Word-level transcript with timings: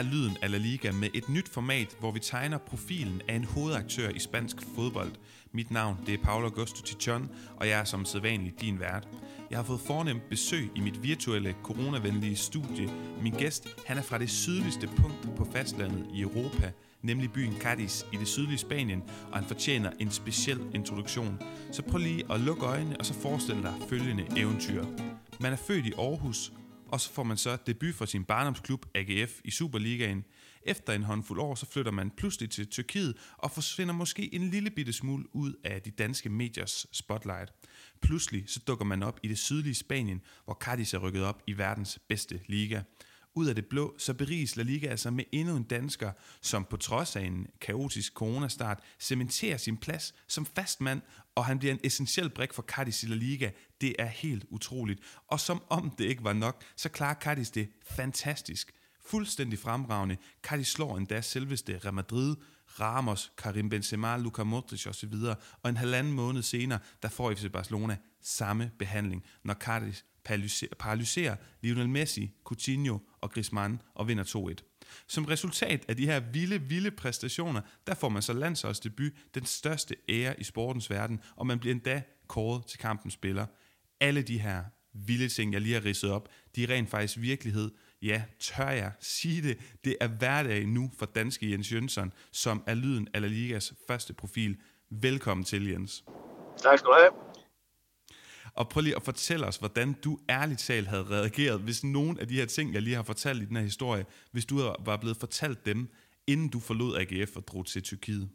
er 0.00 0.04
lyden 0.04 0.36
af 0.42 0.50
La 0.50 0.58
Liga 0.58 0.92
med 0.92 1.08
et 1.14 1.28
nyt 1.28 1.48
format, 1.48 1.96
hvor 1.98 2.10
vi 2.10 2.20
tegner 2.20 2.58
profilen 2.58 3.22
af 3.28 3.34
en 3.34 3.44
hovedaktør 3.44 4.08
i 4.08 4.18
spansk 4.18 4.56
fodbold. 4.74 5.12
Mit 5.52 5.70
navn 5.70 5.96
det 6.06 6.14
er 6.14 6.24
Paolo 6.24 6.46
Augusto 6.46 6.82
Tichon, 6.82 7.30
og 7.56 7.68
jeg 7.68 7.80
er 7.80 7.84
som 7.84 8.04
sædvanligt 8.04 8.60
din 8.60 8.80
vært. 8.80 9.08
Jeg 9.50 9.58
har 9.58 9.64
fået 9.64 9.80
fornemt 9.80 10.28
besøg 10.30 10.70
i 10.74 10.80
mit 10.80 11.02
virtuelle 11.02 11.54
coronavenlige 11.62 12.36
studie. 12.36 12.90
Min 13.22 13.32
gæst 13.32 13.68
han 13.86 13.98
er 13.98 14.02
fra 14.02 14.18
det 14.18 14.30
sydligste 14.30 14.86
punkt 14.86 15.36
på 15.36 15.48
fastlandet 15.52 16.06
i 16.14 16.20
Europa, 16.20 16.72
nemlig 17.02 17.32
byen 17.32 17.54
Cadiz 17.60 18.02
i 18.12 18.16
det 18.16 18.28
sydlige 18.28 18.58
Spanien, 18.58 19.02
og 19.32 19.38
han 19.38 19.48
fortjener 19.48 19.90
en 19.98 20.10
speciel 20.10 20.60
introduktion. 20.74 21.42
Så 21.72 21.82
prøv 21.82 21.98
lige 21.98 22.24
at 22.32 22.40
lukke 22.40 22.66
øjnene, 22.66 22.96
og 22.96 23.06
så 23.06 23.14
forestil 23.14 23.62
dig 23.62 23.74
følgende 23.88 24.26
eventyr. 24.36 24.84
Man 25.40 25.52
er 25.52 25.56
født 25.56 25.86
i 25.86 25.92
Aarhus, 25.98 26.52
og 26.92 27.00
så 27.00 27.12
får 27.12 27.22
man 27.22 27.36
så 27.36 27.58
debut 27.66 27.94
for 27.94 28.04
sin 28.04 28.24
barndomsklub 28.24 28.86
AGF 28.94 29.40
i 29.44 29.50
Superligaen. 29.50 30.24
Efter 30.62 30.92
en 30.92 31.02
håndfuld 31.02 31.40
år, 31.40 31.54
så 31.54 31.66
flytter 31.66 31.92
man 31.92 32.10
pludselig 32.10 32.50
til 32.50 32.66
Tyrkiet 32.66 33.16
og 33.38 33.50
forsvinder 33.50 33.94
måske 33.94 34.34
en 34.34 34.50
lille 34.50 34.70
bitte 34.70 34.92
smule 34.92 35.36
ud 35.36 35.54
af 35.64 35.82
de 35.82 35.90
danske 35.90 36.28
mediers 36.28 36.86
spotlight. 36.92 37.52
Pludselig 38.02 38.44
så 38.46 38.60
dukker 38.66 38.84
man 38.84 39.02
op 39.02 39.20
i 39.22 39.28
det 39.28 39.38
sydlige 39.38 39.74
Spanien, 39.74 40.20
hvor 40.44 40.54
Cadiz 40.54 40.94
er 40.94 40.98
rykket 40.98 41.24
op 41.24 41.42
i 41.46 41.58
verdens 41.58 41.98
bedste 42.08 42.40
liga. 42.46 42.82
Ud 43.34 43.46
af 43.46 43.54
det 43.54 43.66
blå, 43.66 43.94
så 43.98 44.14
beriges 44.14 44.56
La 44.56 44.62
Liga 44.62 44.86
altså 44.86 45.10
med 45.10 45.24
endnu 45.32 45.56
en 45.56 45.62
dansker, 45.62 46.12
som 46.42 46.64
på 46.64 46.76
trods 46.76 47.16
af 47.16 47.20
en 47.20 47.46
kaotisk 47.60 48.12
coronastart, 48.14 48.82
cementerer 49.00 49.56
sin 49.56 49.76
plads 49.76 50.14
som 50.28 50.46
fastmand, 50.46 51.02
og 51.34 51.44
han 51.44 51.58
bliver 51.58 51.74
en 51.74 51.80
essentiel 51.84 52.30
brik 52.30 52.52
for 52.54 52.62
Cardis 52.62 53.02
i 53.02 53.06
La 53.06 53.14
Liga. 53.14 53.50
Det 53.80 53.96
er 53.98 54.06
helt 54.06 54.44
utroligt. 54.48 55.00
Og 55.28 55.40
som 55.40 55.62
om 55.68 55.90
det 55.90 56.04
ikke 56.04 56.24
var 56.24 56.32
nok, 56.32 56.62
så 56.76 56.88
klarer 56.88 57.14
Cardis 57.14 57.50
det 57.50 57.70
fantastisk. 57.90 58.72
Fuldstændig 59.06 59.58
fremragende. 59.58 60.16
Cardis 60.42 60.68
slår 60.68 60.96
endda 60.96 61.20
selveste 61.20 61.80
Real 61.84 61.94
Madrid, 61.94 62.36
Ramos, 62.80 63.32
Karim 63.38 63.68
Benzema, 63.68 64.16
Luka 64.16 64.44
Modric 64.44 64.86
osv. 64.86 65.14
Og 65.62 65.70
en 65.70 65.76
halvanden 65.76 66.12
måned 66.12 66.42
senere, 66.42 66.78
der 67.02 67.08
får 67.08 67.34
FC 67.34 67.50
Barcelona 67.52 67.96
samme 68.22 68.70
behandling, 68.78 69.24
når 69.44 69.54
Cardis 69.54 70.04
paralyserer 70.78 71.36
Lionel 71.62 71.88
Messi, 71.88 72.30
Coutinho 72.44 72.98
og 73.20 73.30
Griezmann 73.30 73.82
og 73.94 74.08
vinder 74.08 74.24
2-1. 74.24 74.84
Som 75.06 75.24
resultat 75.24 75.84
af 75.88 75.96
de 75.96 76.06
her 76.06 76.20
vilde, 76.20 76.60
vilde 76.60 76.90
præstationer, 76.90 77.60
der 77.86 77.94
får 77.94 78.08
man 78.08 78.22
så 78.22 78.32
landsholdsdebut, 78.32 79.12
den 79.34 79.44
største 79.44 79.96
ære 80.08 80.40
i 80.40 80.44
sportens 80.44 80.90
verden, 80.90 81.20
og 81.36 81.46
man 81.46 81.58
bliver 81.58 81.74
endda 81.74 82.02
kåret 82.28 82.66
til 82.66 82.78
kampens 82.78 83.14
spiller. 83.14 83.46
Alle 84.00 84.22
de 84.22 84.38
her 84.38 84.64
vilde 84.92 85.28
ting, 85.28 85.52
jeg 85.52 85.60
lige 85.60 85.74
har 85.74 85.84
ridset 85.84 86.10
op, 86.10 86.28
de 86.56 86.62
er 86.64 86.70
rent 86.70 86.90
faktisk 86.90 87.20
virkelighed. 87.20 87.70
Ja, 88.02 88.22
tør 88.38 88.70
jeg 88.70 88.92
sige 89.00 89.42
det, 89.42 89.58
det 89.84 89.96
er 90.00 90.08
hverdag 90.08 90.66
nu 90.66 90.90
for 90.98 91.06
danske 91.06 91.50
Jens 91.50 91.72
Jønsson, 91.72 92.12
som 92.32 92.62
er 92.66 92.74
lyden 92.74 93.08
af 93.14 93.20
La 93.20 93.28
Ligas 93.28 93.74
første 93.86 94.12
profil. 94.12 94.56
Velkommen 94.90 95.44
til, 95.44 95.66
Jens. 95.68 96.04
Tak 96.62 96.78
skal 96.78 96.86
du 96.86 96.96
have. 96.98 97.29
Og 98.54 98.68
prøv 98.68 98.80
lige 98.80 98.96
at 98.96 99.02
fortælle 99.02 99.46
os, 99.46 99.56
hvordan 99.56 99.92
du 100.04 100.18
ærligt 100.30 100.60
talt 100.60 100.88
havde 100.88 101.04
reageret, 101.10 101.60
hvis 101.60 101.84
nogen 101.84 102.18
af 102.18 102.28
de 102.28 102.34
her 102.34 102.46
ting, 102.46 102.74
jeg 102.74 102.82
lige 102.82 102.96
har 102.96 103.02
fortalt 103.02 103.42
i 103.42 103.44
den 103.44 103.56
her 103.56 103.62
historie, 103.62 104.06
hvis 104.32 104.44
du 104.44 104.56
var 104.78 104.96
blevet 104.96 105.16
fortalt 105.16 105.66
dem, 105.66 105.88
inden 106.26 106.48
du 106.48 106.60
forlod 106.60 106.96
AGF 106.96 107.36
og 107.36 107.46
drog 107.48 107.66
til 107.66 107.82
Tyrkiet. 107.82 108.28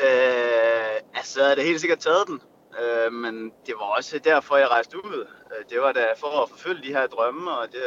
Øh, 0.00 0.96
altså, 1.14 1.40
jeg 1.40 1.48
havde 1.48 1.62
helt 1.62 1.80
sikkert 1.80 1.98
taget 1.98 2.26
den. 2.26 2.40
Øh, 2.80 3.12
men 3.12 3.34
det 3.66 3.74
var 3.78 3.96
også 3.96 4.18
derfor, 4.24 4.56
jeg 4.56 4.68
rejste 4.68 4.96
ud. 5.04 5.26
Øh, 5.52 5.64
det 5.70 5.80
var 5.80 5.92
da 5.92 6.06
for 6.16 6.42
at 6.42 6.50
forfølge 6.50 6.82
de 6.82 6.92
her 6.92 7.06
drømme, 7.06 7.50
og 7.50 7.72
det, 7.72 7.82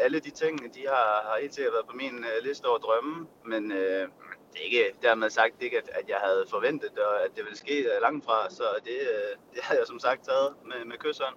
alle 0.00 0.20
de 0.20 0.30
ting, 0.30 0.74
de 0.74 0.82
har, 0.88 1.08
har 1.28 1.40
helt 1.40 1.54
sikkert 1.54 1.72
været 1.72 1.86
på 1.86 1.96
min 1.96 2.24
øh, 2.30 2.44
liste 2.44 2.64
over 2.66 2.78
drømme. 2.78 3.26
Men 3.46 3.72
øh, 3.72 4.08
det 4.52 4.58
er 4.60 4.64
ikke 4.64 4.84
dermed 5.02 5.30
sagt 5.30 5.54
ikke, 5.60 5.76
at, 5.78 5.88
at 5.98 6.08
jeg 6.08 6.20
havde 6.26 6.44
forventet, 6.50 6.90
at 7.24 7.30
det 7.36 7.44
ville 7.44 7.58
ske 7.58 7.76
øh, 7.90 8.02
langt 8.02 8.24
fra, 8.24 8.50
så 8.50 8.64
det, 8.84 8.98
øh, 9.14 9.30
det 9.54 9.60
havde 9.62 9.80
jeg 9.80 9.86
som 9.86 9.98
sagt 9.98 10.24
taget 10.24 10.50
med, 10.70 10.84
med 10.90 10.98
kysseren. 11.04 11.34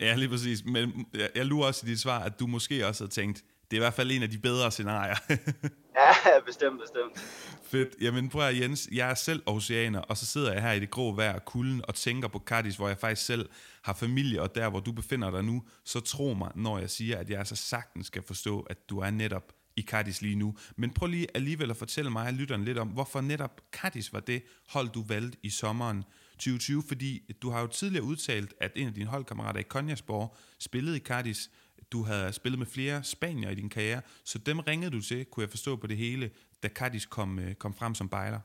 Ja, 0.00 0.14
lige 0.14 0.28
præcis. 0.28 0.64
Men 0.64 1.06
jeg, 1.14 1.30
jeg 1.34 1.46
lurer 1.46 1.66
også 1.66 1.86
i 1.86 1.90
dit 1.90 2.00
svar, 2.00 2.20
at 2.24 2.40
du 2.40 2.46
måske 2.46 2.86
også 2.86 3.04
havde 3.04 3.12
tænkt, 3.12 3.38
det 3.72 3.76
er 3.76 3.80
i 3.80 3.84
hvert 3.84 3.94
fald 3.94 4.10
en 4.10 4.22
af 4.22 4.30
de 4.30 4.38
bedre 4.38 4.70
scenarier. 4.70 5.16
ja, 6.00 6.40
bestemt, 6.46 6.80
bestemt. 6.80 7.18
Fedt. 7.62 7.88
Jamen 8.00 8.28
prøv 8.28 8.42
at 8.42 8.60
Jens, 8.60 8.88
jeg 8.92 9.10
er 9.10 9.14
selv 9.14 9.42
oceaner, 9.46 10.00
og 10.00 10.16
så 10.16 10.26
sidder 10.26 10.52
jeg 10.52 10.62
her 10.62 10.72
i 10.72 10.80
det 10.80 10.90
grå 10.90 11.14
vejr 11.14 11.34
og 11.34 11.44
kulden 11.44 11.82
og 11.88 11.94
tænker 11.94 12.28
på 12.28 12.38
Cadiz, 12.46 12.76
hvor 12.76 12.88
jeg 12.88 12.98
faktisk 12.98 13.26
selv 13.26 13.48
har 13.82 13.94
familie, 13.94 14.42
og 14.42 14.54
der 14.54 14.70
hvor 14.70 14.80
du 14.80 14.92
befinder 14.92 15.30
dig 15.30 15.44
nu, 15.44 15.62
så 15.84 16.00
tro 16.00 16.34
mig, 16.34 16.52
når 16.54 16.78
jeg 16.78 16.90
siger, 16.90 17.18
at 17.18 17.30
jeg 17.30 17.46
så 17.46 17.56
sagtens 17.56 18.06
skal 18.06 18.22
forstå, 18.22 18.60
at 18.60 18.90
du 18.90 18.98
er 18.98 19.10
netop 19.10 19.52
i 19.76 19.82
Cadiz 19.82 20.20
lige 20.20 20.36
nu. 20.36 20.54
Men 20.76 20.92
prøv 20.92 21.06
lige 21.06 21.26
alligevel 21.34 21.70
at 21.70 21.76
fortælle 21.76 22.10
mig 22.10 22.26
og 22.26 22.32
lytteren 22.32 22.64
lidt 22.64 22.78
om, 22.78 22.88
hvorfor 22.88 23.20
netop 23.20 23.60
Cadiz 23.72 24.12
var 24.12 24.20
det 24.20 24.42
hold, 24.68 24.88
du 24.88 25.04
valgte 25.08 25.38
i 25.42 25.50
sommeren 25.50 26.04
2020, 26.32 26.82
fordi 26.88 27.34
du 27.42 27.50
har 27.50 27.60
jo 27.60 27.66
tidligere 27.66 28.04
udtalt, 28.04 28.54
at 28.60 28.72
en 28.74 28.86
af 28.88 28.94
dine 28.94 29.10
holdkammerater 29.10 29.60
i 29.60 29.62
Konjasborg 29.62 30.36
spillede 30.58 30.96
i 30.96 31.00
Cadiz. 31.00 31.46
Du 31.92 32.02
havde 32.02 32.32
spillet 32.32 32.58
med 32.58 32.66
flere 32.66 33.04
spanier 33.04 33.50
i 33.50 33.54
din 33.54 33.68
karriere, 33.70 34.00
så 34.24 34.38
dem 34.38 34.58
ringede 34.58 34.90
du 34.90 35.00
til, 35.02 35.24
kunne 35.24 35.42
jeg 35.42 35.50
forstå 35.50 35.76
på 35.76 35.86
det 35.86 35.96
hele, 35.96 36.30
da 36.62 36.68
Cadiz 36.68 37.06
kom, 37.06 37.38
øh, 37.38 37.54
kom 37.54 37.74
frem 37.74 37.94
som 37.94 38.08
bejler. 38.08 38.40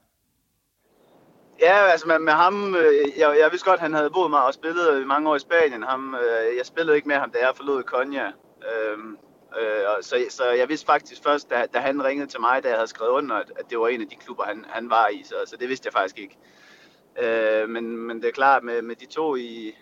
Ja, 1.59 1.75
altså 1.91 2.07
med, 2.07 2.19
med 2.19 2.33
ham, 2.33 2.75
øh, 2.75 2.93
jeg, 3.17 3.37
jeg 3.39 3.51
vidste 3.51 3.69
godt, 3.69 3.77
at 3.77 3.81
han 3.81 3.93
havde 3.93 4.09
boet 4.09 4.29
mig 4.29 4.43
og 4.45 4.53
spillet 4.53 5.01
i 5.01 5.05
mange 5.05 5.29
år 5.29 5.35
i 5.35 5.39
Spanien. 5.39 5.83
Ham, 5.83 6.15
øh, 6.15 6.57
jeg 6.57 6.65
spillede 6.65 6.95
ikke 6.95 7.07
med 7.07 7.15
ham, 7.15 7.31
da 7.31 7.37
jeg 7.37 7.53
forlod 7.55 7.83
Konya. 7.83 8.27
Øhm, 8.71 9.17
Øh, 9.59 10.03
så, 10.03 10.25
så 10.29 10.51
jeg 10.51 10.69
vidste 10.69 10.85
faktisk 10.85 11.23
først, 11.23 11.49
da, 11.49 11.65
da 11.73 11.79
han 11.79 12.03
ringede 12.03 12.29
til 12.29 12.41
mig, 12.41 12.63
da 12.63 12.67
jeg 12.67 12.77
havde 12.77 12.87
skrevet 12.87 13.11
under, 13.11 13.35
at, 13.35 13.51
det 13.69 13.79
var 13.79 13.87
en 13.87 14.01
af 14.01 14.07
de 14.07 14.15
klubber, 14.15 14.43
han, 14.43 14.65
han 14.69 14.89
var 14.89 15.07
i, 15.07 15.23
så, 15.23 15.35
så 15.45 15.57
det 15.57 15.69
vidste 15.69 15.87
jeg 15.87 15.93
faktisk 15.93 16.19
ikke. 16.19 16.37
Øh, 17.21 17.69
men, 17.69 17.97
men 17.97 18.21
det 18.21 18.27
er 18.27 18.31
klart, 18.31 18.63
med, 18.63 18.81
med 18.81 18.95
de 18.95 19.05
to, 19.05 19.35
i, 19.35 19.75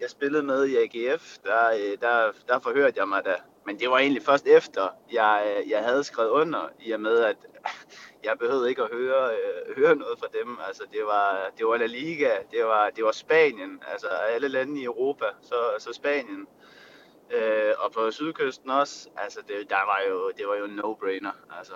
jeg 0.00 0.10
spillede 0.10 0.42
med 0.42 0.64
i 0.66 0.76
AGF, 0.76 1.38
der, 1.44 1.70
øh, 1.70 1.98
der, 2.00 2.32
der 2.48 2.58
forhørte 2.58 2.98
jeg 2.98 3.08
mig 3.08 3.24
da. 3.24 3.34
Men 3.66 3.80
det 3.80 3.90
var 3.90 3.98
egentlig 3.98 4.22
først 4.22 4.46
efter, 4.46 4.88
jeg, 5.12 5.56
øh, 5.58 5.70
jeg 5.70 5.84
havde 5.84 6.04
skrevet 6.04 6.30
under, 6.30 6.68
i 6.80 6.90
og 6.90 7.00
med, 7.00 7.18
at 7.18 7.36
jeg 8.24 8.38
behøvede 8.38 8.68
ikke 8.68 8.82
at 8.82 8.90
høre, 8.92 9.30
øh, 9.30 9.76
høre 9.76 9.96
noget 9.96 10.18
fra 10.18 10.26
dem. 10.42 10.58
Altså, 10.66 10.82
det 10.92 11.00
var, 11.04 11.50
det 11.58 11.66
var 11.66 11.76
La 11.76 11.86
Liga, 11.86 12.30
det 12.50 12.64
var, 12.64 12.90
det 12.90 13.04
var 13.04 13.12
Spanien, 13.12 13.82
altså 13.92 14.06
alle 14.06 14.48
lande 14.48 14.80
i 14.80 14.84
Europa, 14.84 15.26
så, 15.42 15.54
så 15.78 15.92
Spanien. 15.92 16.40
Øh, 16.40 16.65
Øh, 17.34 17.72
og 17.78 17.92
på 17.92 18.10
sydkysten 18.10 18.70
også, 18.70 19.08
altså 19.16 19.40
det, 19.48 19.70
der 19.70 19.84
var 19.84 20.00
jo, 20.08 20.32
det 20.36 20.46
var 20.48 20.56
jo 20.56 20.66
no-brainer, 20.66 21.56
altså. 21.58 21.74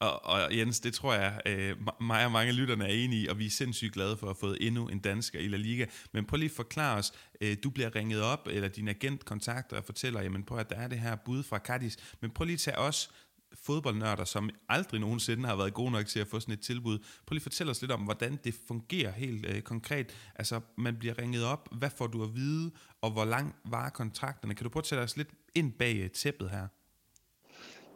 Og, 0.00 0.24
og 0.24 0.56
Jens, 0.56 0.80
det 0.80 0.94
tror 0.94 1.14
jeg, 1.14 1.40
øh, 1.46 1.76
mig 2.00 2.24
og 2.24 2.32
mange 2.32 2.52
lytterne 2.52 2.84
er 2.84 2.88
enige 2.88 3.22
i, 3.22 3.26
og 3.26 3.38
vi 3.38 3.46
er 3.46 3.50
sindssygt 3.50 3.94
glade 3.94 4.16
for 4.16 4.26
at 4.26 4.28
have 4.28 4.40
fået 4.40 4.58
endnu 4.60 4.88
en 4.88 4.98
dansker 4.98 5.38
i 5.38 5.48
La 5.48 5.56
Liga. 5.56 5.86
Men 6.12 6.26
prøv 6.26 6.36
lige 6.36 6.50
at 6.50 6.56
forklare 6.56 6.98
os, 6.98 7.12
øh, 7.40 7.56
du 7.64 7.70
bliver 7.70 7.96
ringet 7.96 8.22
op, 8.22 8.48
eller 8.50 8.68
din 8.68 8.88
agent 8.88 9.24
kontakter 9.24 9.76
og 9.76 9.84
fortæller, 9.84 10.22
jamen 10.22 10.44
prøv 10.44 10.58
at 10.58 10.70
der 10.70 10.76
er 10.76 10.88
det 10.88 10.98
her 10.98 11.16
bud 11.16 11.42
fra 11.42 11.58
Cadiz, 11.58 11.96
men 12.20 12.30
prøv 12.30 12.44
lige 12.44 12.54
at 12.54 12.60
tage 12.60 12.78
os 12.78 13.10
fodboldnørder, 13.54 14.24
som 14.24 14.50
aldrig 14.68 15.00
nogensinde 15.00 15.48
har 15.48 15.56
været 15.56 15.74
gode 15.74 15.90
nok 15.90 16.06
til 16.06 16.20
at 16.20 16.26
få 16.26 16.40
sådan 16.40 16.54
et 16.54 16.60
tilbud. 16.60 16.98
Prøv 16.98 17.34
lige 17.34 17.38
at 17.38 17.42
fortælle 17.42 17.70
os 17.70 17.80
lidt 17.80 17.92
om, 17.92 18.00
hvordan 18.00 18.38
det 18.44 18.54
fungerer 18.68 19.10
helt 19.10 19.46
øh, 19.46 19.62
konkret. 19.62 20.14
Altså, 20.34 20.60
man 20.76 20.96
bliver 20.98 21.18
ringet 21.18 21.44
op, 21.44 21.68
hvad 21.78 21.90
får 21.98 22.06
du 22.06 22.22
at 22.22 22.34
vide, 22.34 22.70
og 23.02 23.10
hvor 23.10 23.24
lang 23.24 23.56
var 23.64 23.88
kontrakterne? 23.90 24.54
Kan 24.54 24.64
du 24.64 24.70
prøve 24.70 24.80
at 24.80 24.84
tage 24.84 25.02
os 25.02 25.16
lidt 25.16 25.28
ind 25.54 25.72
bag 25.72 25.96
øh, 25.96 26.10
tæppet 26.10 26.50
her? 26.50 26.66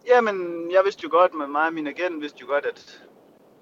Jamen, 0.06 0.70
jeg 0.70 0.82
vidste 0.84 1.02
jo 1.04 1.08
godt, 1.10 1.34
med 1.34 1.46
mig 1.46 1.66
og 1.66 1.72
min 1.72 1.86
agent 1.86 2.20
vidste 2.20 2.38
jo 2.40 2.46
godt, 2.46 2.66
at, 2.66 3.02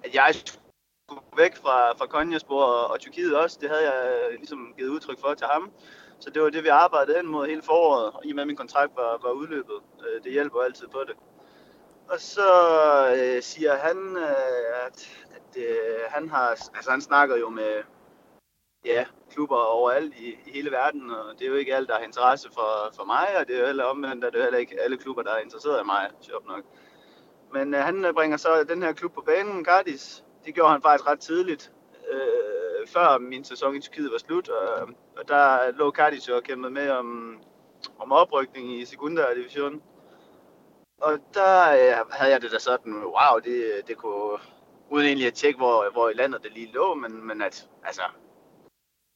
at 0.04 0.14
jeg 0.14 0.34
skulle 0.34 1.22
væk 1.36 1.56
fra, 1.56 1.92
fra 1.92 2.06
Konjaspor 2.06 2.64
og, 2.64 2.90
og 2.90 3.00
Tyrkiet 3.00 3.36
også. 3.36 3.58
Det 3.60 3.68
havde 3.68 3.92
jeg 3.92 4.30
øh, 4.30 4.36
ligesom 4.38 4.74
givet 4.76 4.88
udtryk 4.88 5.20
for 5.20 5.34
til 5.34 5.46
ham. 5.52 5.70
Så 6.20 6.30
det 6.30 6.42
var 6.42 6.50
det, 6.50 6.64
vi 6.64 6.68
arbejdede 6.68 7.16
hen 7.16 7.26
mod 7.26 7.46
hele 7.46 7.62
foråret, 7.62 8.12
i 8.24 8.30
og 8.30 8.34
med 8.34 8.42
at 8.42 8.46
min 8.46 8.56
kontrakt 8.56 8.92
var, 8.96 9.18
var 9.22 9.30
udløbet. 9.30 9.80
Øh, 10.06 10.24
det 10.24 10.32
hjælper 10.32 10.60
altid 10.60 10.86
på 10.86 11.00
det. 11.08 11.16
Og 12.10 12.20
så 12.20 12.50
øh, 13.16 13.42
siger 13.42 13.76
han, 13.76 14.16
øh, 14.16 14.86
at, 14.86 15.26
at 15.30 15.62
øh, 15.62 16.00
han 16.08 16.28
har, 16.28 16.48
altså 16.48 16.90
han 16.90 17.00
snakker 17.00 17.36
jo 17.36 17.48
med 17.48 17.82
ja, 18.84 19.04
klubber 19.30 19.56
overalt 19.56 20.14
i, 20.14 20.28
i 20.46 20.50
hele 20.50 20.70
verden, 20.70 21.10
og 21.10 21.38
det 21.38 21.44
er 21.44 21.48
jo 21.48 21.54
ikke 21.54 21.74
alt, 21.74 21.88
der 21.88 21.94
har 21.94 22.04
interesse 22.04 22.48
for, 22.54 22.92
for 22.96 23.04
mig, 23.04 23.28
og 23.40 23.48
det 23.48 23.56
er 23.56 23.60
jo 23.60 23.66
heller 23.66 23.84
omvendt, 23.84 24.24
at 24.24 24.32
det 24.32 24.38
er 24.38 24.42
heller 24.42 24.58
ikke 24.58 24.80
alle 24.80 24.96
klubber, 24.96 25.22
der 25.22 25.30
er 25.30 25.38
interesseret 25.38 25.82
i 25.82 25.86
mig, 25.86 26.10
sjovt 26.20 26.46
nok. 26.46 26.62
Men 27.52 27.74
øh, 27.74 27.80
han 27.80 28.04
øh, 28.04 28.14
bringer 28.14 28.36
så 28.36 28.64
den 28.68 28.82
her 28.82 28.92
klub 28.92 29.14
på 29.14 29.20
banen, 29.20 29.64
Cardis. 29.64 30.24
Det 30.44 30.54
gjorde 30.54 30.72
han 30.72 30.82
faktisk 30.82 31.08
ret 31.08 31.20
tidligt, 31.20 31.72
øh, 32.12 32.86
før 32.86 33.18
min 33.18 33.44
sæson 33.44 33.76
i 33.76 33.80
Tyrkiet 33.80 34.12
var 34.12 34.18
slut, 34.18 34.48
og, 34.48 34.88
og 35.16 35.28
der 35.28 35.70
lå 35.70 35.90
Cardis 35.90 36.28
jo 36.28 36.36
og 36.36 36.42
kæmpede 36.42 36.72
med 36.72 36.90
om, 36.90 37.38
om 37.98 38.12
oprykning 38.12 38.72
i 38.72 38.84
Segunda 38.84 39.34
division. 39.34 39.82
Og 41.00 41.18
der 41.34 41.72
øh, 41.72 42.10
havde 42.10 42.32
jeg 42.32 42.42
det 42.42 42.52
da 42.52 42.58
sådan, 42.58 42.94
wow, 43.04 43.38
det, 43.44 43.82
det 43.86 43.96
kunne, 43.96 44.38
uden 44.90 45.06
egentlig 45.06 45.26
at 45.26 45.34
tjekke, 45.34 45.56
hvor, 45.56 45.90
hvor 45.92 46.08
i 46.08 46.14
landet 46.14 46.42
det 46.42 46.52
lige 46.52 46.72
lå, 46.72 46.94
men, 46.94 47.26
men 47.26 47.42
at, 47.42 47.68
altså, 47.84 48.02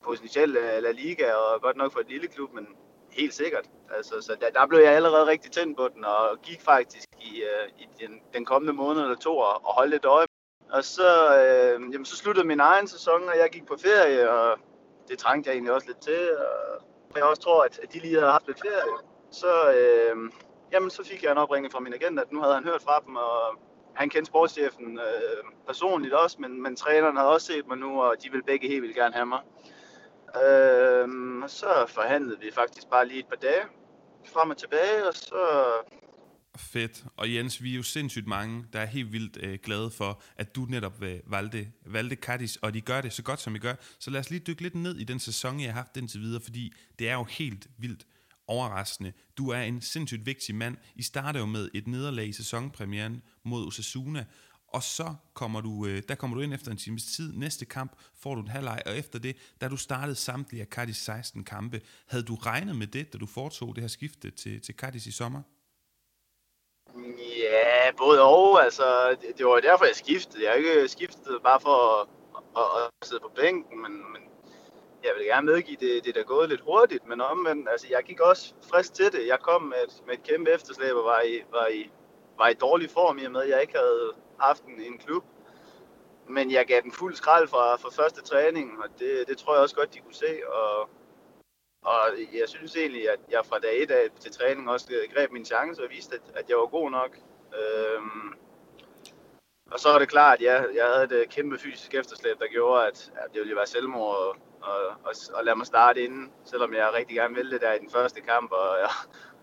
potentielt 0.04 0.56
øh, 0.56 0.82
La 0.82 0.90
Liga, 0.90 1.32
og 1.32 1.62
godt 1.62 1.76
nok 1.76 1.92
for 1.92 2.00
et 2.00 2.08
lille 2.08 2.28
klub, 2.28 2.52
men 2.52 2.66
helt 3.10 3.34
sikkert. 3.34 3.70
Altså, 3.96 4.20
så 4.20 4.36
der, 4.40 4.50
der 4.50 4.66
blev 4.66 4.80
jeg 4.80 4.92
allerede 4.92 5.26
rigtig 5.26 5.52
tændt 5.52 5.76
på 5.76 5.88
den, 5.94 6.04
og 6.04 6.42
gik 6.42 6.60
faktisk 6.60 7.08
i, 7.20 7.42
øh, 7.42 7.68
i 7.78 7.88
den, 8.06 8.20
den 8.34 8.44
kommende 8.44 8.72
måned 8.72 9.02
eller 9.02 9.16
to 9.16 9.38
og, 9.38 9.66
og 9.66 9.74
holdt 9.74 9.90
lidt 9.90 10.04
øje. 10.04 10.26
Og 10.70 10.84
så, 10.84 11.38
øh, 11.38 11.92
jamen, 11.92 12.04
så 12.04 12.16
sluttede 12.16 12.46
min 12.46 12.60
egen 12.60 12.88
sæson, 12.88 13.28
og 13.28 13.38
jeg 13.38 13.50
gik 13.52 13.66
på 13.66 13.76
ferie, 13.76 14.30
og 14.30 14.58
det 15.08 15.18
trængte 15.18 15.48
jeg 15.48 15.54
egentlig 15.54 15.72
også 15.74 15.86
lidt 15.86 16.00
til. 16.00 16.36
Og 17.10 17.16
jeg 17.16 17.24
også 17.24 17.42
tror, 17.42 17.64
at 17.64 17.80
de 17.92 17.98
lige 17.98 18.14
havde 18.14 18.32
haft 18.32 18.46
lidt 18.46 18.60
ferie. 18.60 18.98
Så, 19.30 19.72
øh, 19.72 20.30
jamen, 20.72 20.90
så 20.90 21.04
fik 21.04 21.22
jeg 21.22 21.32
en 21.32 21.38
opringning 21.38 21.72
fra 21.72 21.80
min 21.80 21.94
agent, 21.94 22.20
at 22.20 22.32
nu 22.32 22.40
havde 22.40 22.54
han 22.54 22.64
hørt 22.64 22.82
fra 22.82 23.02
dem, 23.06 23.16
og 23.16 23.60
han 23.94 24.08
kendte 24.10 24.28
sportschefen 24.28 24.98
øh, 24.98 25.44
personligt 25.66 26.14
også, 26.14 26.36
men, 26.40 26.62
men 26.62 26.76
træneren 26.76 27.16
havde 27.16 27.30
også 27.30 27.46
set 27.46 27.66
mig 27.68 27.78
nu, 27.78 28.02
og 28.02 28.16
de 28.22 28.30
ville 28.30 28.44
begge 28.44 28.68
helt 28.68 28.82
vildt 28.82 28.96
gerne 28.96 29.14
have 29.14 29.26
mig. 29.26 29.40
Øh, 30.44 31.08
så 31.48 31.84
forhandlede 31.88 32.40
vi 32.40 32.50
faktisk 32.54 32.86
bare 32.90 33.08
lige 33.08 33.20
et 33.20 33.26
par 33.26 33.36
dage 33.36 33.64
frem 34.32 34.50
og 34.50 34.56
tilbage, 34.56 35.08
og 35.08 35.14
så... 35.14 35.64
Fedt. 36.56 37.04
Og 37.16 37.34
Jens, 37.34 37.62
vi 37.62 37.72
er 37.72 37.76
jo 37.76 37.82
sindssygt 37.82 38.26
mange, 38.26 38.64
der 38.72 38.80
er 38.80 38.86
helt 38.86 39.12
vildt 39.12 39.38
øh, 39.42 39.58
glade 39.62 39.90
for, 39.90 40.22
at 40.36 40.56
du 40.56 40.60
netop 40.60 41.02
øh, 41.02 41.18
valgte, 41.26 41.66
valgte 41.86 42.16
Cardis, 42.16 42.56
og 42.56 42.74
de 42.74 42.80
gør 42.80 43.00
det 43.00 43.12
så 43.12 43.22
godt, 43.22 43.40
som 43.40 43.54
I 43.54 43.58
gør. 43.58 43.74
Så 43.98 44.10
lad 44.10 44.20
os 44.20 44.30
lige 44.30 44.40
dykke 44.40 44.62
lidt 44.62 44.74
ned 44.74 44.96
i 44.96 45.04
den 45.04 45.18
sæson, 45.18 45.60
jeg 45.60 45.72
har 45.72 45.80
haft 45.80 45.96
indtil 45.96 46.20
videre, 46.20 46.42
fordi 46.42 46.72
det 46.98 47.08
er 47.08 47.14
jo 47.14 47.24
helt 47.24 47.66
vildt 47.78 48.06
overraskende. 48.46 49.12
Du 49.38 49.50
er 49.50 49.60
en 49.60 49.80
sindssygt 49.80 50.26
vigtig 50.26 50.54
mand. 50.54 50.76
I 50.94 51.02
starter 51.02 51.40
jo 51.40 51.46
med 51.46 51.70
et 51.74 51.86
nederlag 51.86 52.28
i 52.28 52.32
sæsonpremieren 52.32 53.22
mod 53.44 53.66
Osasuna, 53.66 54.24
og 54.68 54.82
så 54.82 55.14
kommer 55.34 55.60
du, 55.60 55.86
øh, 55.86 56.02
der 56.08 56.14
kommer 56.14 56.36
du 56.36 56.42
ind 56.42 56.54
efter 56.54 56.70
en 56.70 56.76
times 56.76 57.04
tid. 57.04 57.32
Næste 57.32 57.64
kamp 57.64 57.92
får 58.22 58.34
du 58.34 58.40
en 58.40 58.48
halvleg, 58.48 58.82
og 58.86 58.96
efter 58.96 59.18
det, 59.18 59.36
da 59.60 59.68
du 59.68 59.76
startede 59.76 60.14
samtlige 60.14 60.60
af 60.60 60.66
Cardis 60.66 60.96
16 60.96 61.44
kampe, 61.44 61.80
havde 62.06 62.24
du 62.24 62.34
regnet 62.34 62.76
med 62.76 62.86
det, 62.86 63.12
da 63.12 63.18
du 63.18 63.26
foretog 63.26 63.74
det 63.74 63.82
her 63.82 63.88
skifte 63.88 64.30
til, 64.30 64.60
til 64.60 64.74
Cardis 64.74 65.06
i 65.06 65.12
sommer? 65.12 65.42
Ja, 67.38 67.92
både 67.98 68.20
og. 68.22 68.64
Altså, 68.64 69.16
det, 69.20 69.38
det 69.38 69.46
var 69.46 69.60
derfor, 69.60 69.84
jeg 69.84 69.96
skiftede. 69.96 70.42
Jeg 70.44 70.50
har 70.50 70.56
ikke 70.56 70.88
skiftet 70.88 71.40
bare 71.42 71.60
for 71.60 71.76
at, 72.00 72.08
at, 72.56 72.68
at 72.82 73.08
sidde 73.08 73.20
på 73.20 73.32
bænken, 73.36 73.82
men, 73.82 74.12
men 74.12 74.22
jeg 75.04 75.12
vil 75.16 75.26
gerne 75.26 75.46
medgive, 75.46 75.76
det, 75.80 76.04
det 76.04 76.16
er 76.16 76.24
gået 76.24 76.48
lidt 76.48 76.60
hurtigt, 76.60 77.06
men 77.06 77.20
omvendt, 77.20 77.68
altså 77.68 77.86
jeg 77.90 78.02
gik 78.02 78.20
også 78.20 78.54
frisk 78.70 78.94
til 78.94 79.12
det. 79.12 79.26
Jeg 79.26 79.38
kom 79.38 79.62
med 79.62 79.76
et, 79.86 80.02
med 80.06 80.14
et 80.14 80.22
kæmpe 80.22 80.50
efterslæb 80.50 80.94
og 80.94 81.04
var 81.04 81.20
i, 81.20 81.42
var, 81.50 81.66
i, 81.66 81.90
var 82.38 82.48
i 82.48 82.54
dårlig 82.54 82.90
form 82.90 83.18
i 83.18 83.24
og 83.24 83.32
med, 83.32 83.42
at 83.42 83.48
jeg 83.48 83.60
ikke 83.60 83.78
havde 83.78 84.12
haft 84.40 84.64
en, 84.64 84.80
en 84.80 84.98
klub. 84.98 85.24
Men 86.28 86.50
jeg 86.50 86.66
gav 86.66 86.80
den 86.82 86.92
fuld 86.92 87.14
skrald 87.14 87.48
fra, 87.48 87.76
fra 87.76 88.02
første 88.02 88.22
træning, 88.22 88.82
og 88.82 88.88
det, 88.98 89.28
det 89.28 89.38
tror 89.38 89.54
jeg 89.54 89.62
også 89.62 89.76
godt, 89.76 89.94
de 89.94 90.00
kunne 90.00 90.14
se. 90.14 90.40
Og, 90.48 90.88
og 91.82 91.98
jeg 92.32 92.48
synes 92.48 92.76
egentlig, 92.76 93.10
at 93.10 93.20
jeg 93.30 93.46
fra 93.46 93.58
dag 93.58 93.82
1 93.82 93.90
af 93.90 94.08
til 94.20 94.32
træning 94.32 94.70
også 94.70 94.86
greb 95.14 95.30
min 95.30 95.44
chance 95.44 95.82
og 95.82 95.90
viste, 95.90 96.14
at, 96.14 96.36
at 96.36 96.48
jeg 96.48 96.56
var 96.56 96.66
god 96.66 96.90
nok. 96.90 97.16
Øhm, 97.60 98.34
og 99.72 99.80
så 99.80 99.88
er 99.88 99.98
det 99.98 100.08
klart, 100.08 100.38
at 100.38 100.44
ja, 100.44 100.54
jeg 100.74 100.86
havde 100.86 101.22
et 101.22 101.28
kæmpe 101.28 101.58
fysisk 101.58 101.94
efterslæb, 101.94 102.38
der 102.38 102.46
gjorde, 102.46 102.86
at, 102.86 103.12
at 103.16 103.32
det 103.32 103.40
ville 103.40 103.56
være 103.56 103.66
selvmord 103.66 104.16
og, 104.16 104.36
og, 105.04 105.14
og 105.34 105.44
lade 105.44 105.56
mig 105.56 105.66
starte 105.66 106.04
inden, 106.04 106.32
selvom 106.44 106.74
jeg 106.74 106.94
rigtig 106.94 107.16
gerne 107.16 107.34
ville 107.34 107.50
det 107.50 107.60
der 107.60 107.72
i 107.72 107.78
den 107.78 107.90
første 107.90 108.20
kamp, 108.20 108.52
og, 108.52 108.76
ja, 108.82 108.88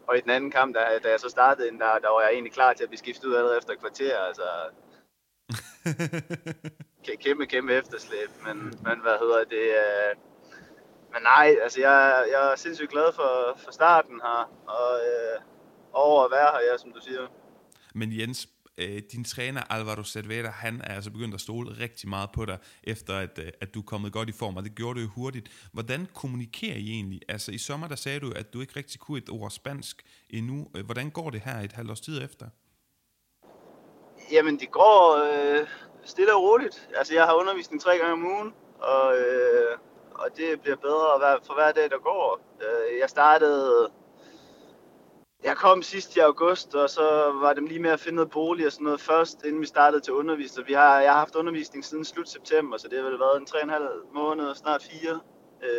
og 0.08 0.18
i 0.18 0.22
den 0.22 0.30
anden 0.30 0.52
kamp, 0.52 0.76
da, 0.76 0.80
da 1.04 1.10
jeg 1.10 1.20
så 1.20 1.30
startede 1.30 1.68
ind, 1.68 1.80
der, 1.80 2.00
der 2.00 2.10
var 2.10 2.22
jeg 2.22 2.32
egentlig 2.34 2.54
klar 2.54 2.74
til 2.74 2.84
at 2.84 2.90
blive 2.90 3.00
skiftet 3.00 3.26
ud 3.26 3.36
allerede 3.36 3.58
efter 3.58 3.74
et 3.74 3.80
kvarter, 3.80 4.18
altså 4.18 4.48
kæmpe, 7.24 7.46
kæmpe 7.46 7.74
efterslæb, 7.74 8.30
men, 8.46 8.58
men 8.58 9.00
hvad 9.02 9.18
hedder 9.20 9.44
det, 9.44 9.68
øh, 9.84 10.16
men 11.14 11.22
nej, 11.24 11.56
altså 11.64 11.80
jeg, 11.82 12.26
jeg 12.32 12.52
er 12.52 12.56
sindssygt 12.56 12.92
glad 12.92 13.14
for, 13.16 13.58
for 13.64 13.72
starten 13.72 14.22
her, 14.24 14.52
og 14.68 14.92
øh, 15.10 15.42
over 15.94 16.26
at 16.26 16.32
være 16.32 16.52
her, 16.52 16.72
ja, 16.72 16.78
som 16.78 16.92
du 16.94 17.00
siger. 17.02 17.28
Men 17.96 18.20
Jens, 18.20 18.48
øh, 18.80 19.02
din 19.12 19.24
træner 19.24 19.62
Alvaro 19.70 20.04
Cervera, 20.04 20.50
han 20.50 20.82
er 20.84 20.96
altså 20.96 21.12
begyndt 21.12 21.34
at 21.34 21.42
stole 21.42 21.72
rigtig 21.80 22.10
meget 22.10 22.30
på 22.32 22.46
dig, 22.46 22.58
efter 22.84 23.18
at, 23.18 23.40
øh, 23.40 23.52
at 23.62 23.74
du 23.74 23.80
er 23.80 23.84
kommet 23.84 24.14
godt 24.14 24.30
i 24.30 24.32
form, 24.32 24.58
og 24.58 24.64
det 24.64 24.76
gjorde 24.76 25.00
du 25.00 25.06
jo 25.06 25.12
hurtigt. 25.16 25.70
Hvordan 25.74 26.08
kommunikerer 26.14 26.76
I 26.76 26.90
egentlig? 26.90 27.22
Altså 27.30 27.52
i 27.52 27.58
sommer, 27.58 27.88
der 27.88 27.96
sagde 27.96 28.20
du, 28.20 28.32
at 28.36 28.54
du 28.54 28.62
ikke 28.62 28.74
rigtig 28.76 29.00
kunne 29.00 29.18
et 29.18 29.30
ord 29.30 29.52
spansk 29.52 30.04
endnu. 30.30 30.68
Øh, 30.76 30.86
hvordan 30.86 31.10
går 31.10 31.30
det 31.30 31.42
her 31.42 31.60
et 31.60 31.72
halvt 31.72 31.92
års 31.92 32.02
tid 32.02 32.24
efter? 32.24 32.46
Jamen, 34.32 34.60
det 34.60 34.72
går 34.72 35.02
øh, 35.26 35.68
stille 36.04 36.36
og 36.36 36.44
roligt. 36.44 36.90
Altså, 36.96 37.14
jeg 37.14 37.24
har 37.24 37.34
undervisning 37.34 37.82
tre 37.82 37.98
gange 37.98 38.14
om 38.14 38.26
ugen, 38.26 38.54
og, 38.80 39.18
øh, 39.18 39.78
og 40.12 40.28
det 40.38 40.62
bliver 40.62 40.76
bedre 40.76 41.40
for 41.48 41.54
hver 41.54 41.72
dag, 41.72 41.90
der 41.90 42.00
går. 42.00 42.40
Øh, 42.62 43.00
jeg 43.00 43.10
startede 43.10 43.90
jeg 45.44 45.58
kom 45.58 45.82
sidst 45.82 46.16
i 46.16 46.20
august, 46.20 46.76
og 46.76 46.90
så 46.90 47.32
var 47.42 47.54
det 47.54 47.64
lige 47.64 47.80
med 47.80 47.90
at 47.90 48.00
finde 48.00 48.16
noget 48.16 48.32
bolig 48.32 48.66
og 48.66 48.72
sådan 48.72 48.84
noget 48.84 49.02
først, 49.02 49.46
inden 49.46 49.62
vi 49.62 49.66
startede 49.66 50.02
til 50.02 50.14
undervisning. 50.14 50.68
Vi 50.68 50.74
har, 50.74 51.00
jeg 51.00 51.12
har 51.12 51.20
haft 51.20 51.36
undervisning 51.36 51.86
siden 51.86 52.06
slut 52.06 52.30
september, 52.30 52.78
så 52.78 52.88
det 52.88 52.98
har 52.98 53.06
vel 53.10 53.20
været 53.20 53.38
en 53.38 53.48
3,5 53.72 54.14
måned, 54.14 54.56
snart 54.56 54.84
4. 54.84 55.20
Øh, 55.64 55.70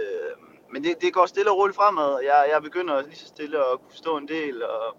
men 0.73 0.85
det, 0.85 1.03
det 1.03 1.15
går 1.15 1.27
stille 1.27 1.51
og 1.51 1.57
roligt 1.57 1.77
fremad. 1.77 2.21
Jeg, 2.23 2.49
jeg 2.53 2.63
begynder 2.63 3.03
lige 3.03 3.17
så 3.17 3.27
stille 3.27 3.59
at 3.59 3.81
kunne 3.81 3.97
stå 3.97 4.17
en 4.17 4.29
del 4.29 4.63
og, 4.63 4.97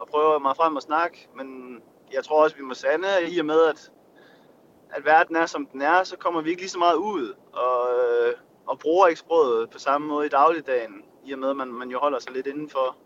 og 0.00 0.08
prøve 0.08 0.40
mig 0.40 0.56
frem 0.56 0.76
og 0.76 0.82
snakke. 0.82 1.28
Men 1.36 1.78
jeg 2.12 2.24
tror 2.24 2.42
også, 2.42 2.56
vi 2.56 2.62
må 2.62 2.74
sande 2.74 3.08
i 3.28 3.38
og 3.38 3.46
med, 3.46 3.64
at, 3.64 3.92
at 4.90 5.04
verden 5.04 5.36
er 5.36 5.46
som 5.46 5.66
den 5.66 5.82
er, 5.82 6.04
så 6.04 6.16
kommer 6.16 6.40
vi 6.40 6.50
ikke 6.50 6.62
lige 6.62 6.70
så 6.70 6.78
meget 6.78 6.96
ud 6.96 7.34
og, 7.52 7.88
øh, 7.98 8.34
og 8.66 8.78
bruger 8.78 9.06
ikke 9.06 9.20
sproget 9.20 9.70
på 9.70 9.78
samme 9.78 10.08
måde 10.08 10.26
i 10.26 10.28
dagligdagen, 10.28 11.04
i 11.24 11.32
og 11.32 11.38
med, 11.38 11.50
at 11.50 11.56
man, 11.56 11.68
man 11.68 11.90
jo 11.90 11.98
holder 11.98 12.18
sig 12.18 12.32
lidt 12.32 12.46
indenfor. 12.46 12.96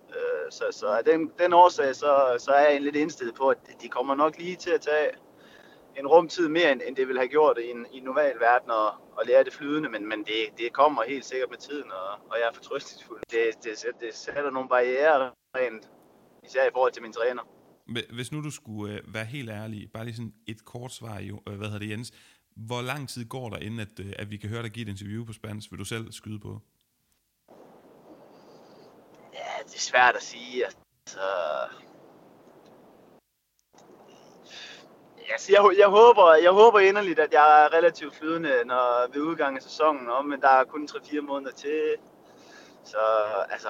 Øh, 0.44 0.52
så, 0.52 0.64
så 0.70 0.86
af 0.86 1.04
den, 1.04 1.30
den 1.38 1.52
årsag, 1.52 1.96
så, 1.96 2.36
så 2.38 2.50
er 2.50 2.70
jeg 2.70 2.80
lidt 2.80 2.96
indstillet 2.96 3.34
på, 3.34 3.48
at 3.48 3.58
de 3.82 3.88
kommer 3.88 4.14
nok 4.14 4.38
lige 4.38 4.56
til 4.56 4.70
at 4.70 4.80
tage 4.80 5.10
en 5.98 6.06
rumtid 6.06 6.48
mere, 6.48 6.72
end, 6.72 6.80
end 6.86 6.96
det 6.96 7.06
ville 7.08 7.20
have 7.20 7.28
gjort 7.28 7.58
i 7.58 7.70
en, 7.70 7.86
i 7.92 7.96
en 7.98 8.04
normal 8.04 8.34
verden 8.40 8.70
og, 8.70 8.86
og 8.86 9.22
lære 9.26 9.44
det 9.44 9.52
flydende, 9.52 9.88
men, 9.88 10.08
men 10.08 10.18
det, 10.18 10.40
det 10.58 10.72
kommer 10.72 11.02
helt 11.02 11.24
sikkert 11.24 11.50
med 11.50 11.58
tiden, 11.58 11.90
og, 11.92 12.10
og 12.30 12.36
jeg 12.40 12.48
er 12.48 12.54
fortrøstningsfuld. 12.54 13.20
Det, 13.30 13.64
det, 13.64 13.86
det 14.00 14.14
sætter 14.14 14.50
nogle 14.50 14.68
barriere 14.68 15.30
rent, 15.56 15.90
især 16.44 16.66
i 16.66 16.70
forhold 16.72 16.92
til 16.92 17.02
min 17.02 17.12
træner. 17.12 17.42
Hvis 18.14 18.32
nu 18.32 18.42
du 18.42 18.50
skulle 18.50 18.94
øh, 18.94 19.14
være 19.14 19.24
helt 19.24 19.50
ærlig, 19.50 19.90
bare 19.94 20.04
lige 20.04 20.16
sådan 20.16 20.34
et 20.46 20.64
kort 20.64 20.92
svar, 20.92 21.18
jo, 21.20 21.42
øh, 21.48 21.54
hvad 21.56 21.66
hedder 21.66 21.78
det 21.78 21.90
Jens, 21.90 22.12
hvor 22.56 22.82
lang 22.82 23.08
tid 23.08 23.24
går 23.28 23.50
der, 23.50 23.58
inden 23.58 23.80
at, 23.80 24.00
øh, 24.00 24.12
at 24.16 24.30
vi 24.30 24.36
kan 24.36 24.50
høre 24.50 24.62
dig 24.62 24.70
give 24.70 24.82
et 24.82 24.88
interview 24.88 25.24
på 25.24 25.32
spansk? 25.32 25.70
Vil 25.70 25.78
du 25.78 25.84
selv 25.84 26.12
skyde 26.12 26.40
på? 26.40 26.60
Det 29.66 29.74
er 29.74 29.80
svært 29.80 30.16
at 30.16 30.22
sige. 30.22 30.64
Altså, 30.64 31.20
Altså, 35.32 35.52
jeg, 35.52 35.78
jeg, 35.78 35.88
håber, 35.88 36.34
jeg 36.34 36.50
håber 36.50 36.80
inderligt, 36.80 37.18
at 37.18 37.32
jeg 37.32 37.64
er 37.64 37.72
relativt 37.72 38.14
flydende 38.14 38.64
når, 38.64 39.08
ved 39.12 39.22
udgangen 39.22 39.56
af 39.56 39.62
sæsonen, 39.62 40.08
og, 40.08 40.26
men 40.26 40.40
der 40.40 40.48
er 40.48 40.64
kun 40.64 40.88
3-4 40.90 41.20
måneder 41.20 41.52
til. 41.52 41.94
Så 42.84 42.98
altså, 43.50 43.68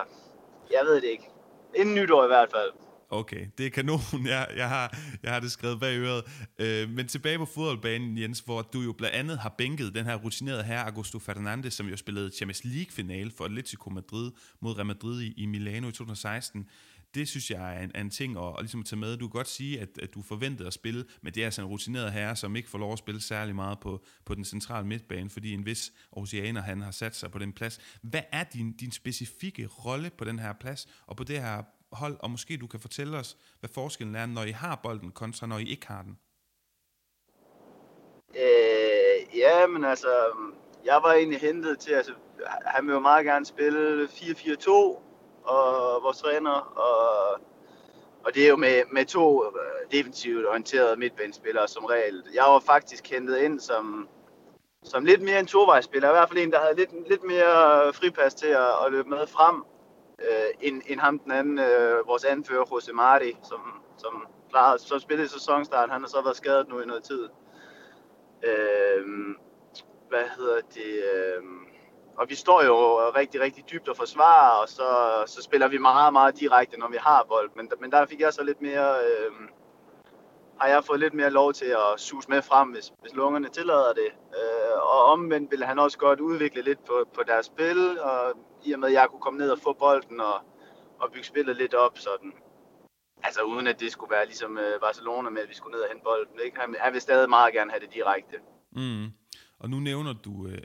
jeg 0.70 0.84
ved 0.84 0.94
det 0.94 1.04
ikke. 1.04 1.30
Inden 1.74 1.94
nytår 1.94 2.24
i 2.24 2.26
hvert 2.26 2.50
fald. 2.50 2.72
Okay, 3.14 3.47
det 3.59 3.66
er 3.66 3.71
kanon. 3.71 4.00
Jeg, 4.26 4.49
jeg, 4.56 4.68
har, 4.68 4.99
jeg 5.23 5.33
har 5.33 5.40
det 5.40 5.52
skrevet 5.52 5.80
bag 5.80 5.99
øret. 5.99 6.25
Øh, 6.59 6.90
men 6.90 7.09
tilbage 7.09 7.38
på 7.38 7.44
fodboldbanen, 7.44 8.18
Jens, 8.18 8.40
hvor 8.40 8.62
du 8.62 8.80
jo 8.80 8.92
blandt 8.92 9.16
andet 9.16 9.38
har 9.38 9.54
bænket 9.59 9.94
den 9.94 10.04
her 10.04 10.14
rutinerede 10.14 10.62
herre, 10.62 10.87
Augusto 10.87 11.18
Fernandes, 11.18 11.75
som 11.75 11.88
jo 11.88 11.97
spillede 11.97 12.30
Champions 12.37 12.64
League-finale 12.64 13.30
for 13.30 13.44
Atletico 13.44 13.90
Madrid 13.90 14.30
mod 14.61 14.76
Real 14.76 14.87
Madrid 14.87 15.23
i, 15.23 15.35
i 15.37 15.47
Milano 15.47 15.88
i 15.88 15.92
2016 15.92 16.68
det 17.14 17.28
synes 17.28 17.50
jeg 17.50 17.76
er 17.76 17.83
en, 17.83 17.90
er 17.94 18.00
en 18.00 18.11
ting 18.11 18.38
at, 18.38 18.44
at, 18.44 18.54
ligesom 18.61 18.80
at 18.80 18.87
tage 18.87 19.00
med. 19.00 19.16
Du 19.16 19.28
kan 19.28 19.38
godt 19.38 19.49
sige, 19.49 19.80
at, 19.80 19.88
at 20.02 20.14
du 20.14 20.23
forventede 20.23 20.66
at 20.66 20.75
spille, 20.75 21.04
men 21.23 21.35
det 21.35 21.40
er 21.40 21.44
altså 21.44 21.62
en 21.62 21.68
rutineret 21.68 22.12
herre, 22.12 22.37
som 22.37 22.56
ikke 22.56 22.71
får 22.71 22.78
lov 22.78 22.92
at 22.92 22.99
spille 22.99 23.21
særlig 23.21 23.54
meget 23.54 23.80
på, 23.80 24.04
på 24.25 24.35
den 24.35 24.44
centrale 24.44 24.87
midtbane, 24.87 25.30
fordi 25.30 25.52
en 25.52 25.66
vis 25.66 25.92
oceaner, 26.12 26.62
han 26.62 26.80
har 26.80 26.90
sat 26.90 27.16
sig 27.16 27.30
på 27.30 27.38
den 27.38 27.52
plads. 27.52 27.80
Hvad 28.02 28.23
er 28.33 28.44
din, 28.44 28.73
din 28.73 28.92
specifikke 28.92 29.66
rolle 29.66 30.11
på 30.18 30.25
den 30.25 30.38
her 30.38 30.52
plads, 30.52 30.88
og 31.06 31.16
på 31.16 31.25
det 31.25 31.40
her 31.40 31.62
hold, 31.94 32.16
og 32.20 32.30
måske 32.30 32.56
du 32.56 32.66
kan 32.66 32.80
fortælle 32.80 33.18
os, 33.18 33.36
hvad 33.60 33.70
forskellen 33.74 34.16
er, 34.16 34.26
når 34.26 34.42
I 34.42 34.50
har 34.50 34.80
bolden, 34.82 35.10
kontra 35.12 35.46
når 35.46 35.58
I 35.58 35.64
ikke 35.64 35.86
har 35.86 36.02
den? 36.02 36.18
Øh, 38.36 39.38
ja, 39.38 39.66
men 39.66 39.84
altså, 39.84 40.12
jeg 40.84 41.00
var 41.02 41.12
egentlig 41.12 41.40
hentet 41.40 41.78
til, 41.78 41.92
altså, 41.92 42.12
han 42.66 42.86
vil 42.86 42.92
jo 42.92 43.00
meget 43.00 43.24
gerne 43.26 43.46
spille 43.46 44.04
4-4-2, 44.04 44.70
og 45.44 46.02
vores 46.02 46.18
træner, 46.18 46.50
og, 46.50 47.40
og 48.24 48.34
det 48.34 48.44
er 48.44 48.48
jo 48.48 48.56
med, 48.56 48.82
med 48.92 49.04
to 49.04 49.44
øh, 49.44 49.90
defensivt 49.92 50.46
orienterede 50.46 50.96
midtbanespillere 50.96 51.68
som 51.68 51.84
regel. 51.84 52.22
Jeg 52.34 52.44
var 52.44 52.60
faktisk 52.60 53.10
hentet 53.10 53.38
ind 53.38 53.60
som, 53.60 54.08
som 54.84 55.04
lidt 55.04 55.22
mere 55.22 55.40
en 55.40 55.46
tovejsspiller, 55.46 56.08
i 56.08 56.12
hvert 56.12 56.28
fald 56.28 56.38
en, 56.38 56.50
der 56.50 56.60
havde 56.60 56.76
lidt, 56.76 57.08
lidt 57.08 57.24
mere 57.24 57.92
fripas 57.92 58.34
til 58.34 58.46
at, 58.46 58.86
at 58.86 58.92
løbe 58.92 59.08
med 59.08 59.26
frem, 59.26 59.64
øh, 60.18 60.50
end, 60.61 60.83
end 60.87 61.00
ham 61.00 61.18
den 61.18 61.33
anden, 61.33 61.59
øh, 61.59 62.06
vores 62.06 62.25
anfører, 62.25 62.64
Jose 62.73 62.92
Mari, 62.92 63.37
som, 63.42 63.61
som 63.97 64.26
klarede, 64.50 64.78
så 64.78 64.99
spillede 64.99 65.28
sæsonstart. 65.28 65.90
Han 65.90 66.00
har 66.00 66.09
så 66.09 66.23
været 66.23 66.37
skadet 66.37 66.68
nu 66.68 66.80
i 66.80 66.87
noget 66.87 67.04
tid. 67.04 67.28
Øh, 68.42 69.06
hvad 70.09 70.25
hedder 70.37 70.61
det? 70.75 71.04
Øh, 71.14 71.42
og 72.16 72.26
vi 72.28 72.35
står 72.35 72.64
jo 72.64 72.99
rigtig, 73.16 73.40
rigtig 73.40 73.64
dybt 73.71 73.88
og 73.88 73.97
forsvarer, 73.97 74.62
og 74.62 74.68
så, 74.68 74.88
så 75.26 75.42
spiller 75.42 75.68
vi 75.68 75.78
meget, 75.78 76.12
meget 76.12 76.40
direkte, 76.40 76.78
når 76.78 76.88
vi 76.88 76.97
har 77.00 77.26
bold. 77.28 77.50
Men, 77.56 77.71
men 77.80 77.92
der 77.92 78.06
fik 78.06 78.21
jeg 78.21 78.33
så 78.33 78.44
lidt 78.44 78.62
mere, 78.62 78.94
øh, 79.06 79.33
har 80.61 80.68
jeg 80.68 80.85
fået 80.85 81.00
lidt 81.00 81.14
mere 81.14 81.30
lov 81.30 81.52
til 81.52 81.66
at 81.66 82.00
sus 82.00 82.28
med 82.28 82.42
frem, 82.42 82.68
hvis, 82.68 82.92
hvis 83.00 83.14
lungerne 83.14 83.49
tillader 83.49 83.92
det. 83.92 84.11
Øh, 84.38 84.76
og 84.83 85.04
omvendt 85.04 85.50
ville 85.50 85.66
han 85.66 85.78
også 85.78 85.99
godt 85.99 86.21
udvikle 86.21 86.62
lidt 86.62 86.85
på, 86.85 87.04
på 87.14 87.23
deres 87.26 87.47
spil, 87.47 88.00
og 88.00 88.33
i 88.64 88.73
og 88.73 88.80
med, 88.80 88.88
at 88.88 88.94
jeg 88.94 89.09
kunne 89.11 89.21
komme 89.21 89.38
ned 89.38 89.50
og 89.50 89.59
få 89.59 89.73
bolden 89.73 90.21
og, 90.21 90.37
og 91.00 91.12
bygge 91.12 91.26
spillet 91.26 91.56
lidt 91.56 91.75
op, 91.75 91.99
sådan. 91.99 92.33
Altså 93.23 93.42
uden 93.42 93.66
at 93.66 93.80
det 93.80 93.92
skulle 93.92 94.11
være 94.11 94.26
ligesom 94.26 94.59
øh, 94.59 94.80
Barcelona 94.80 95.30
med, 95.30 95.42
at 95.42 95.49
vi 95.49 95.54
skulle 95.54 95.75
ned 95.75 95.83
og 95.83 95.88
hente 95.88 96.04
bolden. 96.04 96.38
Ikke? 96.44 96.61
Han, 96.61 96.76
han 96.80 96.92
vil 96.92 97.00
stadig 97.00 97.28
meget 97.28 97.54
gerne 97.54 97.71
have 97.71 97.80
det 97.80 97.94
direkte. 97.94 98.37
Mm. 98.73 99.04
Og 99.59 99.71
nu 99.71 99.80
nævner 99.80 100.12
du 100.12 100.47
øh, 100.47 100.62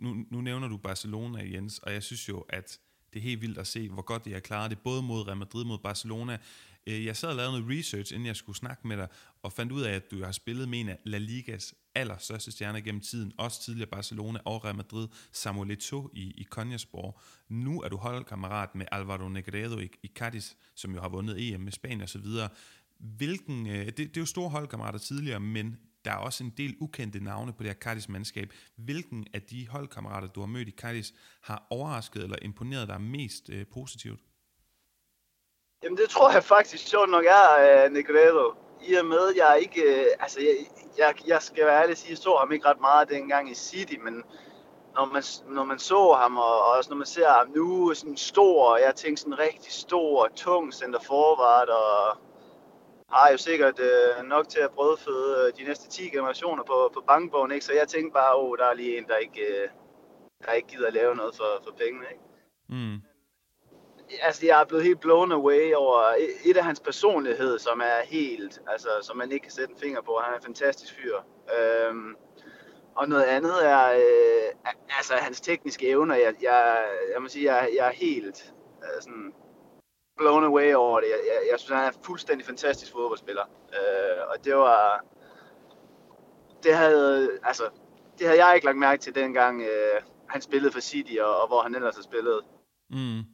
nu, 0.00 0.14
nu 0.30 0.40
nævner 0.40 0.68
du 0.68 0.76
Barcelona, 0.76 1.40
Jens, 1.52 1.78
og 1.78 1.92
jeg 1.92 2.02
synes 2.02 2.28
jo, 2.28 2.44
at 2.48 2.78
det 3.12 3.18
er 3.18 3.22
helt 3.22 3.40
vildt 3.40 3.58
at 3.58 3.66
se, 3.66 3.88
hvor 3.88 4.02
godt 4.02 4.24
de 4.24 4.32
har 4.32 4.40
klaret 4.40 4.70
det, 4.70 4.78
både 4.78 5.02
mod 5.02 5.26
Real 5.26 5.36
Madrid, 5.36 5.64
mod 5.64 5.78
Barcelona. 5.78 6.38
Øh, 6.86 7.04
jeg 7.04 7.16
sad 7.16 7.28
og 7.28 7.36
lavede 7.36 7.60
noget 7.60 7.78
research, 7.78 8.14
inden 8.14 8.26
jeg 8.26 8.36
skulle 8.36 8.56
snakke 8.56 8.88
med 8.88 8.96
dig, 8.96 9.08
og 9.42 9.52
fandt 9.52 9.72
ud 9.72 9.82
af, 9.82 9.92
at 9.92 10.10
du 10.10 10.24
har 10.24 10.32
spillet 10.32 10.68
med 10.68 10.80
en 10.80 10.88
af 10.88 10.98
La 11.04 11.18
Ligas 11.18 11.74
allerstørste 11.94 12.52
stjerner 12.52 12.80
gennem 12.80 13.00
tiden, 13.00 13.32
også 13.38 13.62
tidligere 13.62 13.90
Barcelona 13.90 14.38
og 14.44 14.64
Real 14.64 14.76
Madrid, 14.76 15.08
Samuel 15.32 15.78
Eto'o 15.78 16.08
i, 16.14 16.30
i 16.30 16.42
Konjasborg. 16.50 17.20
Nu 17.48 17.82
er 17.82 17.88
du 17.88 17.96
holdkammerat 17.96 18.74
med 18.74 18.86
Alvaro 18.92 19.28
Negredo 19.28 19.78
i, 19.78 19.88
i 20.02 20.10
Cadiz, 20.14 20.52
som 20.74 20.94
jo 20.94 21.00
har 21.00 21.08
vundet 21.08 21.48
EM 21.48 21.60
med 21.60 21.72
Spanien 21.72 22.02
osv. 22.02 22.26
Hvilken, 22.98 23.66
øh, 23.66 23.86
det, 23.86 23.96
det 23.96 24.16
er 24.16 24.20
jo 24.20 24.26
store 24.26 24.50
holdkammerater 24.50 24.98
tidligere, 24.98 25.40
men 25.40 25.76
der 26.04 26.10
er 26.10 26.16
også 26.16 26.44
en 26.44 26.52
del 26.56 26.76
ukendte 26.80 27.24
navne 27.24 27.52
på 27.52 27.62
det 27.62 27.70
her 27.70 27.74
Cardis-mandskab. 27.74 28.52
Hvilken 28.76 29.26
af 29.34 29.42
de 29.42 29.68
holdkammerater, 29.68 30.28
du 30.28 30.40
har 30.40 30.46
mødt 30.46 30.68
i 30.68 30.70
Cardis, 30.70 31.12
har 31.42 31.66
overrasket 31.70 32.22
eller 32.22 32.36
imponeret 32.42 32.88
dig 32.88 33.00
mest 33.00 33.50
øh, 33.50 33.66
positivt? 33.72 34.20
Jamen 35.82 35.98
det 35.98 36.08
tror 36.08 36.32
jeg 36.32 36.44
faktisk 36.44 36.86
sjovt 36.88 37.10
nok 37.10 37.24
er 37.24 37.84
øh, 37.84 37.92
Negredo. 37.92 38.54
I 38.88 38.94
og 38.94 39.06
med, 39.06 39.32
jeg 39.36 39.58
ikke, 39.60 39.82
Øh, 39.82 40.06
altså 40.20 40.40
jeg, 40.40 40.56
jeg, 40.98 41.14
jeg 41.26 41.42
skal 41.42 41.66
være 41.66 41.80
ærlig 41.80 41.92
og 41.92 41.98
sige, 41.98 42.10
jeg 42.10 42.18
så 42.18 42.36
ham 42.40 42.52
ikke 42.52 42.66
ret 42.66 42.80
meget 42.80 43.08
dengang 43.08 43.50
i 43.50 43.54
City, 43.54 43.94
men 44.04 44.14
når 44.94 45.04
man, 45.04 45.22
når 45.54 45.64
man 45.64 45.78
så 45.78 46.12
ham, 46.12 46.36
og, 46.36 46.54
og 46.64 46.72
også 46.76 46.90
når 46.90 46.96
man 46.96 47.06
ser 47.06 47.28
ham 47.28 47.48
nu, 47.56 47.94
sådan 47.94 48.16
stor, 48.16 48.76
jeg 48.76 48.94
tænkte 48.94 49.22
sådan 49.22 49.38
rigtig 49.38 49.72
stor, 49.72 50.28
tung 50.36 50.74
center 50.74 51.00
forward, 51.00 51.68
og 51.68 52.18
har 53.12 53.30
jo 53.30 53.36
sikkert 53.36 53.80
øh, 53.80 54.24
nok 54.24 54.48
til 54.48 54.60
at 54.60 54.70
brødføde 54.70 55.46
øh, 55.46 55.58
de 55.58 55.64
næste 55.68 55.90
10 55.90 56.08
generationer 56.08 56.64
på, 56.64 56.90
på 56.94 57.00
bankbogen, 57.06 57.52
ikke? 57.52 57.64
Så 57.64 57.72
jeg 57.72 57.88
tænkte 57.88 58.12
bare, 58.14 58.36
åh, 58.36 58.50
oh, 58.50 58.58
der 58.58 58.66
er 58.66 58.74
lige 58.74 58.98
en, 58.98 59.06
der 59.08 59.16
ikke, 59.16 59.40
øh, 59.40 59.68
der 60.44 60.52
ikke 60.52 60.68
gider 60.68 60.86
at 60.86 60.92
lave 60.92 61.16
noget 61.16 61.36
for, 61.36 61.62
for 61.64 61.72
pengene, 61.78 62.06
ikke? 62.12 62.24
Mm. 62.68 63.00
Altså, 64.22 64.46
jeg 64.46 64.60
er 64.60 64.64
blevet 64.64 64.84
helt 64.84 65.00
blown 65.00 65.32
away 65.32 65.74
over 65.74 66.14
et 66.44 66.56
af 66.56 66.64
hans 66.64 66.80
personlighed, 66.80 67.58
som 67.58 67.80
er 67.80 68.06
helt, 68.06 68.60
altså, 68.66 68.88
som 69.02 69.16
man 69.16 69.32
ikke 69.32 69.42
kan 69.42 69.52
sætte 69.52 69.74
en 69.74 69.80
finger 69.80 70.00
på. 70.02 70.20
Han 70.22 70.32
er 70.32 70.36
en 70.36 70.44
fantastisk 70.44 70.94
fyr. 70.94 71.16
Øhm, 71.58 72.16
og 72.96 73.08
noget 73.08 73.24
andet 73.24 73.66
er, 73.66 73.92
øh, 73.92 74.72
altså, 74.96 75.14
hans 75.14 75.40
tekniske 75.40 75.88
evner. 75.88 76.14
Jeg, 76.14 76.34
jeg, 76.42 76.84
jeg 77.14 77.22
må 77.22 77.28
sige, 77.28 77.54
jeg, 77.54 77.68
jeg 77.76 77.88
er 77.88 77.92
helt, 77.92 78.54
øh, 78.82 79.02
sådan, 79.02 79.32
blown 80.22 80.44
away 80.44 80.74
over 80.74 81.00
det. 81.00 81.08
Jeg, 81.14 81.20
jeg, 81.30 81.38
jeg 81.50 81.60
synes, 81.60 81.74
han 81.78 81.84
er 81.84 81.88
en 81.88 82.04
fuldstændig 82.04 82.46
fantastisk 82.46 82.92
fodboldspiller. 82.92 83.46
Øh, 83.76 84.22
og 84.30 84.44
det 84.44 84.54
var... 84.54 85.04
Det 86.64 86.74
havde, 86.76 87.30
altså, 87.42 87.64
det 88.18 88.26
havde 88.26 88.44
jeg 88.44 88.54
ikke 88.54 88.64
lagt 88.64 88.78
mærke 88.78 89.02
til 89.02 89.14
dengang, 89.14 89.62
øh, 89.62 90.02
han 90.28 90.42
spillede 90.42 90.72
for 90.72 90.80
City, 90.80 91.16
og, 91.20 91.42
og 91.42 91.46
hvor 91.48 91.62
han 91.62 91.74
ellers 91.74 91.96
har 91.96 92.02
spillet. 92.02 92.40
Mm. 92.90 93.18
Øhm, 93.18 93.24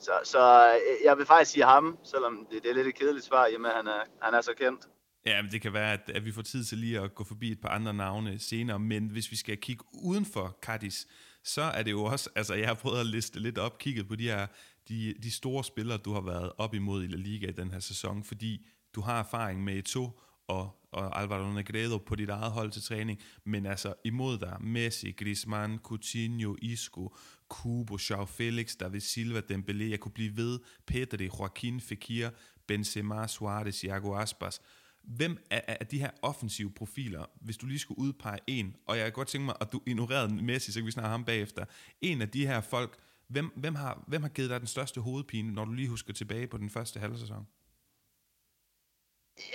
så, 0.00 0.12
så 0.24 0.72
øh, 0.74 1.04
jeg 1.04 1.18
vil 1.18 1.26
faktisk 1.26 1.50
sige 1.50 1.64
ham, 1.64 1.98
selvom 2.04 2.46
det, 2.50 2.62
det 2.62 2.70
er 2.70 2.74
lidt 2.74 2.86
et 2.86 2.94
kedeligt 2.94 3.26
svar, 3.26 3.46
i 3.46 3.54
at 3.54 3.60
han 3.76 3.86
er, 3.86 4.02
han 4.22 4.34
er 4.34 4.40
så 4.40 4.54
kendt. 4.54 4.80
Ja, 5.26 5.42
men 5.42 5.50
det 5.52 5.62
kan 5.62 5.72
være, 5.72 5.92
at, 5.92 6.10
at 6.14 6.24
vi 6.24 6.32
får 6.32 6.42
tid 6.42 6.64
til 6.64 6.78
lige 6.78 7.00
at 7.00 7.14
gå 7.14 7.24
forbi 7.24 7.52
et 7.52 7.60
par 7.60 7.68
andre 7.68 7.94
navne 7.94 8.38
senere, 8.38 8.78
men 8.78 9.10
hvis 9.10 9.30
vi 9.30 9.36
skal 9.36 9.56
kigge 9.56 9.84
uden 9.92 10.26
for 10.26 10.58
Cadiz, 10.62 11.04
så 11.44 11.62
er 11.62 11.82
det 11.82 11.90
jo 11.90 12.04
også, 12.04 12.30
altså 12.36 12.54
jeg 12.54 12.68
har 12.68 12.74
prøvet 12.74 13.00
at 13.00 13.06
liste 13.06 13.40
lidt 13.40 13.58
op, 13.58 13.78
kigget 13.78 14.08
på 14.08 14.16
de 14.16 14.30
her 14.30 14.46
de, 14.88 15.14
de 15.22 15.30
store 15.30 15.64
spillere, 15.64 15.98
du 15.98 16.12
har 16.12 16.20
været 16.20 16.52
op 16.58 16.74
imod 16.74 17.04
i 17.04 17.06
La 17.06 17.16
Liga 17.16 17.48
i 17.48 17.52
den 17.52 17.70
her 17.70 17.80
sæson, 17.80 18.24
fordi 18.24 18.66
du 18.94 19.00
har 19.00 19.18
erfaring 19.18 19.64
med 19.64 19.88
Eto'o 19.88 20.20
og, 20.48 20.88
og 20.92 21.20
Alvaro 21.20 21.52
Negredo 21.52 21.98
på 21.98 22.14
dit 22.14 22.28
eget 22.28 22.52
hold 22.52 22.70
til 22.70 22.82
træning, 22.82 23.20
men 23.44 23.66
altså 23.66 23.94
imod 24.04 24.38
dig, 24.38 24.56
Messi, 24.60 25.10
Griezmann, 25.10 25.78
Coutinho, 25.78 26.56
Isco, 26.62 27.14
Kubo, 27.48 27.98
Joao 28.10 28.24
Felix, 28.24 28.76
David 28.76 29.00
Silva, 29.00 29.40
Dembélé, 29.52 29.82
jeg 29.82 30.00
kunne 30.00 30.12
blive 30.12 30.36
ved, 30.36 30.58
Pedri, 30.86 31.24
Joaquin, 31.24 31.80
Fekir, 31.80 32.30
Benzema, 32.66 33.26
Suarez, 33.26 33.84
Iago 33.84 34.14
Aspas. 34.14 34.60
Hvem 35.02 35.38
af, 35.50 35.76
af 35.80 35.86
de 35.86 35.98
her 35.98 36.10
offensive 36.22 36.70
profiler, 36.70 37.24
hvis 37.40 37.56
du 37.56 37.66
lige 37.66 37.78
skulle 37.78 37.98
udpege 37.98 38.38
en, 38.46 38.76
og 38.86 38.96
jeg 38.96 39.04
kan 39.04 39.12
godt 39.12 39.28
tænke 39.28 39.44
mig, 39.44 39.54
at 39.60 39.72
du 39.72 39.80
ignorerede 39.86 40.34
Messi, 40.34 40.72
så 40.72 40.78
kan 40.78 40.86
vi 40.86 40.90
snakke 40.90 41.10
ham 41.10 41.24
bagefter, 41.24 41.64
en 42.00 42.22
af 42.22 42.28
de 42.28 42.46
her 42.46 42.60
folk, 42.60 42.96
Hvem, 43.30 43.52
hvem, 43.56 43.74
har, 43.74 44.04
hvem 44.06 44.22
har 44.22 44.28
givet 44.28 44.50
dig 44.50 44.60
den 44.60 44.66
største 44.66 45.00
hovedpine, 45.00 45.52
når 45.52 45.64
du 45.64 45.72
lige 45.72 45.88
husker 45.88 46.12
tilbage 46.12 46.46
på 46.46 46.56
den 46.56 46.70
første 46.70 47.00
halve 47.00 47.18
sæson? 47.18 47.46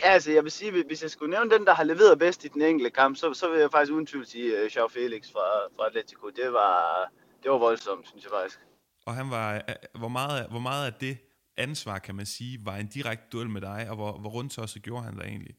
Ja, 0.01 0.09
altså 0.09 0.31
jeg 0.31 0.43
vil 0.43 0.51
sige, 0.51 0.83
hvis 0.87 1.01
jeg 1.01 1.11
skulle 1.11 1.31
nævne 1.31 1.49
den, 1.49 1.65
der 1.65 1.73
har 1.73 1.83
leveret 1.83 2.19
bedst 2.19 2.45
i 2.45 2.47
den 2.47 2.61
enkelte 2.61 2.89
kamp, 2.89 3.17
så, 3.17 3.33
så 3.33 3.49
vil 3.49 3.59
jeg 3.59 3.71
faktisk 3.71 3.93
uden 3.93 4.05
tvivl 4.05 4.25
sige 4.25 4.65
uh, 4.65 4.75
Joao 4.75 4.87
Felix 4.87 5.31
fra, 5.31 5.67
fra 5.75 5.87
Atletico. 5.87 6.29
Det 6.29 6.53
var, 6.53 7.09
det 7.43 7.51
var 7.51 7.57
voldsomt, 7.57 8.07
synes 8.07 8.23
jeg 8.23 8.31
faktisk. 8.31 8.59
Og 9.05 9.15
han 9.15 9.29
var, 9.29 9.55
øh, 9.55 9.99
hvor 9.99 10.07
meget, 10.07 10.49
hvor 10.49 10.59
meget 10.59 10.85
af 10.85 10.93
det 10.93 11.17
ansvar, 11.57 11.99
kan 11.99 12.15
man 12.15 12.25
sige, 12.25 12.65
var 12.65 12.75
en 12.75 12.87
direkte 12.87 13.25
duel 13.31 13.49
med 13.49 13.61
dig, 13.61 13.87
og 13.89 13.95
hvor, 13.95 14.11
hvor 14.11 14.29
rundt 14.29 14.57
også 14.57 14.79
gjorde 14.79 15.03
han 15.03 15.17
der 15.17 15.23
egentlig? 15.23 15.55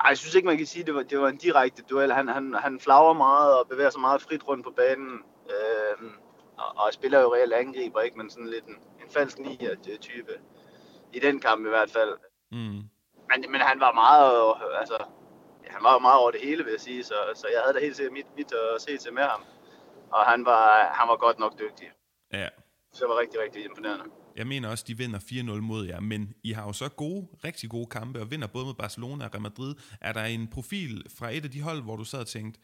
Ej, 0.00 0.08
jeg 0.08 0.18
synes 0.18 0.34
ikke, 0.34 0.46
man 0.46 0.56
kan 0.56 0.66
sige, 0.66 0.80
at 0.80 0.86
det 0.86 0.94
var, 0.94 1.02
det 1.02 1.18
var 1.18 1.28
en 1.28 1.36
direkte 1.36 1.82
duel. 1.90 2.12
Han, 2.12 2.28
han, 2.28 2.54
han 2.54 2.80
flager 2.80 3.12
meget 3.12 3.58
og 3.58 3.68
bevæger 3.68 3.90
sig 3.90 4.00
meget 4.00 4.22
frit 4.22 4.48
rundt 4.48 4.64
på 4.64 4.70
banen. 4.76 5.18
Øh, 5.50 6.10
og, 6.58 6.76
og 6.76 6.92
spiller 6.92 7.20
jo 7.20 7.34
reelt 7.34 7.52
angriber, 7.52 8.00
ikke? 8.00 8.18
men 8.18 8.30
sådan 8.30 8.50
lidt 8.50 8.64
en, 8.64 8.74
en 8.74 9.10
falsk 9.10 9.38
nier-type. 9.38 10.32
I 11.12 11.18
den 11.18 11.40
kamp 11.40 11.66
i 11.66 11.68
hvert 11.68 11.90
fald. 11.90 12.12
Mm. 12.50 12.82
Men, 13.30 13.52
men 13.52 13.60
han 13.60 13.80
var 13.80 13.92
meget, 13.92 14.54
altså, 14.80 15.04
han 15.66 15.84
var 15.84 15.92
jo 15.92 15.98
meget 15.98 16.20
over 16.20 16.30
det 16.30 16.40
hele, 16.40 16.64
vil 16.64 16.70
jeg 16.70 16.80
sige, 16.80 17.04
så, 17.04 17.14
så 17.34 17.46
jeg 17.52 17.60
havde 17.62 17.74
da 17.74 17.80
helt 17.80 17.96
sikkert 17.96 18.12
mit, 18.12 18.26
mit 18.36 18.52
at 18.52 18.82
se 18.82 18.98
til 18.98 19.12
med 19.12 19.22
ham. 19.22 19.42
Og 20.12 20.22
han 20.26 20.44
var, 20.44 20.92
han 20.94 21.08
var 21.08 21.16
godt 21.16 21.38
nok 21.38 21.58
dygtig. 21.58 21.88
Ja. 22.32 22.48
Så 22.92 23.04
det 23.04 23.08
var 23.08 23.20
rigtig, 23.20 23.40
rigtig 23.40 23.64
imponerende. 23.64 24.04
Jeg 24.36 24.46
mener 24.46 24.68
også, 24.68 24.84
de 24.88 24.96
vinder 24.96 25.18
4-0 25.18 25.60
mod 25.60 25.86
jer, 25.86 26.00
men 26.00 26.34
I 26.42 26.52
har 26.52 26.66
jo 26.66 26.72
så 26.72 26.88
gode, 26.88 27.26
rigtig 27.44 27.70
gode 27.70 27.86
kampe, 27.86 28.20
og 28.20 28.30
vinder 28.30 28.46
både 28.46 28.64
mod 28.64 28.74
Barcelona 28.74 29.24
og 29.24 29.30
Real 29.34 29.42
Madrid. 29.42 29.74
Er 30.00 30.12
der 30.12 30.24
en 30.24 30.48
profil 30.48 31.04
fra 31.18 31.30
et 31.30 31.44
af 31.44 31.50
de 31.50 31.62
hold, 31.62 31.82
hvor 31.82 31.96
du 31.96 32.04
sad 32.04 32.20
og 32.20 32.26
tænkte, 32.26 32.60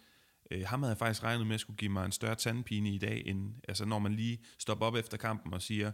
Øh, 0.50 0.62
ham 0.66 0.82
havde 0.82 0.92
jeg 0.92 0.98
faktisk 0.98 1.24
regnet 1.24 1.46
med 1.46 1.54
at 1.54 1.60
skulle 1.60 1.76
give 1.76 1.90
mig 1.90 2.04
en 2.04 2.12
større 2.12 2.34
tandpine 2.34 2.88
i 2.88 2.98
dag, 2.98 3.22
end, 3.26 3.54
altså 3.68 3.84
når 3.84 3.98
man 3.98 4.14
lige 4.14 4.44
stopper 4.58 4.86
op 4.86 4.94
efter 4.94 5.16
kampen 5.16 5.54
og 5.54 5.62
siger, 5.62 5.92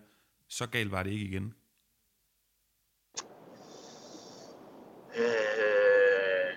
så 0.49 0.67
galt 0.67 0.91
var 0.91 1.03
det 1.03 1.11
ikke 1.11 1.25
igen. 1.25 1.55
Øh, 5.17 6.57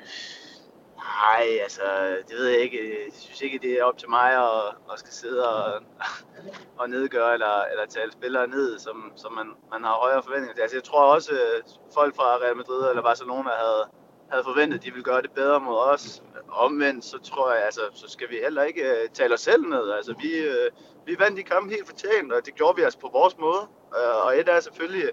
nej, 0.98 1.48
altså, 1.62 1.84
det 2.28 2.36
ved 2.38 2.48
jeg 2.48 2.60
ikke. 2.60 2.78
Jeg 3.06 3.14
synes 3.14 3.42
ikke, 3.42 3.60
det 3.60 3.72
er 3.80 3.84
op 3.84 3.98
til 3.98 4.10
mig 4.10 4.30
at, 4.34 4.76
at 4.92 5.00
skal 5.00 5.14
sidde 5.14 5.50
og, 5.50 5.84
og 6.80 6.90
nedgøre 6.90 7.34
eller, 7.34 7.64
eller 7.72 7.86
tale 7.86 8.12
spillere 8.12 8.48
ned, 8.48 8.80
som, 8.80 9.12
som 9.16 9.34
man, 9.34 9.48
man 9.72 9.84
har 9.84 9.94
højere 9.94 10.24
forventninger 10.24 10.56
til. 10.56 10.62
Altså, 10.62 10.78
jeg 10.78 10.84
tror 10.84 11.14
også, 11.14 11.32
øh, 11.34 11.64
folk 11.94 12.16
fra 12.16 12.38
Real 12.38 12.56
Madrid 12.56 12.90
eller 12.90 13.04
Barcelona 13.04 13.50
havde, 13.50 13.84
havde 14.32 14.44
forventet, 14.44 14.78
at 14.78 14.84
de 14.84 14.92
ville 14.92 15.04
gøre 15.04 15.22
det 15.22 15.32
bedre 15.32 15.60
mod 15.60 15.78
os. 15.78 16.24
Omvendt, 16.52 17.06
så 17.06 17.20
tror 17.20 17.54
jeg, 17.54 17.66
altså, 17.66 17.82
så 17.94 18.08
skal 18.08 18.30
vi 18.30 18.36
heller 18.44 18.64
ikke 18.64 18.84
uh, 18.84 19.14
tale 19.14 19.34
os 19.34 19.42
selv 19.42 19.70
ned. 19.70 19.92
Altså, 19.92 20.14
vi, 20.22 20.48
uh, 20.48 21.08
vi 21.08 21.20
vandt 21.20 21.38
de 21.38 21.44
kampe 21.44 21.74
helt 21.74 21.88
fortjent, 21.88 22.34
og 22.34 22.46
det 22.46 22.56
gjorde 22.56 22.76
vi 22.76 22.82
altså 22.82 23.00
på 23.00 23.10
vores 23.14 23.38
måde. 23.38 23.62
Uh, 23.92 24.26
og 24.26 24.40
et 24.40 24.50
er 24.50 24.60
selvfølgelig, 24.60 25.10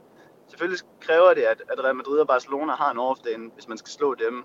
selvfølgelig 0.49 0.81
kræver 1.01 1.35
det, 1.35 1.43
at, 1.43 1.63
at 1.69 1.85
Real 1.85 1.97
Madrid 1.97 2.19
og 2.19 2.27
Barcelona 2.27 2.73
har 2.73 2.91
en 2.91 2.99
off 2.99 3.21
hvis 3.55 3.69
man 3.69 3.79
skal 3.79 3.91
slå 3.91 4.15
dem. 4.15 4.45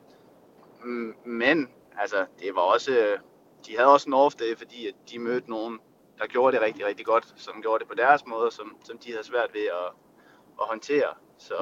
Men, 1.26 1.70
altså, 2.00 2.26
det 2.40 2.56
var 2.56 2.62
også, 2.62 3.18
de 3.68 3.78
havde 3.78 3.94
også 3.94 4.10
en 4.10 4.14
off 4.14 4.36
fordi 4.58 4.88
at 4.88 4.94
de 5.12 5.20
mødte 5.20 5.50
nogen, 5.50 5.80
der 6.20 6.28
gjorde 6.28 6.56
det 6.56 6.66
rigtig, 6.66 6.86
rigtig 6.86 7.06
godt, 7.06 7.34
som 7.36 7.62
gjorde 7.62 7.80
det 7.80 7.88
på 7.88 7.96
deres 7.96 8.26
måde, 8.26 8.52
som, 8.52 8.78
som 8.84 8.98
de 8.98 9.12
havde 9.12 9.24
svært 9.24 9.54
ved 9.54 9.66
at, 9.66 9.94
at 10.62 10.68
håndtere. 10.68 11.14
Så, 11.38 11.56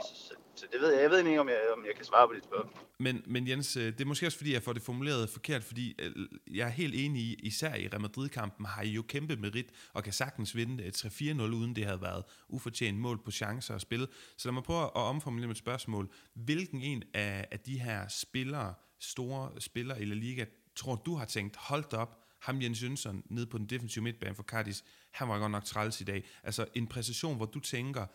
så 0.00 0.34
så 0.58 0.66
det 0.72 0.80
ved 0.80 0.92
jeg. 0.92 1.02
Jeg 1.02 1.10
ved 1.10 1.18
ikke, 1.18 1.40
om 1.40 1.48
jeg, 1.48 1.60
om 1.76 1.84
jeg 1.86 1.94
kan 1.96 2.04
svare 2.04 2.28
på 2.28 2.34
dit 2.34 2.44
spørgsmål. 2.44 2.86
Men, 2.98 3.22
men 3.26 3.48
Jens, 3.48 3.76
øh, 3.76 3.86
det 3.86 4.00
er 4.00 4.04
måske 4.04 4.26
også 4.26 4.38
fordi, 4.38 4.52
jeg 4.52 4.62
får 4.62 4.72
det 4.72 4.82
formuleret 4.82 5.30
forkert, 5.30 5.64
fordi 5.64 5.96
øh, 5.98 6.12
jeg 6.50 6.66
er 6.66 6.70
helt 6.70 6.94
enig 6.94 7.22
i, 7.22 7.34
især 7.34 7.74
i 7.74 7.88
Real 7.88 8.00
Madrid-kampen, 8.00 8.66
har 8.66 8.82
I 8.82 8.88
jo 8.88 9.02
kæmpe 9.02 9.36
merit 9.36 9.66
og 9.92 10.04
kan 10.04 10.12
sagtens 10.12 10.56
vinde 10.56 10.84
øh, 10.84 10.92
3-4-0, 10.96 11.42
uden 11.42 11.76
det 11.76 11.84
havde 11.84 12.02
været 12.02 12.24
ufortjent 12.48 12.98
mål 12.98 13.24
på 13.24 13.30
chancer 13.30 13.74
og 13.74 13.80
spil. 13.80 14.08
Så 14.36 14.48
lad 14.48 14.52
mig 14.52 14.62
prøve 14.62 14.84
at 14.84 14.90
omformulere 14.94 15.48
mit 15.48 15.58
spørgsmål. 15.58 16.10
Hvilken 16.34 16.82
en 16.82 17.02
af, 17.14 17.48
af 17.50 17.60
de 17.60 17.78
her 17.78 18.08
spillere, 18.08 18.74
store 19.00 19.60
spillere 19.60 20.02
i 20.02 20.04
La 20.04 20.14
Liga, 20.14 20.44
tror 20.76 20.94
du 20.94 21.14
har 21.14 21.24
tænkt, 21.24 21.56
holdt 21.56 21.94
op, 21.94 22.18
ham 22.40 22.62
Jens 22.62 22.82
Jønsson 22.82 23.22
nede 23.30 23.46
på 23.46 23.58
den 23.58 23.66
defensive 23.66 24.02
midtbane 24.02 24.34
for 24.34 24.42
Cardis, 24.42 24.84
han 25.12 25.28
var 25.28 25.38
godt 25.38 25.52
nok 25.52 25.64
træls 25.64 26.00
i 26.00 26.04
dag. 26.04 26.24
Altså 26.42 26.66
en 26.74 26.86
præcision, 26.86 27.36
hvor 27.36 27.46
du 27.46 27.60
tænker, 27.60 28.06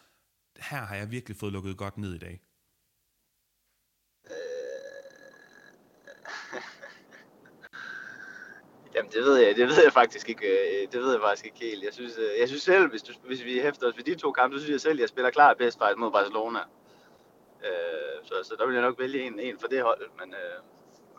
her 0.57 0.77
har 0.77 0.95
jeg 0.95 1.11
virkelig 1.11 1.37
fået 1.37 1.53
lukket 1.53 1.77
godt 1.77 1.97
ned 1.97 2.15
i 2.15 2.17
dag. 2.17 2.41
Jamen 8.95 9.11
det 9.11 9.23
ved 9.23 9.37
jeg, 9.37 9.55
det 9.55 9.67
ved 9.67 9.83
jeg 9.83 9.93
faktisk 9.93 10.29
ikke, 10.29 10.47
øh, 10.47 10.87
det 10.91 11.01
ved 11.01 11.11
jeg 11.11 11.21
faktisk 11.21 11.45
ikke 11.45 11.59
helt. 11.59 11.83
Jeg 11.83 11.93
synes, 11.93 12.17
øh, 12.17 12.39
jeg 12.39 12.47
synes 12.47 12.63
selv, 12.63 12.89
hvis, 12.89 13.03
du, 13.03 13.13
hvis 13.25 13.43
vi 13.43 13.59
hæfter 13.59 13.87
os 13.87 13.97
ved 13.97 14.03
de 14.03 14.15
to 14.15 14.31
kampe, 14.31 14.57
så 14.57 14.63
synes 14.63 14.73
jeg 14.73 14.81
selv, 14.81 14.97
at 14.97 15.01
jeg 15.01 15.09
spiller 15.09 15.31
klart 15.31 15.57
bedst 15.57 15.77
faktisk 15.77 15.97
mod 15.97 16.11
Barcelona. 16.11 16.59
Øh, 17.65 18.23
så, 18.23 18.33
så 18.43 18.55
der 18.59 18.65
vil 18.65 18.73
jeg 18.73 18.83
nok 18.83 18.99
vælge 18.99 19.21
en, 19.21 19.39
en 19.39 19.59
for 19.59 19.67
det 19.67 19.81
hold, 19.81 20.09
men, 20.19 20.33
øh, 20.33 20.59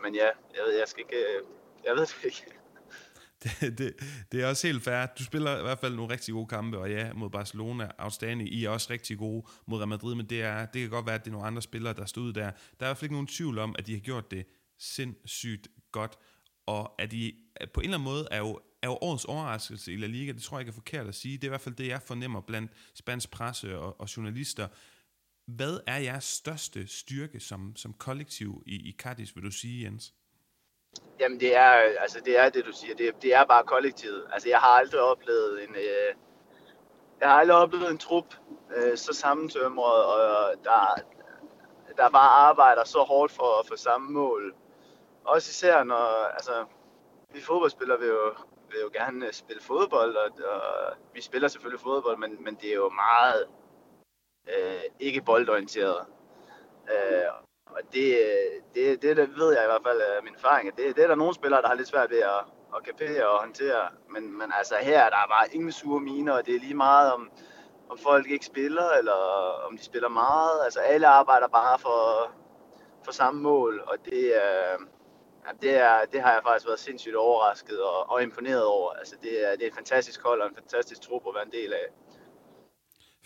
men 0.03 0.15
ja, 0.15 0.29
jeg 0.57 0.65
ved, 0.67 0.79
jeg 0.79 0.89
skal 0.89 1.01
ikke, 1.01 1.17
øh, 1.17 1.43
jeg 1.85 1.97
ved 1.97 2.07
det 2.07 2.25
ikke. 2.25 2.47
Det, 3.61 3.79
det, 3.79 3.95
det 4.33 4.43
er 4.43 4.47
også 4.47 4.67
helt 4.67 4.83
fair. 4.83 5.07
Du 5.07 5.25
spiller 5.25 5.59
i 5.59 5.63
hvert 5.63 5.79
fald 5.79 5.95
nogle 5.95 6.13
rigtig 6.13 6.35
gode 6.35 6.47
kampe, 6.47 6.79
og 6.79 6.91
ja, 6.91 7.13
mod 7.13 7.31
Barcelona, 7.31 7.89
outstanding. 7.99 8.53
I 8.53 8.65
er 8.65 8.71
også 8.71 8.87
rigtig 8.91 9.19
gode 9.19 9.47
mod 9.67 9.79
Real 9.79 9.89
Madrid, 9.89 10.15
men 10.15 10.27
det, 10.27 10.43
er, 10.43 10.67
det 10.67 10.81
kan 10.81 10.91
godt 10.91 11.07
være, 11.07 11.15
at 11.15 11.25
det 11.25 11.31
er 11.31 11.33
nogle 11.33 11.47
andre 11.47 11.63
spillere, 11.63 11.95
der 11.95 12.05
stod 12.05 12.33
der. 12.33 12.41
Der 12.41 12.47
er 12.47 12.51
i 12.51 12.55
hvert 12.79 12.97
fald 12.97 13.05
ikke 13.05 13.15
nogen 13.15 13.27
tvivl 13.27 13.59
om, 13.59 13.75
at 13.79 13.87
de 13.87 13.93
har 13.93 14.01
gjort 14.01 14.31
det 14.31 14.47
sindssygt 14.79 15.69
godt 15.93 16.19
og 16.67 17.01
at 17.03 17.11
de 17.11 17.33
på 17.75 17.81
en 17.81 17.85
eller 17.85 17.99
anden 17.99 18.05
måde 18.05 18.29
er 18.31 18.39
jo, 18.39 18.61
er 18.83 18.89
jo 18.89 18.99
årets 19.01 19.25
overraskelse 19.25 19.93
i 19.93 19.97
La 19.97 20.07
Liga, 20.07 20.33
det 20.33 20.43
tror 20.43 20.59
jeg 20.59 20.63
ikke 20.63 20.71
er 20.71 20.75
forkert 20.75 21.07
at 21.07 21.15
sige. 21.15 21.37
Det 21.37 21.45
er 21.45 21.49
i 21.49 21.49
hvert 21.49 21.61
fald 21.61 21.75
det, 21.75 21.87
jeg 21.87 22.03
fornemmer 22.03 22.41
blandt 22.41 22.73
spansk 22.95 23.31
presse 23.31 23.79
og, 23.79 24.01
og 24.01 24.17
journalister. 24.17 24.69
Hvad 25.47 25.81
er 25.87 25.97
jeres 25.97 26.25
største 26.25 26.87
styrke 26.87 27.41
som, 27.41 27.77
som 27.77 27.93
kollektiv 27.93 28.63
i, 28.67 28.75
i 28.75 28.97
Cardis, 28.99 29.37
vil 29.37 29.45
du 29.45 29.51
sige, 29.51 29.85
Jens? 29.85 30.15
Jamen 31.21 31.41
det 31.41 31.57
er, 31.57 31.85
øh, 31.85 31.95
altså 32.01 32.21
det 32.25 32.39
er 32.39 32.49
det, 32.49 32.67
du 32.67 32.73
siger. 32.73 32.95
Det, 32.95 33.23
det 33.23 33.35
er 33.35 33.45
bare 33.45 33.65
kollektivet. 33.65 34.27
Altså 34.33 34.49
jeg 34.49 34.59
har 34.59 34.69
aldrig 34.69 35.01
oplevet 35.01 35.65
en, 35.65 35.75
øh, 35.75 36.15
jeg 37.21 37.29
har 37.29 37.39
aldrig 37.39 37.57
oplevet 37.57 37.91
en 37.91 37.99
trup 37.99 38.35
øh, 38.77 38.97
så 38.97 39.13
sammentømret, 39.13 40.05
og 40.05 40.55
der, 40.65 40.95
der 41.97 42.11
bare 42.11 42.31
arbejder 42.31 42.85
så 42.85 42.99
hårdt 42.99 43.33
for 43.33 43.61
at 43.61 43.67
få 43.67 43.77
samme 43.77 44.13
mål. 44.13 44.55
Også 45.25 45.51
især 45.51 45.85
når, 45.85 46.27
altså, 46.35 46.65
vi 47.33 47.41
fodboldspillere 47.41 47.99
vil 47.99 48.09
jo, 48.09 48.35
vil 48.71 48.81
jo 48.81 48.91
gerne 48.93 49.27
øh, 49.27 49.33
spille 49.33 49.63
fodbold, 49.63 50.17
og, 50.17 50.31
og 50.45 50.97
vi 51.13 51.21
spiller 51.21 51.49
selvfølgelig 51.49 51.81
fodbold, 51.81 52.19
men, 52.19 52.45
men 52.45 52.55
det 52.55 52.71
er 52.71 52.75
jo 52.75 52.89
meget 52.89 53.47
øh, 54.49 54.83
ikke 55.01 55.23
boldorienteret. 55.23 56.07
Øh, 56.91 57.31
og 57.67 57.81
det, 57.93 58.19
det, 58.75 59.03
det, 59.03 59.17
det 59.17 59.37
ved 59.37 59.53
jeg 59.55 59.65
i 59.65 59.67
hvert 59.67 59.83
fald 59.87 60.01
af 60.01 60.23
min 60.23 60.35
erfaring, 60.35 60.69
at 60.69 60.77
det, 60.77 60.97
det 60.97 61.05
er 61.05 61.09
der 61.09 61.15
nogle 61.15 61.35
spillere, 61.35 61.63
der 61.63 61.69
har 61.69 61.75
lidt 61.75 61.89
svært 61.89 62.11
ved 62.11 62.19
at, 62.19 62.45
at 62.77 62.83
kapere 62.85 63.29
og 63.29 63.41
håndtere. 63.41 63.89
Men, 64.11 64.39
men 64.39 64.53
altså 64.59 64.75
her 64.83 64.99
der 64.99 65.05
er 65.05 65.11
der 65.11 65.29
bare 65.29 65.55
ingen 65.55 65.73
sure 65.73 66.01
miner, 66.01 66.33
og 66.33 66.47
det 66.47 66.55
er 66.55 66.61
lige 66.61 66.75
meget 66.75 67.13
om, 67.13 67.31
om 67.91 67.99
folk 67.99 68.31
ikke 68.31 68.47
spiller, 68.47 68.91
eller 68.91 69.19
om 69.69 69.77
de 69.77 69.85
spiller 69.85 70.09
meget. 70.09 70.65
Altså 70.65 70.81
alle 70.81 71.07
arbejder 71.07 71.49
bare 71.49 71.79
for, 71.79 72.31
for 73.05 73.13
samme 73.13 73.43
mål, 73.43 73.83
og 73.87 73.97
det 74.05 74.37
er... 74.37 74.75
Øh, 74.75 74.87
Ja, 75.47 75.53
det, 75.63 75.77
er, 75.77 76.05
det 76.13 76.21
har 76.23 76.33
jeg 76.33 76.43
faktisk 76.43 76.67
været 76.67 76.79
sindssygt 76.79 77.17
overrasket 77.17 77.83
og, 77.83 78.11
og 78.11 78.23
imponeret 78.23 78.65
over. 78.65 78.91
Altså, 78.93 79.17
det, 79.23 79.49
er, 79.49 79.57
det 79.57 79.63
er 79.63 79.67
et 79.67 79.75
fantastisk 79.75 80.23
hold 80.23 80.41
og 80.41 80.49
en 80.49 80.55
fantastisk 80.55 81.01
trup 81.01 81.23
at 81.29 81.35
være 81.35 81.47
en 81.47 81.53
del 81.53 81.73
af. 81.73 81.87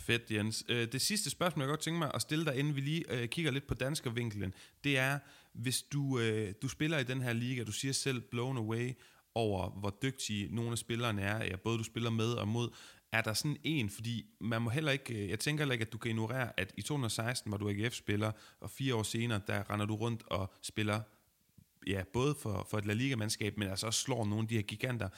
Fedt, 0.08 0.30
Jens. 0.30 0.64
Øh, 0.68 0.92
det 0.92 1.00
sidste 1.00 1.30
spørgsmål, 1.30 1.62
jeg 1.62 1.68
godt 1.68 1.80
tænke 1.80 1.98
mig 1.98 2.10
at 2.14 2.22
stille 2.22 2.44
dig, 2.44 2.56
inden 2.56 2.76
vi 2.76 2.80
lige 2.80 3.12
øh, 3.12 3.28
kigger 3.28 3.50
lidt 3.50 3.66
på 3.66 3.74
danskervinklen, 3.74 4.54
det 4.84 4.98
er, 4.98 5.18
hvis 5.52 5.82
du, 5.82 6.18
øh, 6.18 6.54
du 6.62 6.68
spiller 6.68 6.98
i 6.98 7.04
den 7.04 7.22
her 7.22 7.32
liga, 7.32 7.64
du 7.64 7.72
siger 7.72 7.92
selv 7.92 8.20
blown 8.20 8.56
away 8.56 8.92
over, 9.34 9.70
hvor 9.70 9.98
dygtige 10.02 10.54
nogle 10.54 10.72
af 10.72 10.78
spillerne 10.78 11.22
er, 11.22 11.44
ja, 11.44 11.56
både 11.56 11.78
du 11.78 11.84
spiller 11.84 12.10
med 12.10 12.32
og 12.32 12.48
mod, 12.48 12.70
er 13.12 13.20
der 13.20 13.32
sådan 13.32 13.56
en, 13.64 13.90
fordi 13.90 14.26
man 14.40 14.62
må 14.62 14.70
heller 14.70 14.92
ikke, 14.92 15.30
jeg 15.30 15.38
tænker 15.38 15.62
heller 15.62 15.72
ikke, 15.72 15.84
at 15.84 15.92
du 15.92 15.98
kan 15.98 16.10
ignorere, 16.10 16.60
at 16.60 16.72
i 16.76 16.82
2016 16.82 17.52
var 17.52 17.58
du 17.58 17.68
AGF-spiller, 17.68 18.32
og 18.60 18.70
fire 18.70 18.94
år 18.94 19.02
senere, 19.02 19.40
der 19.46 19.70
render 19.70 19.86
du 19.86 19.94
rundt 19.96 20.22
og 20.26 20.52
spiller 20.62 21.00
ja, 21.86 22.02
både 22.12 22.34
for, 22.34 22.66
for 22.70 22.78
et 22.78 22.86
La 22.86 22.92
Liga-mandskab, 22.92 23.58
men 23.58 23.68
altså 23.68 23.86
også 23.86 24.00
slår 24.00 24.24
nogle 24.24 24.42
af 24.42 24.48
de 24.48 24.54
her 24.54 24.62
giganter. 24.62 25.08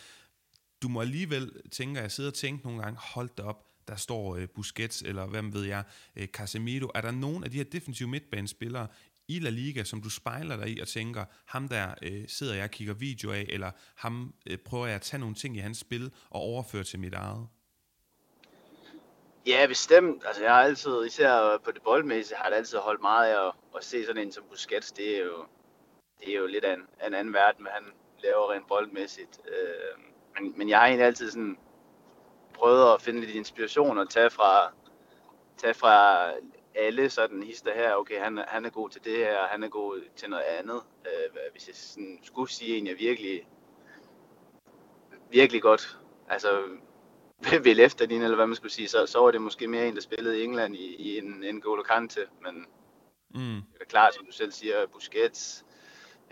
Du 0.83 0.89
må 0.89 1.01
alligevel, 1.01 1.53
tænker 1.71 2.01
jeg, 2.01 2.13
sidde 2.13 2.29
og 2.29 2.35
tænke 2.35 2.65
nogle 2.65 2.83
gange, 2.83 2.99
hold 3.01 3.31
da 3.37 3.43
op, 3.43 3.67
der 3.91 3.97
står 3.97 4.37
øh, 4.37 4.49
Busquets, 4.49 5.03
eller 5.03 5.27
hvem 5.27 5.55
ved 5.55 5.65
jeg, 5.65 5.83
øh, 6.17 6.27
Casemiro. 6.27 6.91
Er 6.95 7.01
der 7.01 7.11
nogen 7.11 7.45
af 7.45 7.51
de 7.51 7.57
her 7.57 7.65
defensive 7.65 8.09
midtbanespillere 8.09 8.87
i 9.29 9.39
La 9.39 9.51
Liga, 9.51 9.85
som 9.85 10.03
du 10.03 10.11
spejler 10.11 10.57
dig 10.57 10.69
i 10.69 10.81
og 10.81 10.89
tænker, 10.89 11.25
ham 11.45 11.69
der 11.69 11.95
øh, 12.03 12.25
sidder 12.29 12.55
jeg 12.55 12.65
og 12.65 12.71
kigger 12.71 12.95
video 12.95 13.33
af, 13.33 13.47
eller 13.49 13.71
ham 13.95 14.35
øh, 14.51 14.59
prøver 14.59 14.87
jeg 14.87 14.95
at 14.95 15.03
tage 15.03 15.21
nogle 15.21 15.35
ting 15.35 15.57
i 15.57 15.61
hans 15.61 15.79
spil 15.79 16.13
og 16.31 16.41
overføre 16.41 16.85
til 16.85 16.99
mit 17.01 17.15
eget? 17.15 17.49
Ja, 19.47 19.67
bestemt. 19.67 20.23
Altså, 20.27 20.43
jeg 20.43 20.53
har 20.55 20.63
altid, 20.63 21.07
især 21.07 21.59
på 21.65 21.71
det 21.71 21.83
boldmæssige, 21.83 22.37
har 22.37 22.49
jeg 22.49 22.57
altid 22.57 22.79
holdt 22.79 23.01
meget 23.01 23.33
af 23.33 23.47
at, 23.47 23.53
at 23.77 23.85
se 23.85 24.07
sådan 24.07 24.23
en 24.23 24.33
som 24.33 24.45
Busquets. 24.51 24.93
Det 24.93 25.17
er 25.17 25.25
jo, 25.25 25.47
det 26.21 26.35
er 26.35 26.39
jo 26.39 26.47
lidt 26.47 26.65
af 26.65 26.75
en, 26.75 26.83
af 27.01 27.07
en 27.07 27.15
anden 27.15 27.35
verden, 27.35 27.63
hvad 27.63 27.73
han 27.73 27.85
laver 28.23 28.53
rent 28.53 28.69
boldmæssigt. 28.69 29.41
Øh, 29.49 30.05
men, 30.35 30.59
men 30.59 30.69
jeg 30.69 30.79
har 30.79 30.87
egentlig 30.87 31.07
altid 31.07 31.31
sådan 31.31 31.59
prøvet 32.61 32.95
at 32.95 33.03
finde 33.03 33.21
lidt 33.21 33.37
inspiration 33.37 33.99
og 33.99 34.11
tage 34.11 34.31
fra, 34.31 34.73
tage 35.57 35.75
fra 35.75 36.27
alle 36.75 37.11
sådan 37.11 37.43
hister 37.43 37.75
her, 37.75 37.95
okay, 37.95 38.21
han, 38.21 38.45
han 38.49 38.65
er 38.65 38.71
god 38.71 38.91
til 38.91 39.05
det 39.05 39.17
her, 39.17 39.47
han 39.47 39.63
er 39.63 39.69
god 39.69 40.01
til 40.17 40.31
noget 40.31 40.43
andet. 40.43 40.83
Øh, 41.07 41.41
hvis 41.53 41.69
jeg 41.69 41.77
sådan 41.77 42.19
skulle 42.23 42.51
sige 42.51 42.77
en, 42.77 42.87
jeg 42.87 42.97
virkelig, 42.99 43.49
virkelig 45.31 45.63
godt, 45.63 45.99
altså 46.29 46.63
vil 47.65 47.81
efter 47.81 48.07
din, 48.07 48.23
eller 48.23 48.37
hvad 48.37 48.47
man 48.47 48.57
skulle 48.57 48.73
sige, 48.73 48.89
så, 48.89 49.07
så 49.07 49.19
var 49.19 49.31
det 49.31 49.43
måske 49.43 49.69
mere 49.69 49.89
en, 49.89 49.95
der 49.95 50.01
spillede 50.01 50.41
i 50.41 50.45
England 50.45 50.77
i, 50.77 50.95
i 50.97 51.19
en, 51.19 51.45
en 51.45 51.61
Golo 51.61 51.83
Kante, 51.83 52.21
men 52.43 52.67
mm. 53.35 53.63
det 53.73 53.81
er 53.81 53.85
klart, 53.89 54.15
som 54.15 54.27
du 54.27 54.33
selv 54.33 54.53
siger, 54.53 54.87
Busquets, 54.87 55.65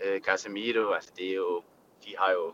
øh, 0.05 0.21
Casemiro, 0.21 0.91
altså 0.91 1.11
det 1.17 1.29
er 1.29 1.35
jo, 1.35 1.63
de 2.05 2.15
har 2.17 2.31
jo 2.31 2.53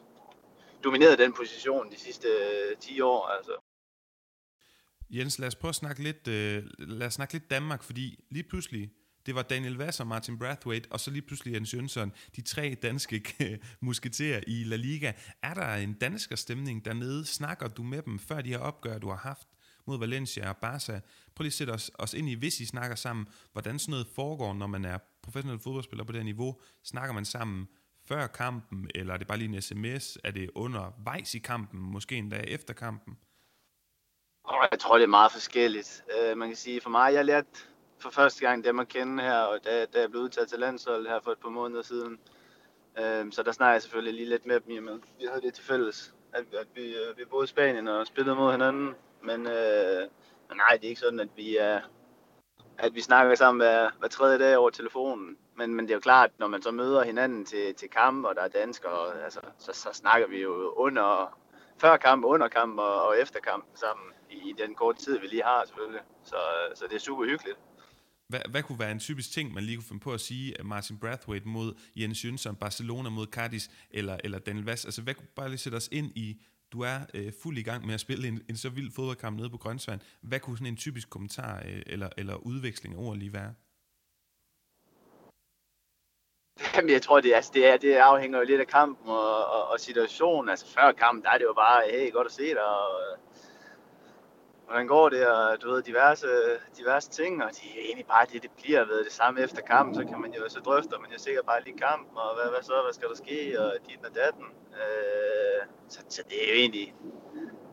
domineret 0.83 1.19
den 1.19 1.33
position 1.33 1.91
de 1.91 1.99
sidste 1.99 2.27
øh, 2.27 2.77
10 2.77 3.01
år, 3.01 3.25
altså. 3.25 3.51
Jens, 5.09 5.39
lad 5.39 5.47
os 5.47 5.55
prøve 5.55 5.69
at 5.69 5.75
snakke 5.75 6.03
lidt, 6.03 6.27
øh, 6.27 6.63
lad 6.79 7.07
os 7.07 7.13
snakke 7.13 7.33
lidt 7.33 7.49
Danmark, 7.49 7.83
fordi 7.83 8.23
lige 8.31 8.43
pludselig, 8.43 8.89
det 9.25 9.35
var 9.35 9.41
Daniel 9.41 9.75
Vass 9.75 9.99
og 9.99 10.07
Martin 10.07 10.39
Brathwaite, 10.39 10.91
og 10.91 10.99
så 10.99 11.11
lige 11.11 11.21
pludselig 11.21 11.53
Jens 11.53 11.73
Jønsson, 11.73 12.11
de 12.35 12.41
tre 12.41 12.75
danske 12.81 13.23
musketerer 13.81 14.41
i 14.47 14.63
La 14.63 14.75
Liga. 14.75 15.13
Er 15.43 15.53
der 15.53 15.75
en 15.75 15.93
dansker 15.93 16.35
stemning 16.35 16.85
dernede? 16.85 17.25
Snakker 17.25 17.67
du 17.67 17.83
med 17.83 18.01
dem, 18.01 18.19
før 18.19 18.41
de 18.41 18.49
her 18.49 18.57
opgør, 18.57 18.97
du 18.97 19.09
har 19.09 19.17
haft 19.17 19.47
mod 19.87 19.99
Valencia 19.99 20.49
og 20.49 20.57
Barca? 20.57 20.99
Prøv 21.35 21.43
lige 21.43 21.49
at 21.49 21.53
sætte 21.53 21.71
os, 21.71 21.91
os 21.93 22.13
ind 22.13 22.29
i, 22.29 22.33
hvis 22.33 22.59
I 22.59 22.65
snakker 22.65 22.95
sammen, 22.95 23.27
hvordan 23.51 23.79
sådan 23.79 23.91
noget 23.91 24.07
foregår, 24.15 24.53
når 24.53 24.67
man 24.67 24.85
er 24.85 24.97
professionel 25.23 25.59
fodboldspiller 25.59 26.03
på 26.03 26.11
det 26.11 26.25
niveau? 26.25 26.59
Snakker 26.83 27.13
man 27.13 27.25
sammen 27.25 27.67
før 28.07 28.27
kampen, 28.27 28.89
eller 28.95 29.13
er 29.13 29.17
det 29.17 29.27
bare 29.27 29.37
lige 29.37 29.55
en 29.55 29.61
sms? 29.61 30.17
Er 30.23 30.31
det 30.31 30.49
undervejs 30.55 31.35
i 31.35 31.39
kampen, 31.39 31.79
måske 31.79 32.15
en 32.15 32.29
dag 32.29 32.45
efter 32.47 32.73
kampen? 32.73 33.17
Jeg 34.71 34.79
tror, 34.79 34.95
det 34.95 35.03
er 35.03 35.07
meget 35.07 35.31
forskelligt. 35.31 36.03
Uh, 36.31 36.37
man 36.37 36.47
kan 36.47 36.57
sige, 36.57 36.81
for 36.81 36.89
mig, 36.89 37.13
jeg 37.13 37.25
lærte 37.25 37.47
for 37.99 38.09
første 38.09 38.45
gang 38.47 38.63
dem 38.63 38.79
at 38.79 38.87
kende 38.87 39.23
her, 39.23 39.39
og 39.39 39.65
da, 39.65 39.85
da 39.85 39.99
jeg 39.99 40.09
blev 40.11 40.21
udtaget 40.21 40.49
til 40.49 40.59
landshold 40.59 41.07
her 41.07 41.19
for 41.19 41.31
et 41.31 41.37
par 41.37 41.49
måneder 41.49 41.81
siden. 41.81 42.19
Uh, 42.97 43.31
så 43.31 43.43
der 43.45 43.51
snakker 43.51 43.73
jeg 43.73 43.81
selvfølgelig 43.81 44.13
lige 44.13 44.29
lidt 44.29 44.45
med 44.45 44.59
dem 44.59 44.71
i 44.71 44.79
med. 44.79 44.99
Vi 45.19 45.25
havde 45.25 45.41
det 45.41 45.53
til 45.53 45.63
fælles, 45.63 46.13
at, 46.35 46.45
at 46.53 46.67
vi, 46.75 46.95
øh, 46.95 47.17
vi 47.17 47.25
boede 47.25 47.43
i 47.43 47.47
Spanien 47.47 47.87
og 47.87 48.07
spillede 48.07 48.35
mod 48.35 48.51
hinanden. 48.51 48.95
Men, 49.21 49.47
øh, 49.47 50.01
men 50.49 50.57
nej, 50.57 50.77
det 50.77 50.85
er 50.85 50.89
ikke 50.89 51.01
sådan, 51.01 51.19
at 51.19 51.29
vi 51.35 51.57
er, 51.57 51.81
at 52.77 52.95
vi 52.95 53.01
snakker 53.01 53.35
sammen 53.35 53.59
hver, 53.59 53.89
hver 53.99 54.07
tredje 54.07 54.39
dag 54.39 54.57
over 54.57 54.69
telefonen. 54.69 55.37
Men, 55.57 55.75
men 55.75 55.85
det 55.85 55.91
er 55.91 55.95
jo 55.95 56.01
klart, 56.01 56.31
når 56.37 56.47
man 56.47 56.61
så 56.61 56.71
møder 56.71 57.03
hinanden 57.03 57.45
til, 57.45 57.75
til 57.75 57.89
kamp, 57.89 58.25
og 58.25 58.35
der 58.35 58.41
er 58.41 58.47
danskere, 58.47 59.23
altså, 59.23 59.39
så, 59.57 59.71
så 59.73 59.89
snakker 59.93 60.27
vi 60.27 60.41
jo 60.41 60.73
under, 60.75 61.37
før 61.81 61.97
kamp, 61.97 62.25
under 62.25 62.47
kamp 62.47 62.79
og, 62.79 63.07
og 63.07 63.21
efter 63.21 63.39
kamp 63.39 63.65
sammen 63.75 64.05
i, 64.29 64.49
i 64.49 64.53
den 64.57 64.75
korte 64.75 65.03
tid, 65.03 65.19
vi 65.19 65.27
lige 65.27 65.43
har 65.43 65.63
selvfølgelig. 65.65 66.01
Så, 66.23 66.35
så 66.75 66.85
det 66.89 66.95
er 66.95 66.99
super 66.99 67.25
hyggeligt. 67.25 67.57
Hvad, 68.29 68.39
hvad 68.49 68.63
kunne 68.63 68.79
være 68.79 68.91
en 68.91 68.99
typisk 68.99 69.31
ting, 69.31 69.53
man 69.53 69.63
lige 69.63 69.77
kunne 69.77 69.85
finde 69.87 70.03
på 70.03 70.13
at 70.13 70.21
sige, 70.21 70.59
øh, 70.59 70.65
Martin 70.65 70.99
Brathwaite 70.99 71.47
mod 71.47 71.73
Jens 71.95 72.25
Jønsson, 72.25 72.55
Barcelona 72.55 73.09
mod 73.09 73.27
Cardis 73.27 73.69
eller, 73.91 74.17
eller 74.23 74.39
Daniel 74.39 74.65
Vass? 74.65 74.85
Altså, 74.85 75.01
hvad 75.01 75.13
kunne 75.13 75.27
bare 75.35 75.49
lige 75.49 75.57
sætte 75.57 75.75
os 75.75 75.89
ind 75.91 76.11
i 76.15 76.41
du 76.71 76.81
er 76.81 76.99
øh, 77.13 77.33
fuld 77.43 77.57
i 77.57 77.61
gang 77.61 77.85
med 77.85 77.93
at 77.93 77.99
spille 77.99 78.27
en, 78.27 78.41
en 78.49 78.57
så 78.57 78.69
vild 78.69 78.91
fodboldkamp 78.91 79.37
nede 79.37 79.49
på 79.49 79.57
Grønsvand. 79.57 80.01
Hvad 80.21 80.39
kunne 80.39 80.57
sådan 80.57 80.73
en 80.73 80.77
typisk 80.77 81.09
kommentar 81.09 81.63
øh, 81.65 81.81
eller, 81.85 82.09
eller 82.17 82.35
udveksling 82.35 82.95
af 82.95 82.99
ord 82.99 83.17
lige 83.17 83.33
være? 83.33 83.53
Jamen, 86.75 86.89
jeg 86.89 87.01
tror, 87.01 87.21
det, 87.21 87.33
altså, 87.33 87.51
det, 87.53 87.67
er, 87.67 87.77
det 87.77 87.93
afhænger 87.95 88.39
jo 88.39 88.45
lidt 88.45 88.61
af 88.61 88.67
kampen 88.67 89.09
og, 89.09 89.45
og, 89.45 89.67
og 89.71 89.79
situationen. 89.79 90.49
Altså 90.49 90.67
før 90.67 90.91
kampen, 90.91 91.23
der 91.23 91.29
er 91.29 91.37
det 91.37 91.45
jo 91.45 91.53
bare, 91.53 91.81
hey, 91.91 92.11
godt 92.11 92.27
at 92.27 92.33
se 92.33 92.49
dig, 92.49 92.63
og 92.63 93.17
hvordan 94.65 94.87
går 94.87 95.09
det, 95.09 95.27
og 95.27 95.61
du 95.61 95.69
ved, 95.69 95.81
diverse, 95.81 96.27
diverse 96.77 97.09
ting, 97.09 97.43
og 97.43 97.49
det 97.51 97.63
er 97.75 97.81
egentlig 97.85 98.05
bare 98.05 98.25
det, 98.33 98.43
det 98.43 98.51
bliver 98.51 98.85
ved 98.85 99.03
det 99.03 99.11
samme 99.11 99.41
efter 99.41 99.61
kampen, 99.61 99.95
så 99.95 100.03
kan 100.05 100.21
man 100.21 100.33
jo 100.33 100.49
så 100.49 100.59
drøfte, 100.59 100.95
men 101.01 101.11
jeg 101.11 101.19
sikkert 101.19 101.45
bare 101.45 101.63
lige 101.63 101.77
kampen, 101.77 102.17
og 102.17 102.35
hvad, 102.35 102.51
hvad 102.51 102.63
så, 102.63 102.81
hvad 102.83 102.93
skal 102.93 103.09
der 103.09 103.15
ske, 103.15 103.59
og 103.59 103.73
dit 103.87 104.05
og 104.05 104.15
datten. 104.15 104.45
Øh, 104.81 105.61
så, 105.89 105.99
så 106.09 106.23
det 106.29 106.43
er 106.43 106.47
jo 106.49 106.55
egentlig, 106.55 106.95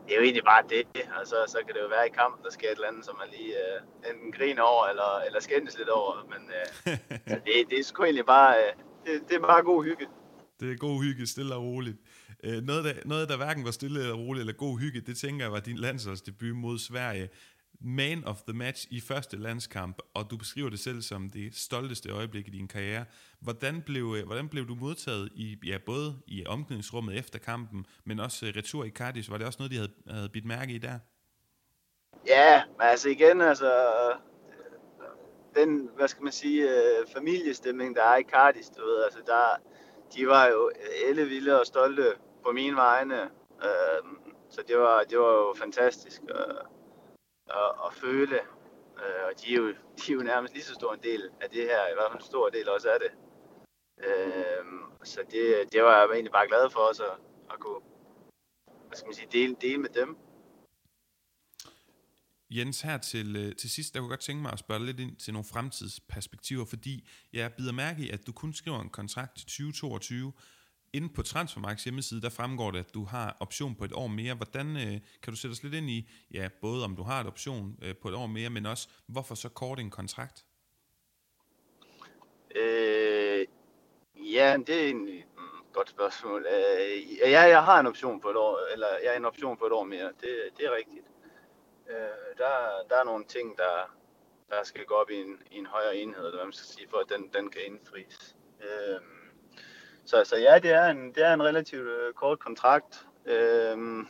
det 0.03 0.11
er 0.13 0.17
jo 0.19 0.23
egentlig 0.27 0.47
bare 0.53 0.63
det, 0.69 0.83
og 1.19 1.27
så, 1.31 1.37
så 1.53 1.57
kan 1.65 1.73
det 1.75 1.81
jo 1.85 1.89
være 1.95 2.07
i 2.07 2.13
kampen, 2.21 2.43
der 2.45 2.51
sker 2.57 2.67
et 2.69 2.75
eller 2.79 2.91
andet, 2.91 3.05
som 3.05 3.15
man 3.21 3.29
lige 3.37 3.53
uh, 3.63 4.09
enten 4.09 4.31
griner 4.37 4.61
over, 4.61 4.85
eller, 4.91 5.11
eller 5.27 5.39
skændes 5.39 5.77
lidt 5.77 5.89
over, 5.89 6.13
men 6.33 6.41
uh, 7.31 7.39
det, 7.45 7.53
det 7.69 7.79
er 7.79 7.83
sgu 7.83 8.03
egentlig 8.03 8.25
bare, 8.25 8.53
uh, 8.57 8.71
det, 9.05 9.13
det 9.27 9.35
er 9.35 9.41
bare 9.53 9.63
god 9.71 9.83
hygge. 9.83 10.05
Det 10.59 10.71
er 10.71 10.77
god 10.77 11.03
hygge, 11.03 11.27
stille 11.27 11.55
og 11.55 11.63
roligt. 11.63 11.97
Uh, 12.47 12.59
noget, 12.69 12.83
der, 12.85 12.93
noget, 13.05 13.29
der 13.29 13.37
hverken 13.37 13.65
var 13.65 13.71
stille 13.71 13.99
eller 13.99 14.15
roligt 14.15 14.41
eller 14.41 14.53
god 14.65 14.79
hygge, 14.79 15.01
det 15.01 15.17
tænker 15.17 15.45
jeg 15.45 15.51
var 15.51 15.59
din 15.59 15.77
landsholdsdebut 15.77 16.55
mod 16.55 16.79
Sverige 16.79 17.29
man 17.83 18.23
of 18.25 18.41
the 18.41 18.53
match 18.53 18.87
i 18.89 19.01
første 19.01 19.37
landskamp, 19.37 20.01
og 20.13 20.31
du 20.31 20.37
beskriver 20.37 20.69
det 20.69 20.79
selv 20.79 21.01
som 21.01 21.29
det 21.29 21.55
stolteste 21.55 22.11
øjeblik 22.11 22.47
i 22.47 22.51
din 22.51 22.67
karriere. 22.67 23.05
Hvordan 23.39 23.81
blev, 23.81 24.15
øh, 24.17 24.25
hvordan 24.25 24.49
blev 24.49 24.67
du 24.67 24.75
modtaget 24.75 25.29
i, 25.35 25.57
ja, 25.65 25.77
både 25.85 26.15
i 26.27 26.45
omklædningsrummet 26.45 27.17
efter 27.17 27.39
kampen, 27.39 27.85
men 28.03 28.19
også 28.19 28.45
øh, 28.45 28.53
retur 28.57 28.83
i 28.83 28.89
Cardis? 28.89 29.31
Var 29.31 29.37
det 29.37 29.47
også 29.47 29.59
noget, 29.59 29.71
de 29.71 29.75
havde, 29.75 29.91
havde 30.07 30.29
bidt 30.29 30.45
mærke 30.45 30.73
i 30.73 30.77
der? 30.77 30.99
Ja, 32.27 32.61
altså 32.79 33.09
igen, 33.09 33.41
altså 33.41 33.73
øh, 33.73 34.15
den, 35.55 35.89
hvad 35.95 36.07
skal 36.07 36.23
man 36.23 36.31
sige, 36.31 36.67
familiestemning, 37.13 37.95
der 37.95 38.03
er 38.03 38.17
i 38.17 38.23
Cardis, 38.23 38.69
du 38.69 38.81
ved, 38.81 39.03
altså 39.03 39.19
der, 39.25 39.61
de 40.15 40.27
var 40.27 40.47
jo 40.47 40.71
alle 41.07 41.25
vilde 41.25 41.59
og 41.59 41.65
stolte 41.65 42.13
på 42.45 42.51
mine 42.51 42.75
vegne, 42.75 43.29
så 44.49 44.61
det 44.67 44.77
var, 44.77 45.03
det 45.09 45.19
var 45.19 45.33
jo 45.33 45.53
fantastisk. 45.57 46.21
Og, 46.29 46.72
at, 47.47 47.69
at 47.85 47.93
føle. 47.93 48.39
Øh, 49.01 49.23
og 49.27 49.31
de 49.41 49.53
er, 49.53 49.57
jo, 49.57 49.67
de 49.99 50.11
er 50.11 50.15
jo 50.15 50.23
nærmest 50.23 50.53
lige 50.53 50.63
så 50.63 50.73
stor 50.73 50.93
en 50.93 51.03
del 51.03 51.29
af 51.41 51.49
det 51.49 51.63
her, 51.63 51.87
i 51.87 51.93
hvert 51.93 52.11
fald 52.11 52.21
en 52.21 52.31
stor 52.31 52.49
del 52.49 52.69
også 52.69 52.89
af 52.89 52.99
det. 52.99 53.11
Øh, 54.07 54.65
så 55.03 55.19
det, 55.31 55.73
det 55.73 55.83
var 55.83 55.99
jeg 55.99 56.09
egentlig 56.13 56.31
bare 56.31 56.47
glad 56.47 56.69
for 56.69 56.79
også 56.79 57.03
at, 57.03 57.17
at 57.53 57.59
kunne 57.59 57.81
hvad 58.93 58.97
skal 58.97 59.07
man 59.07 59.15
sige, 59.15 59.27
dele, 59.31 59.55
dele 59.61 59.77
med 59.77 59.89
dem. 59.89 60.17
Jens, 62.49 62.81
her 62.81 62.97
til, 62.97 63.35
øh, 63.35 63.55
til 63.55 63.69
sidst, 63.69 63.93
der 63.93 63.99
kunne 63.99 64.09
godt 64.09 64.19
tænke 64.19 64.41
mig 64.41 64.51
at 64.51 64.59
spørge 64.59 64.85
lidt 64.85 64.99
ind 64.99 65.15
til 65.15 65.33
nogle 65.33 65.45
fremtidsperspektiver, 65.53 66.65
fordi 66.65 67.07
jeg 67.33 67.53
bider 67.53 67.71
mærke 67.71 68.01
i, 68.03 68.09
at 68.09 68.27
du 68.27 68.31
kun 68.31 68.53
skriver 68.53 68.81
en 68.81 68.89
kontrakt 68.89 69.35
til 69.35 69.45
2022, 69.45 70.33
Inde 70.93 71.09
på 71.09 71.21
Transfermarks 71.23 71.83
hjemmeside, 71.83 72.21
der 72.21 72.29
fremgår 72.29 72.71
det, 72.71 72.79
at 72.79 72.93
du 72.93 73.03
har 73.05 73.37
option 73.39 73.75
på 73.75 73.85
et 73.85 73.93
år 73.93 74.07
mere. 74.07 74.35
Hvordan 74.35 74.77
øh, 74.77 75.01
kan 75.23 75.33
du 75.33 75.35
sætte 75.35 75.53
os 75.53 75.63
lidt 75.63 75.73
ind 75.73 75.89
i, 75.89 76.09
ja, 76.33 76.49
både 76.61 76.83
om 76.83 76.95
du 76.95 77.03
har 77.03 77.21
et 77.21 77.27
option 77.27 77.77
øh, 77.81 77.95
på 78.01 78.09
et 78.09 78.15
år 78.15 78.27
mere, 78.27 78.49
men 78.49 78.65
også, 78.65 78.89
hvorfor 79.07 79.35
så 79.35 79.49
kort 79.49 79.79
en 79.79 79.89
kontrakt? 79.89 80.45
Øh, 82.55 83.45
ja, 84.15 84.57
det 84.67 84.85
er 84.85 84.89
et 84.89 84.95
mm, 84.95 85.21
godt 85.73 85.89
spørgsmål. 85.89 86.45
Øh, 86.45 87.17
ja, 87.17 87.41
jeg 87.41 87.63
har 87.63 87.79
en 87.79 87.87
option 87.87 88.21
på 88.21 88.29
et 88.29 88.37
år, 88.37 88.73
eller 88.73 88.87
jeg 89.03 89.11
har 89.11 89.17
en 89.17 89.25
option 89.25 89.57
på 89.57 89.65
et 89.65 89.71
år 89.71 89.83
mere. 89.83 90.11
Det, 90.21 90.31
det 90.57 90.65
er 90.65 90.75
rigtigt. 90.75 91.05
Øh, 91.89 92.37
der, 92.37 92.53
der 92.89 92.95
er 92.99 93.03
nogle 93.03 93.25
ting, 93.25 93.57
der, 93.57 93.95
der 94.49 94.63
skal 94.63 94.85
gå 94.85 94.93
op 94.93 95.09
i 95.09 95.15
en, 95.21 95.37
i 95.51 95.57
en 95.57 95.65
højere 95.65 95.95
enhed, 95.97 96.25
eller 96.25 96.37
hvad 96.37 96.45
man 96.45 96.53
skal 96.53 96.67
sige, 96.67 96.87
for 96.89 96.97
at 96.97 97.09
den, 97.09 97.29
den 97.33 97.49
kan 97.49 97.61
indfries. 97.65 98.35
Øh, 98.61 99.12
så, 100.05 100.23
så 100.23 100.37
ja, 100.37 100.59
det 100.59 100.71
er 100.71 100.85
en, 100.85 101.11
det 101.15 101.25
er 101.25 101.33
en 101.33 101.43
relativt 101.43 101.87
øh, 101.87 102.13
kort 102.13 102.39
kontrakt. 102.39 103.07
Øhm, 103.25 104.07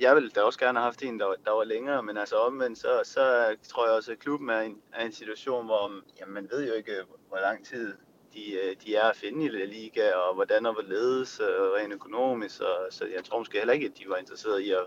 jeg 0.00 0.14
ville 0.14 0.30
da 0.30 0.42
også 0.42 0.58
gerne 0.58 0.78
have 0.78 0.84
haft 0.84 1.02
en, 1.02 1.20
der, 1.20 1.34
der 1.44 1.50
var 1.50 1.64
længere, 1.64 2.02
men 2.02 2.16
altså 2.16 2.36
omvendt, 2.36 2.78
så, 2.78 3.00
så 3.04 3.56
tror 3.68 3.86
jeg 3.86 3.94
også, 3.96 4.12
at 4.12 4.18
klubben 4.18 4.50
er 4.50 4.60
i 4.60 4.66
en, 4.66 4.78
er 4.92 5.04
en 5.04 5.12
situation, 5.12 5.66
hvor 5.66 5.92
jamen, 6.20 6.34
man 6.34 6.48
ved 6.50 6.68
jo 6.68 6.74
ikke, 6.74 6.92
hvor 7.28 7.38
lang 7.38 7.66
tid 7.66 7.94
de, 8.34 8.52
øh, 8.52 8.76
de 8.84 8.96
er 8.96 9.04
at 9.04 9.16
finde 9.16 9.44
i 9.44 9.48
La 9.48 9.64
Liga, 9.64 10.12
og 10.12 10.34
hvordan 10.34 10.66
og 10.66 10.72
hvorledes 10.72 11.40
øh, 11.40 11.72
rent 11.72 11.92
økonomisk. 11.92 12.56
Så, 12.56 12.68
så 12.90 13.06
jeg 13.06 13.24
tror 13.24 13.38
måske 13.38 13.58
heller 13.58 13.74
ikke, 13.74 13.86
at 13.86 13.98
de 13.98 14.04
var 14.08 14.16
interesseret 14.16 14.60
i 14.60 14.70
at, 14.70 14.86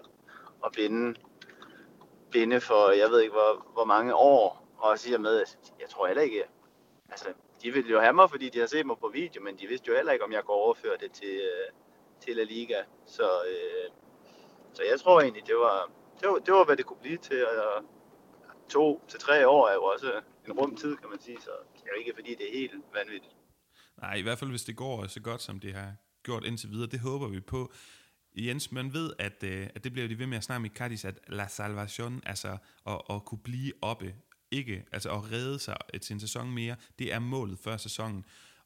at 0.66 0.72
binde, 0.76 1.20
binde 2.32 2.62
for, 2.62 2.92
jeg 2.92 3.10
ved 3.10 3.22
ikke, 3.22 3.34
hvor, 3.34 3.68
hvor 3.74 3.86
mange 3.86 4.16
år. 4.16 4.60
Og 4.78 5.00
siger 5.00 5.18
med, 5.18 5.42
at 5.42 5.58
jeg 5.80 5.90
tror 5.90 6.08
heller 6.08 6.24
ikke, 6.24 6.44
altså 7.14 7.30
de 7.62 7.72
ville 7.76 7.90
jo 7.90 8.00
have 8.00 8.14
mig, 8.14 8.30
fordi 8.30 8.50
de 8.50 8.60
har 8.60 8.68
set 8.68 8.86
mig 8.86 8.98
på 8.98 9.10
video, 9.14 9.42
men 9.42 9.54
de 9.60 9.68
vidste 9.68 9.88
jo 9.90 9.96
heller 9.96 10.12
ikke, 10.12 10.26
om 10.26 10.32
jeg 10.32 10.44
kunne 10.44 10.62
overføre 10.66 10.98
det 11.04 11.12
til, 11.12 11.36
øh, 11.52 11.68
til 12.24 12.36
La 12.36 12.44
Liga. 12.44 12.80
Så, 13.06 13.28
øh, 13.52 13.88
så 14.74 14.82
jeg 14.92 15.00
tror 15.00 15.22
egentlig, 15.22 15.48
det 15.48 15.56
var, 15.56 15.92
det 16.20 16.28
var, 16.30 16.38
det 16.46 16.54
var, 16.54 16.66
hvad 16.66 16.78
det 16.78 16.86
kunne 16.86 17.04
blive 17.06 17.18
til. 17.18 17.48
Og 17.48 17.84
to 18.70 18.86
til 19.08 19.20
tre 19.20 19.48
år 19.48 19.68
er 19.70 19.74
jo 19.74 19.84
også 19.84 20.22
en 20.48 20.54
rum 20.60 20.76
tid, 20.76 20.96
kan 20.96 21.10
man 21.10 21.22
sige, 21.22 21.38
så 21.42 21.52
det 21.74 21.82
er 21.82 21.92
jo 21.94 22.00
ikke, 22.00 22.14
fordi 22.16 22.36
det 22.36 22.46
er 22.50 22.54
helt 22.60 22.74
vanvittigt. 22.94 23.36
Nej, 24.02 24.14
i 24.16 24.22
hvert 24.22 24.40
fald 24.40 24.50
hvis 24.50 24.64
det 24.64 24.76
går 24.76 25.08
så 25.08 25.22
godt, 25.22 25.42
som 25.42 25.60
det 25.60 25.74
har 25.74 25.92
gjort 26.24 26.44
indtil 26.44 26.70
videre, 26.70 26.90
det 26.90 27.00
håber 27.00 27.28
vi 27.28 27.40
på. 27.40 27.72
Jens, 28.36 28.72
man 28.72 28.94
ved, 28.94 29.14
at, 29.20 29.44
øh, 29.44 29.68
at 29.76 29.84
det 29.84 29.94
bliver 29.94 30.08
de 30.08 30.20
ved 30.20 30.28
med 30.28 30.38
at 30.38 30.44
snakke 30.44 30.62
med 30.62 30.70
Cardis, 30.70 31.06
at 31.06 31.20
La 31.28 31.48
Salvation, 31.48 32.22
altså 32.26 32.58
at, 32.88 33.02
at 33.10 33.26
kunne 33.26 33.44
blive 33.44 33.74
oppe, 33.82 34.16
ikke, 34.54 34.84
altså 34.92 35.12
at 35.12 35.32
redde 35.32 35.60
sig 35.60 35.78
til 36.02 36.14
en 36.14 36.20
sæson 36.20 36.52
mere, 36.52 36.76
det 37.00 37.14
er 37.14 37.20
målet 37.20 37.60
før 37.60 37.78
sæsonen. 37.78 38.26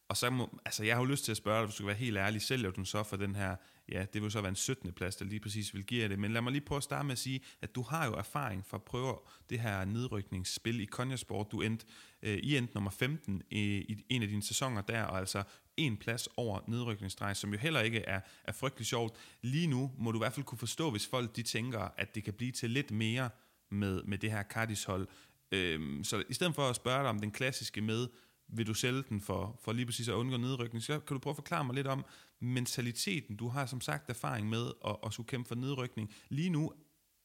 Og 0.09 0.17
så 0.17 0.29
må, 0.29 0.59
altså 0.65 0.83
jeg 0.83 0.95
har 0.95 1.01
jo 1.01 1.05
lyst 1.05 1.25
til 1.25 1.31
at 1.31 1.37
spørge 1.37 1.57
dig, 1.57 1.65
hvis 1.65 1.75
du 1.75 1.77
skal 1.77 1.87
være 1.87 1.95
helt 1.95 2.17
ærlig, 2.17 2.41
sælger 2.41 2.71
du 2.71 2.85
så 2.85 3.03
for 3.03 3.17
den 3.17 3.35
her, 3.35 3.55
ja, 3.89 4.05
det 4.13 4.21
vil 4.21 4.31
så 4.31 4.41
være 4.41 4.49
en 4.49 4.55
17. 4.55 4.91
plads, 4.91 5.15
der 5.15 5.25
lige 5.25 5.39
præcis 5.39 5.73
vil 5.73 5.85
give 5.85 6.09
det. 6.09 6.19
Men 6.19 6.33
lad 6.33 6.41
mig 6.41 6.51
lige 6.51 6.61
prøve 6.61 6.77
at 6.77 6.83
starte 6.83 7.05
med 7.05 7.11
at 7.11 7.19
sige, 7.19 7.41
at 7.61 7.75
du 7.75 7.81
har 7.81 8.05
jo 8.05 8.13
erfaring 8.13 8.65
fra 8.65 8.77
at 8.77 8.83
prøve 8.83 9.15
det 9.49 9.59
her 9.59 9.85
nedrykningsspil 9.85 10.79
i 10.79 10.85
Konjasport. 10.85 11.51
Du 11.51 11.61
endte, 11.61 11.85
øh, 12.21 12.37
I 12.37 12.57
endte 12.57 12.73
nummer 12.73 12.91
15 12.91 13.41
i, 13.49 13.59
i 13.59 14.05
en 14.09 14.21
af 14.21 14.27
dine 14.27 14.43
sæsoner 14.43 14.81
der, 14.81 15.03
og 15.03 15.17
altså 15.17 15.43
en 15.77 15.97
plads 15.97 16.27
over 16.37 16.59
nedrykningsdrej, 16.67 17.33
som 17.33 17.53
jo 17.53 17.59
heller 17.59 17.81
ikke 17.81 17.99
er, 17.99 18.21
er 18.43 18.51
frygtelig 18.51 18.87
sjovt. 18.87 19.15
Lige 19.41 19.67
nu 19.67 19.91
må 19.97 20.11
du 20.11 20.17
i 20.17 20.21
hvert 20.21 20.33
fald 20.33 20.45
kunne 20.45 20.57
forstå, 20.57 20.91
hvis 20.91 21.07
folk 21.07 21.35
de 21.35 21.43
tænker, 21.43 21.89
at 21.97 22.15
det 22.15 22.23
kan 22.23 22.33
blive 22.33 22.51
til 22.51 22.69
lidt 22.69 22.91
mere 22.91 23.29
med, 23.69 24.03
med 24.03 24.17
det 24.17 24.31
her 24.31 24.43
Cardis-hold. 24.43 25.07
Øhm, 25.51 26.03
så 26.03 26.23
i 26.29 26.33
stedet 26.33 26.55
for 26.55 26.69
at 26.69 26.75
spørge 26.75 26.99
dig 26.99 27.09
om 27.09 27.19
den 27.19 27.31
klassiske 27.31 27.81
med, 27.81 28.07
vil 28.47 28.67
du 28.67 28.73
sælge 28.73 29.03
den 29.09 29.21
for, 29.21 29.59
for 29.63 29.73
lige 29.73 29.85
præcis 29.85 30.09
at 30.09 30.13
undgå 30.13 30.37
nedrykning, 30.37 30.83
så 30.83 30.99
kan 30.99 31.15
du 31.15 31.19
prøve 31.19 31.31
at 31.31 31.37
forklare 31.37 31.63
mig 31.63 31.75
lidt 31.75 31.87
om 31.87 32.05
mentaliteten. 32.41 33.35
Du 33.35 33.47
har 33.47 33.65
som 33.65 33.81
sagt 33.81 34.09
erfaring 34.09 34.49
med 34.49 34.71
at, 34.87 34.95
at 35.05 35.13
skulle 35.13 35.27
kæmpe 35.27 35.47
for 35.47 35.55
nedrykning. 35.55 36.13
Lige 36.29 36.49
nu 36.49 36.71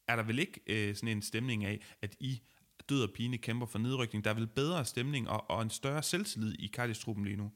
er 0.08 0.16
der 0.16 0.22
vel 0.22 0.38
ikke 0.38 0.60
øh, 0.66 0.94
sådan 0.94 1.08
en 1.08 1.22
stemning 1.22 1.64
af, 1.64 1.80
at 2.02 2.16
I 2.20 2.42
død 2.88 3.02
og 3.02 3.10
pine 3.14 3.38
kæmper 3.38 3.66
for 3.66 3.78
nedrykning. 3.78 4.24
Der 4.24 4.30
er 4.30 4.34
vel 4.34 4.46
bedre 4.46 4.84
stemning 4.84 5.28
og, 5.28 5.50
og 5.50 5.62
en 5.62 5.70
større 5.70 6.02
selvtillid 6.02 6.54
i 6.58 6.72
Cardis-truppen 6.76 7.24
lige 7.24 7.36
nu? 7.36 7.50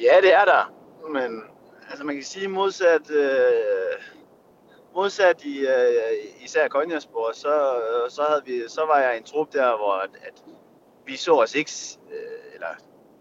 Ja, 0.00 0.16
det 0.22 0.34
er 0.34 0.44
der. 0.44 0.74
Men 1.12 1.42
altså 1.88 2.04
man 2.04 2.14
kan 2.14 2.24
sige 2.24 2.48
modsat 2.48 3.10
øh, 3.10 3.89
modsat 4.94 5.44
i 5.44 5.64
uh, 5.64 6.44
især 6.44 6.68
Konjaspor, 6.68 7.32
så, 7.32 7.76
uh, 7.76 8.10
så, 8.10 8.22
havde 8.22 8.42
vi, 8.44 8.68
så 8.68 8.86
var 8.86 8.98
jeg 8.98 9.14
i 9.14 9.18
en 9.18 9.24
trup 9.24 9.52
der, 9.52 9.76
hvor 9.76 9.92
at, 9.92 10.10
at 10.22 10.42
vi 11.06 11.16
så 11.16 11.32
os 11.32 11.54
ikke, 11.54 11.72
uh, 12.06 12.54
eller 12.54 12.74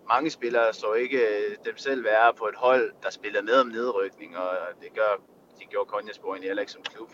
mange 0.09 0.29
spillere 0.29 0.73
så 0.73 0.93
ikke 0.93 1.17
uh, 1.17 1.65
dem 1.65 1.77
selv 1.77 2.03
være 2.03 2.33
på 2.33 2.45
et 2.47 2.55
hold, 2.55 2.91
der 3.03 3.09
spiller 3.09 3.41
med 3.41 3.53
om 3.53 3.67
nedrykning, 3.67 4.37
og 4.37 4.57
det 4.81 4.93
gør 4.93 5.21
det 5.59 5.69
gjorde 5.69 5.89
Konjaspor 5.89 6.29
egentlig 6.29 6.49
heller 6.49 6.61
ikke 6.61 6.71
som 6.71 6.83
klub. 6.83 7.09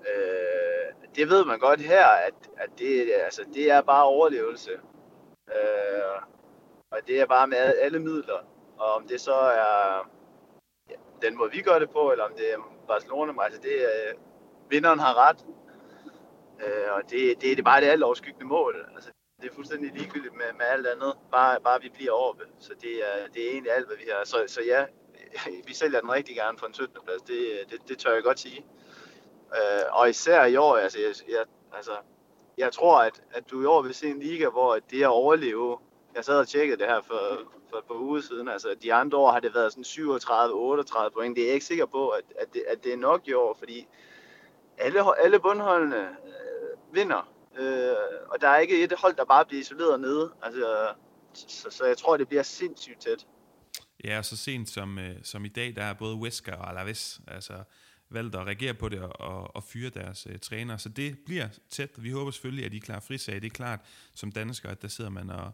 Uh, 0.00 1.06
det 1.16 1.30
ved 1.30 1.44
man 1.44 1.58
godt 1.58 1.80
her, 1.80 2.06
at, 2.06 2.34
at 2.56 2.70
det, 2.78 3.12
altså, 3.24 3.42
det 3.54 3.70
er 3.70 3.80
bare 3.80 4.04
overlevelse. 4.04 4.70
Uh, 5.46 6.22
og 6.90 6.98
det 7.06 7.20
er 7.20 7.26
bare 7.26 7.46
med 7.46 7.56
alle 7.56 7.98
midler. 7.98 8.38
Og 8.78 8.92
om 8.92 9.06
det 9.08 9.20
så 9.20 9.34
er 9.34 10.10
den 11.22 11.38
måde, 11.38 11.50
vi 11.50 11.60
gør 11.60 11.78
det 11.78 11.90
på, 11.90 12.12
eller 12.12 12.24
om 12.24 12.32
det 12.36 12.52
er 12.52 12.58
Barcelona, 12.88 13.32
men 13.32 13.40
altså 13.44 13.60
det, 13.60 13.74
øh, 13.74 14.14
vinderen 14.70 14.98
har 14.98 15.28
ret. 15.28 15.44
Øh, 16.64 16.92
og 16.92 17.02
det, 17.10 17.10
det, 17.10 17.42
det 17.42 17.58
er 17.58 17.62
bare 17.62 17.80
det 17.80 17.86
alt 17.86 18.02
overskyggende 18.02 18.46
mål. 18.46 18.86
Altså, 18.94 19.10
det 19.42 19.50
er 19.50 19.54
fuldstændig 19.54 19.92
ligegyldigt 19.92 20.34
med, 20.34 20.52
med 20.58 20.66
alt 20.66 20.86
andet. 20.86 21.14
Bare, 21.32 21.60
bare 21.60 21.82
vi 21.82 21.88
bliver 21.88 22.12
over 22.12 22.34
Så 22.58 22.72
det 22.80 22.94
er, 22.94 23.28
det 23.34 23.46
er 23.46 23.50
egentlig 23.50 23.72
alt, 23.72 23.86
hvad 23.86 23.96
vi 23.96 24.04
har. 24.12 24.24
Så, 24.24 24.44
så 24.46 24.60
ja, 24.62 24.84
vi 25.66 25.74
sælger 25.74 26.00
den 26.00 26.12
rigtig 26.12 26.36
gerne 26.36 26.58
for 26.58 26.66
en 26.66 26.74
17. 26.74 26.96
plads. 27.04 27.22
Det, 27.22 27.38
det, 27.70 27.88
det 27.88 27.98
tør 27.98 28.14
jeg 28.14 28.22
godt 28.22 28.40
sige. 28.40 28.66
Øh, 29.54 29.82
og 29.92 30.08
især 30.08 30.44
i 30.44 30.56
år, 30.56 30.76
altså 30.76 30.98
jeg, 30.98 31.14
jeg, 31.28 31.44
altså, 31.72 31.92
jeg 32.58 32.72
tror, 32.72 32.98
at, 32.98 33.22
at 33.30 33.50
du 33.50 33.62
i 33.62 33.64
år 33.64 33.82
vil 33.82 33.94
se 33.94 34.08
en 34.10 34.20
liga, 34.20 34.48
hvor 34.48 34.78
det 34.90 35.02
at 35.02 35.08
overleve, 35.08 35.78
jeg 36.16 36.24
sad 36.24 36.38
og 36.38 36.48
tjekkede 36.48 36.78
det 36.78 36.86
her 36.86 37.00
for, 37.00 37.40
for 37.70 37.76
et 37.76 37.84
par 37.84 37.94
uger 37.94 38.20
siden. 38.20 38.48
Altså, 38.48 38.76
de 38.82 38.94
andre 38.94 39.18
år 39.18 39.32
har 39.32 39.40
det 39.40 39.54
været 39.54 39.72
sådan 39.72 39.84
37-38 39.84 41.08
point. 41.08 41.36
Det 41.36 41.42
er 41.42 41.46
jeg 41.46 41.54
ikke 41.54 41.66
sikker 41.66 41.86
på, 41.86 42.08
at, 42.08 42.24
at, 42.40 42.54
det, 42.54 42.64
at 42.68 42.84
det 42.84 42.92
er 42.92 42.96
nok 42.96 43.28
i 43.28 43.32
år, 43.32 43.56
fordi 43.58 43.86
alle, 44.78 45.20
alle 45.24 45.40
bundholdene 45.40 46.08
øh, 46.08 46.94
vinder. 46.94 47.32
Øh, 47.58 47.96
og 48.28 48.40
der 48.40 48.48
er 48.48 48.58
ikke 48.58 48.84
et 48.84 48.92
hold, 48.98 49.16
der 49.16 49.24
bare 49.24 49.44
bliver 49.44 49.60
isoleret 49.60 50.00
nede. 50.00 50.32
Altså, 50.42 50.88
så, 51.34 51.70
så 51.70 51.84
jeg 51.84 51.96
tror, 51.96 52.16
det 52.16 52.28
bliver 52.28 52.42
sindssygt 52.42 53.00
tæt. 53.00 53.26
Ja, 54.04 54.22
så 54.22 54.36
sent 54.36 54.68
som, 54.68 54.98
øh, 54.98 55.16
som 55.22 55.44
i 55.44 55.48
dag, 55.48 55.76
der 55.76 55.84
er 55.84 55.94
både 55.94 56.16
Wesker 56.16 56.56
og 56.56 56.70
Alaves 56.70 57.20
altså, 57.28 57.54
valgt 58.10 58.34
at 58.34 58.46
reagere 58.46 58.74
på 58.74 58.88
det 58.88 59.00
og, 59.00 59.20
og, 59.20 59.56
og 59.56 59.64
fyre 59.64 59.90
deres 59.90 60.26
øh, 60.30 60.38
træner. 60.38 60.76
Så 60.76 60.88
det 60.88 61.18
bliver 61.26 61.48
tæt. 61.70 61.90
Vi 61.96 62.10
håber 62.10 62.30
selvfølgelig, 62.30 62.64
at 62.64 62.72
de 62.72 62.80
klarer 62.80 63.00
frisag. 63.00 63.34
Det 63.34 63.44
er 63.44 63.50
klart, 63.50 63.80
som 64.14 64.32
dansker, 64.32 64.68
at 64.68 64.82
der 64.82 64.88
sidder 64.88 65.10
man 65.10 65.30
og, 65.30 65.52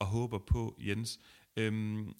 og 0.00 0.06
håber 0.06 0.38
på 0.38 0.76
Jens. 0.78 1.20
Øhm, 1.56 2.12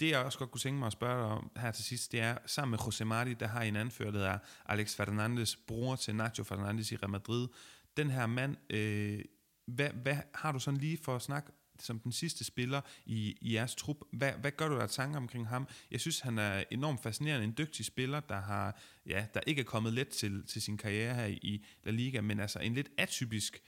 det 0.00 0.10
jeg 0.10 0.18
også 0.18 0.38
godt 0.38 0.50
kunne 0.50 0.60
tænke 0.60 0.78
mig 0.78 0.86
at 0.86 0.92
spørge 0.92 1.22
dig 1.22 1.32
om 1.32 1.50
her 1.56 1.70
til 1.70 1.84
sidst, 1.84 2.12
det 2.12 2.20
er, 2.20 2.38
sammen 2.46 2.70
med 2.70 2.78
José 2.78 3.04
Marti, 3.04 3.34
der 3.34 3.46
har 3.46 3.62
en 3.62 3.76
anfører, 3.76 4.10
der 4.10 4.18
hedder 4.18 4.38
Alex 4.66 4.94
Fernandes, 4.94 5.56
bror 5.56 5.96
til 5.96 6.14
Nacho 6.14 6.44
Fernandes 6.44 6.92
i 6.92 6.96
Real 6.96 7.10
Madrid. 7.10 7.48
Den 7.96 8.10
her 8.10 8.26
mand, 8.26 8.56
øh, 8.70 9.24
hvad, 9.66 9.90
hvad 10.02 10.16
har 10.34 10.52
du 10.52 10.58
sådan 10.58 10.80
lige 10.80 10.98
for 11.04 11.16
at 11.16 11.22
snakke 11.22 11.52
som 11.82 11.98
den 11.98 12.12
sidste 12.12 12.44
spiller 12.44 12.80
i, 13.06 13.36
i 13.40 13.54
jeres 13.54 13.74
trup. 13.74 13.96
Hvad, 14.12 14.32
hvad 14.32 14.50
gør 14.50 14.68
du 14.68 14.74
der 14.74 14.86
tanker 14.86 15.16
omkring 15.16 15.48
ham? 15.48 15.68
Jeg 15.90 16.00
synes, 16.00 16.20
han 16.20 16.38
er 16.38 16.64
enormt 16.70 17.02
fascinerende, 17.02 17.44
en 17.44 17.54
dygtig 17.58 17.84
spiller, 17.84 18.20
der 18.20 18.40
har 18.40 18.80
ja, 19.06 19.26
der 19.34 19.40
ikke 19.46 19.60
er 19.60 19.64
kommet 19.64 19.92
let 19.92 20.08
til, 20.08 20.46
til 20.46 20.62
sin 20.62 20.76
karriere 20.76 21.14
her 21.14 21.26
i 21.26 21.64
La 21.84 21.90
Liga, 21.90 22.20
men 22.20 22.40
altså 22.40 22.58
en 22.58 22.74
lidt 22.74 22.88
atypisk 22.98 23.62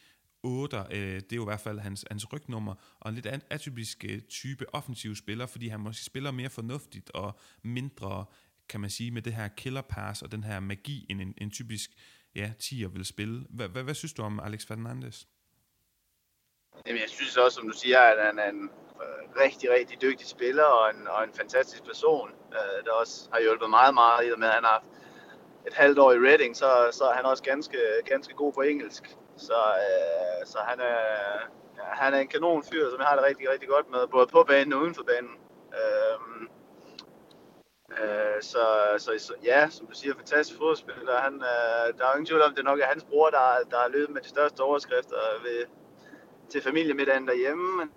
8'er. 0.47 0.97
øh, 0.97 1.15
det 1.15 1.33
er 1.33 1.37
jo 1.37 1.43
i 1.43 1.51
hvert 1.51 1.61
fald 1.61 1.79
hans, 1.79 2.05
hans 2.11 2.33
rygnummer, 2.33 2.75
og 3.01 3.09
en 3.09 3.15
lidt 3.15 3.27
atypisk 3.51 4.05
øh, 4.09 4.21
type 4.21 4.75
offensiv 4.75 5.15
spiller, 5.15 5.47
fordi 5.47 5.69
han 5.69 5.81
måske 5.81 6.05
spiller 6.05 6.31
mere 6.31 6.51
fornuftigt 6.51 7.11
og 7.11 7.39
mindre, 7.63 8.25
kan 8.69 8.81
man 8.81 8.91
sige, 8.91 9.11
med 9.11 9.23
det 9.23 9.33
her 9.33 9.49
killer 9.49 9.83
pass 9.83 10.23
og 10.23 10.33
den 10.33 10.45
her 10.45 10.61
magi, 10.61 11.07
end 11.11 11.21
en, 11.21 11.35
en 11.39 11.51
typisk 11.51 11.91
ja, 12.35 12.53
10'er 12.63 12.89
vil 12.89 13.05
spille. 13.05 13.47
Hvad, 13.51 13.69
hvad, 13.69 13.83
hvad 13.83 13.95
synes 13.95 14.13
du 14.13 14.23
om 14.23 14.41
Alex 14.41 14.67
Fernandes? 14.67 15.29
Jamen, 16.87 17.01
jeg 17.01 17.09
synes 17.09 17.37
også, 17.37 17.55
som 17.55 17.69
du 17.69 17.79
siger, 17.79 18.01
at 18.01 18.27
han 18.27 18.39
er 18.39 18.49
en 18.49 18.71
øh, 19.03 19.43
rigtig, 19.45 19.71
rigtig 19.71 20.03
dygtig 20.03 20.27
spiller 20.27 20.65
og 20.65 20.91
en, 20.95 21.07
og 21.07 21.25
en 21.25 21.35
fantastisk 21.35 21.85
person, 21.85 22.31
øh, 22.31 22.85
der 22.85 22.93
også 22.93 23.29
har 23.33 23.41
hjulpet 23.41 23.71
meget, 23.71 23.95
meget 23.95 24.29
i 24.29 24.33
og 24.33 24.39
med, 24.39 24.49
at 24.49 24.55
han 24.55 24.65
har 24.65 24.71
haft 24.71 24.87
et 25.67 25.75
halvt 25.75 25.99
år 25.99 26.13
i 26.13 26.19
Reading, 26.19 26.57
så, 26.57 26.89
så 26.93 27.05
er 27.05 27.15
han 27.15 27.25
også 27.25 27.43
ganske, 27.43 27.79
ganske 28.05 28.35
god 28.35 28.53
på 28.53 28.61
engelsk. 28.61 29.17
Så, 29.49 29.61
øh, 29.87 30.47
så 30.47 30.59
han, 30.59 30.81
er, 30.81 31.03
ja, 31.79 31.83
han 31.83 32.15
er 32.15 32.19
en 32.19 32.29
kanon 32.29 32.65
fyr, 32.65 32.91
som 32.91 32.99
jeg 32.99 33.07
har 33.07 33.17
det 33.17 33.25
rigtig, 33.25 33.51
rigtig 33.51 33.69
godt 33.69 33.91
med, 33.91 34.07
både 34.07 34.27
på 34.27 34.45
banen 34.49 34.73
og 34.73 34.81
uden 34.81 34.95
for 34.95 35.03
banen. 35.03 35.35
Øh, 35.79 36.19
øh, 38.01 38.43
så, 38.43 38.65
så, 38.99 39.11
så, 39.19 39.35
ja, 39.45 39.69
som 39.71 39.87
du 39.87 39.95
siger, 39.95 40.15
fantastisk 40.15 40.59
fodspiller. 40.59 41.21
Han, 41.21 41.35
øh, 41.35 41.99
der 41.99 42.05
er 42.05 42.13
ingen 42.13 42.27
tvivl 42.27 42.43
om, 42.43 42.55
det 42.55 42.65
nok 42.65 42.81
er 42.81 42.87
hans 42.87 43.05
bror, 43.05 43.31
der, 43.31 43.47
der 43.71 43.79
har 43.81 43.89
løbet 43.89 44.15
med 44.15 44.23
de 44.23 44.29
største 44.29 44.61
overskrifter 44.61 45.17
ved, 45.43 45.67
til 46.51 46.63
familiemiddagen 46.63 47.29
derhjemme. 47.29 47.91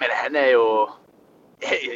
Men 0.00 0.10
han 0.22 0.36
er 0.36 0.48
jo, 0.48 0.90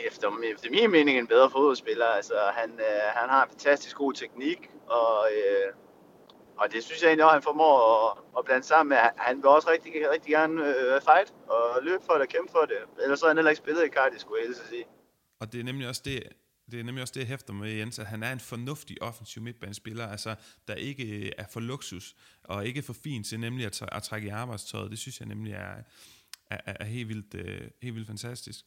efter, 0.07 0.31
efter 0.55 0.71
min 0.71 0.91
mening, 0.91 1.19
en 1.19 1.27
bedre 1.27 1.51
fodboldspiller. 1.51 2.07
Altså, 2.07 2.35
han, 2.53 2.71
øh, 2.71 3.03
han 3.15 3.29
har 3.29 3.43
en 3.43 3.51
fantastisk 3.51 3.97
god 3.97 4.13
teknik, 4.13 4.71
og, 4.89 5.29
øh, 5.33 5.73
og 6.61 6.73
det 6.73 6.85
synes 6.85 7.03
jeg 7.03 7.09
egentlig 7.09 7.25
også, 7.25 7.33
han 7.33 7.43
formår 7.43 7.75
at, 7.95 8.19
at 8.39 8.45
blande 8.45 8.67
sammen 8.67 8.89
med. 8.89 8.99
Han 9.17 9.37
vil 9.37 9.47
også 9.47 9.71
rigtig, 9.71 9.93
rigtig 10.15 10.31
gerne 10.31 10.55
øh, 10.69 11.01
fight 11.09 11.35
og 11.49 11.83
løbe 11.83 12.05
for 12.07 12.13
det 12.13 12.23
og 12.23 12.29
kæmpe 12.29 12.53
for 12.53 12.65
det. 12.73 12.81
Ellers 13.03 13.19
så 13.19 13.25
har 13.27 13.31
han 13.31 13.37
heller 13.37 13.51
ikke 13.51 13.63
spillet 13.65 13.85
i 13.85 13.89
Cardi, 13.89 14.19
skulle 14.19 14.43
jeg 14.43 14.55
sige. 14.71 14.85
Og 15.41 15.53
det 15.53 15.61
er 15.61 15.65
nemlig 15.65 15.89
også 15.89 16.03
det, 16.05 16.23
det 16.71 16.81
er 16.81 16.85
nemlig 16.85 17.03
også 17.03 17.15
det, 17.15 17.21
jeg 17.21 17.29
hæfter 17.29 17.53
med 17.53 17.71
Jens, 17.73 17.99
at 17.99 18.07
han 18.07 18.23
er 18.23 18.33
en 18.33 18.41
fornuftig 18.41 19.03
offensiv 19.03 19.43
midtbanespiller, 19.43 20.07
altså 20.07 20.35
der 20.69 20.75
ikke 20.75 21.27
øh, 21.27 21.33
er 21.39 21.47
for 21.53 21.61
luksus, 21.61 22.15
og 22.45 22.67
ikke 22.67 22.83
for 22.83 22.93
fint 22.93 23.27
til 23.27 23.41
nemlig 23.41 23.67
at, 23.67 23.83
at 23.93 24.03
trække 24.03 24.27
i 24.27 24.31
arbejdstøjet. 24.31 24.91
Det 24.91 24.99
synes 24.99 25.21
jeg 25.21 25.29
nemlig 25.29 25.53
er, 25.53 25.75
er, 26.51 26.61
er 26.67 26.85
helt, 26.85 27.09
vildt, 27.09 27.35
øh, 27.35 27.71
helt 27.83 27.95
vildt 27.95 28.07
fantastisk. 28.07 28.65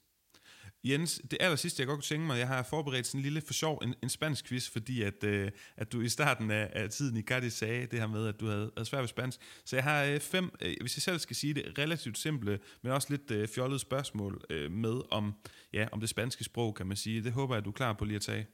Jens, 0.84 1.22
det 1.32 1.38
aller 1.40 1.56
sidste, 1.56 1.82
jeg 1.82 1.88
godt 1.88 1.98
kunne 1.98 2.04
tænke 2.04 2.28
mig, 2.28 2.40
jeg 2.40 2.48
har 2.48 2.64
forberedt 2.64 3.08
sådan 3.08 3.20
en 3.20 3.24
lille 3.24 3.42
for 3.42 3.54
sjov, 3.54 3.80
en, 3.84 3.96
en 4.04 4.10
spansk 4.10 4.46
quiz, 4.46 4.70
fordi 4.70 5.02
at, 5.02 5.24
øh, 5.24 5.52
at 5.78 5.92
du 5.92 6.02
i 6.02 6.10
starten 6.10 6.52
af, 6.52 6.70
af 6.74 6.90
tiden 6.90 7.18
i 7.18 7.22
Cadiz 7.22 7.54
sagde 7.54 7.88
det 7.88 8.00
her 8.00 8.08
med, 8.08 8.28
at 8.28 8.40
du 8.40 8.46
havde, 8.46 8.72
havde 8.78 8.90
svært 8.90 9.02
ved 9.02 9.08
spansk. 9.08 9.40
Så 9.66 9.76
jeg 9.76 9.84
har 9.84 10.04
øh, 10.04 10.20
fem, 10.20 10.52
øh, 10.62 10.76
hvis 10.82 10.98
jeg 10.98 11.02
selv 11.02 11.20
skal 11.20 11.36
sige 11.36 11.54
det, 11.54 11.78
relativt 11.78 12.18
simple, 12.18 12.60
men 12.82 12.92
også 12.92 13.08
lidt 13.10 13.32
øh, 13.32 13.48
fjollede 13.48 13.80
spørgsmål 13.80 14.42
øh, 14.50 14.72
med 14.72 15.02
om, 15.12 15.34
ja, 15.74 15.88
om 15.92 16.00
det 16.00 16.10
spanske 16.10 16.44
sprog, 16.44 16.76
kan 16.76 16.88
man 16.88 16.98
sige. 16.98 17.24
Det 17.24 17.32
håber 17.32 17.56
jeg, 17.56 17.58
at 17.58 17.66
du 17.66 17.70
er 17.70 17.74
klar 17.74 17.94
på 17.94 18.06
lige 18.06 18.16
at 18.16 18.22
tage. 18.22 18.48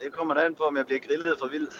Det 0.00 0.12
kommer 0.12 0.34
da 0.34 0.40
an 0.40 0.54
på, 0.54 0.62
om 0.62 0.76
jeg 0.76 0.86
bliver 0.86 1.00
grillet 1.00 1.36
for 1.38 1.48
vildt. 1.48 1.74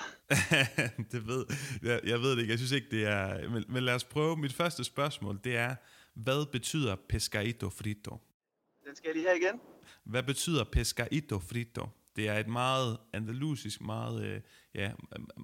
det 1.12 1.26
ved 1.26 1.46
jeg, 1.82 2.00
jeg 2.04 2.20
ved 2.20 2.30
det 2.30 2.38
ikke. 2.38 2.50
Jeg 2.50 2.58
synes 2.58 2.72
ikke, 2.72 2.86
det 2.90 3.06
er... 3.06 3.48
Men, 3.50 3.64
men 3.68 3.82
lad 3.82 3.94
os 3.94 4.04
prøve. 4.04 4.36
Mit 4.36 4.52
første 4.52 4.84
spørgsmål, 4.84 5.40
det 5.44 5.56
er, 5.56 5.74
hvad 6.14 6.46
betyder 6.52 6.96
pescadito 7.08 7.70
frito? 7.70 8.20
Den 8.92 8.96
skal 8.96 9.08
jeg 9.08 9.14
lige 9.14 9.26
have 9.26 9.38
igen. 9.38 9.60
Hvad 10.04 10.22
betyder 10.22 10.64
pescadito 10.64 11.38
frito? 11.38 11.86
Det 12.16 12.28
er 12.28 12.38
et 12.38 12.48
meget 12.48 12.98
andalusisk, 13.12 13.80
meget, 13.80 14.24
øh, 14.24 14.40
ja, 14.74 14.90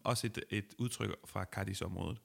også 0.04 0.26
et, 0.26 0.38
et 0.50 0.74
udtryk 0.78 1.11
fra 1.26 1.44
Cadiz-området. 1.44 2.18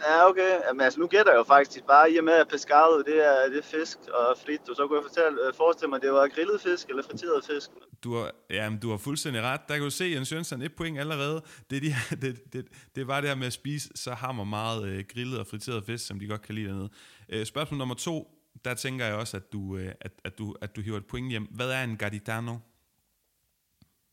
Ja, 0.00 0.28
okay. 0.28 0.60
Jamen, 0.66 0.80
altså, 0.80 1.00
nu 1.00 1.06
gætter 1.06 1.32
jeg 1.32 1.38
jo 1.38 1.44
faktisk 1.44 1.84
bare, 1.86 2.12
i 2.12 2.16
og 2.16 2.24
med 2.24 2.32
at 2.32 2.48
pescado, 2.48 2.98
det 3.02 3.26
er, 3.26 3.48
det 3.48 3.58
er 3.58 3.62
fisk 3.62 3.98
og 4.08 4.38
frito, 4.44 4.74
så 4.74 4.86
kunne 4.86 4.98
jeg 4.98 5.04
fortælle, 5.10 5.46
øh, 5.46 5.54
forestille 5.54 5.88
mig, 5.88 5.96
at 5.96 6.02
det 6.02 6.12
var 6.12 6.28
grillet 6.28 6.60
fisk 6.60 6.88
eller 6.88 7.02
friteret 7.02 7.44
fisk. 7.44 7.70
Du 8.04 8.14
har, 8.14 8.30
jamen, 8.50 8.78
du 8.78 8.90
har 8.90 8.96
fuldstændig 8.96 9.42
ret. 9.42 9.60
Der 9.68 9.74
kan 9.74 9.84
du 9.84 9.90
se, 9.90 10.04
Jens 10.04 10.32
Jønsson 10.32 10.62
et 10.62 10.74
point 10.74 10.98
allerede. 10.98 11.42
Det, 11.70 11.82
de, 11.82 11.94
det, 12.22 12.52
det, 12.52 12.66
det 12.96 13.06
var 13.06 13.20
det 13.20 13.28
her 13.30 13.36
med 13.36 13.46
at 13.46 13.52
spise 13.52 13.88
så 13.94 14.12
hammer 14.12 14.44
meget 14.44 14.88
øh, 14.88 15.04
grillet 15.08 15.38
og 15.38 15.46
friteret 15.46 15.84
fisk, 15.84 16.06
som 16.06 16.18
de 16.18 16.26
godt 16.26 16.42
kan 16.42 16.54
lide 16.54 16.68
dernede. 16.68 16.90
Øh, 17.28 17.46
spørgsmål 17.46 17.78
nummer 17.78 17.94
to 17.94 18.43
der 18.64 18.74
tænker 18.74 19.04
jeg 19.04 19.14
også, 19.14 19.36
at 19.36 19.52
du, 19.52 19.76
øh, 19.76 19.92
at, 20.00 20.12
at, 20.24 20.38
du, 20.38 20.54
at 20.60 20.76
du 20.76 20.80
hiver 20.80 20.96
et 20.96 21.06
point 21.06 21.30
hjem. 21.30 21.44
Hvad 21.44 21.70
er 21.70 21.84
en 21.84 21.96
gaditano? 21.96 22.56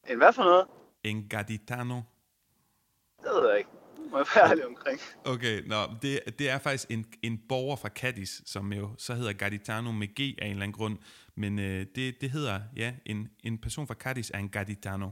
En 0.10 0.18
hvad 0.18 0.34
for 0.34 0.44
noget? 0.44 0.68
En 1.04 1.28
gaditano. 1.30 2.02
Det 3.22 3.30
ved 3.34 3.50
jeg 3.50 3.58
ikke. 3.58 3.70
Må 4.12 4.18
jeg 4.18 4.26
være 4.36 4.50
ærlig 4.50 4.66
omkring. 4.66 5.00
Okay, 5.26 5.62
nå, 5.68 5.76
det, 6.02 6.40
det 6.40 6.50
er 6.50 6.60
faktisk 6.60 6.92
en, 6.92 7.06
en 7.24 7.42
borger 7.50 7.76
fra 7.76 7.90
Cadiz, 7.90 8.42
som 8.46 8.74
jo 8.74 8.90
så 8.98 9.14
hedder 9.14 9.34
Gaditano 9.34 9.92
med 9.92 10.08
G 10.08 10.20
af 10.20 10.46
en 10.46 10.52
eller 10.52 10.64
anden 10.64 10.72
grund. 10.72 10.98
Men 11.36 11.60
øh, 11.60 11.86
det, 11.96 12.22
det 12.22 12.32
hedder, 12.32 12.62
ja, 12.76 12.94
en, 13.06 13.30
en 13.44 13.58
person 13.58 13.88
fra 13.88 13.94
Cadiz 13.94 14.32
er 14.34 14.38
en 14.38 14.50
Gaditano. 14.50 15.10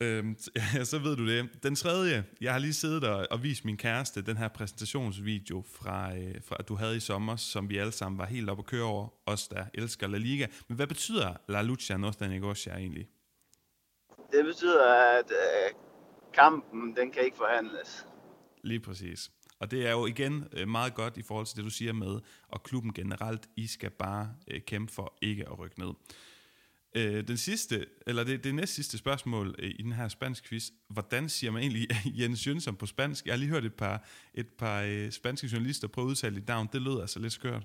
Øhm, 0.00 0.36
ja, 0.56 0.84
så 0.92 0.98
ved 0.98 1.16
du 1.16 1.26
det. 1.28 1.62
Den 1.62 1.74
tredje, 1.74 2.24
jeg 2.40 2.52
har 2.52 2.58
lige 2.58 2.74
siddet 2.74 3.04
og, 3.04 3.26
og 3.30 3.42
vist 3.42 3.64
min 3.64 3.76
kæreste 3.76 4.22
den 4.22 4.36
her 4.36 4.48
præsentationsvideo, 4.48 5.64
fra, 5.72 6.16
øh, 6.16 6.34
fra 6.44 6.56
du 6.56 6.74
havde 6.74 6.96
i 6.96 7.00
sommer, 7.00 7.36
som 7.36 7.70
vi 7.70 7.76
alle 7.78 7.92
sammen 7.92 8.18
var 8.18 8.26
helt 8.26 8.50
oppe 8.50 8.60
at 8.60 8.66
køre 8.66 8.84
over, 8.84 9.08
os 9.26 9.48
der 9.48 9.64
elsker 9.74 10.06
La 10.06 10.18
Liga. 10.18 10.46
Men 10.68 10.76
hvad 10.76 10.86
betyder 10.86 11.34
La 11.48 11.62
Lucha 11.62 11.96
Nostra 11.96 12.28
Negocia 12.28 12.76
egentlig? 12.76 13.08
Det 14.32 14.44
betyder, 14.44 14.84
at 15.18 15.30
øh, 15.30 15.74
kampen, 16.34 16.96
den 16.96 17.10
kan 17.10 17.24
ikke 17.24 17.36
forhandles. 17.36 18.06
Lige 18.62 18.80
præcis. 18.80 19.30
Og 19.58 19.70
det 19.70 19.86
er 19.86 19.90
jo 19.90 20.06
igen 20.06 20.48
øh, 20.52 20.68
meget 20.68 20.94
godt 20.94 21.16
i 21.16 21.22
forhold 21.22 21.46
til 21.46 21.56
det, 21.56 21.64
du 21.64 21.70
siger 21.70 21.92
med, 21.92 22.20
og 22.48 22.62
klubben 22.62 22.92
generelt, 22.92 23.48
I 23.56 23.66
skal 23.66 23.90
bare 23.90 24.34
øh, 24.48 24.60
kæmpe 24.60 24.92
for 24.92 25.16
ikke 25.22 25.48
at 25.48 25.58
rykke 25.58 25.78
ned. 25.78 25.94
Øh, 26.98 27.28
den 27.28 27.36
sidste, 27.36 27.86
eller 28.06 28.24
det, 28.24 28.44
det 28.44 28.54
næst 28.54 28.74
sidste 28.74 28.98
spørgsmål 28.98 29.54
øh, 29.58 29.70
i 29.78 29.82
den 29.82 29.92
her 29.92 30.08
spansk 30.08 30.48
quiz. 30.48 30.64
Hvordan 30.88 31.28
siger 31.28 31.50
man 31.50 31.62
egentlig 31.62 31.88
Jens 32.20 32.46
Jønsson 32.46 32.76
på 32.76 32.86
spansk? 32.86 33.26
Jeg 33.26 33.32
har 33.32 33.38
lige 33.38 33.50
hørt 33.50 33.64
et 33.64 33.74
par, 33.74 34.04
et 34.34 34.48
par 34.58 34.82
øh, 34.82 35.10
spanske 35.10 35.48
journalister 35.52 35.88
prøve 35.88 36.04
at 36.04 36.08
udtale 36.08 36.36
dit 36.36 36.48
navn. 36.48 36.68
Det 36.72 36.82
lød 36.82 37.00
altså 37.00 37.18
lidt 37.18 37.32
skørt. 37.32 37.62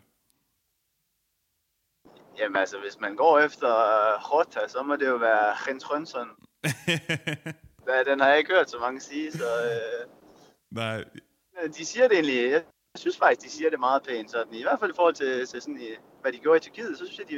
Jamen 2.38 2.56
altså, 2.56 2.80
hvis 2.80 3.00
man 3.00 3.16
går 3.16 3.40
efter 3.40 3.68
uh, 3.68 4.32
Rota, 4.32 4.68
så 4.68 4.84
må 4.84 4.96
det 4.96 5.08
jo 5.08 5.16
være 5.16 5.56
Jens 5.68 5.86
Jønsson. 5.92 6.28
den 8.10 8.20
har 8.20 8.28
jeg 8.30 8.38
ikke 8.38 8.54
hørt 8.54 8.70
så 8.70 8.80
mange 8.80 9.02
sige, 9.02 9.32
så... 9.32 9.50
Øh, 9.66 10.08
Nej. 10.72 11.04
De 11.78 11.86
siger 11.86 12.08
det 12.08 12.16
egentlig, 12.16 12.52
jeg 12.52 12.64
synes 12.96 13.18
faktisk, 13.18 13.46
de 13.46 13.52
siger 13.52 13.70
det 13.70 13.80
meget 13.80 14.04
pænt, 14.04 14.32
sådan, 14.32 14.54
i 14.54 14.62
hvert 14.62 14.80
fald 14.80 14.92
i 14.92 14.96
forhold 14.96 15.14
til, 15.14 15.48
til 15.48 15.62
sådan, 15.62 15.82
hvad 16.22 16.32
de 16.32 16.38
gjorde 16.38 16.58
i 16.58 16.60
Tyrkiet, 16.60 16.98
så 16.98 17.06
synes 17.06 17.20
jeg, 17.20 17.30
de, 17.30 17.36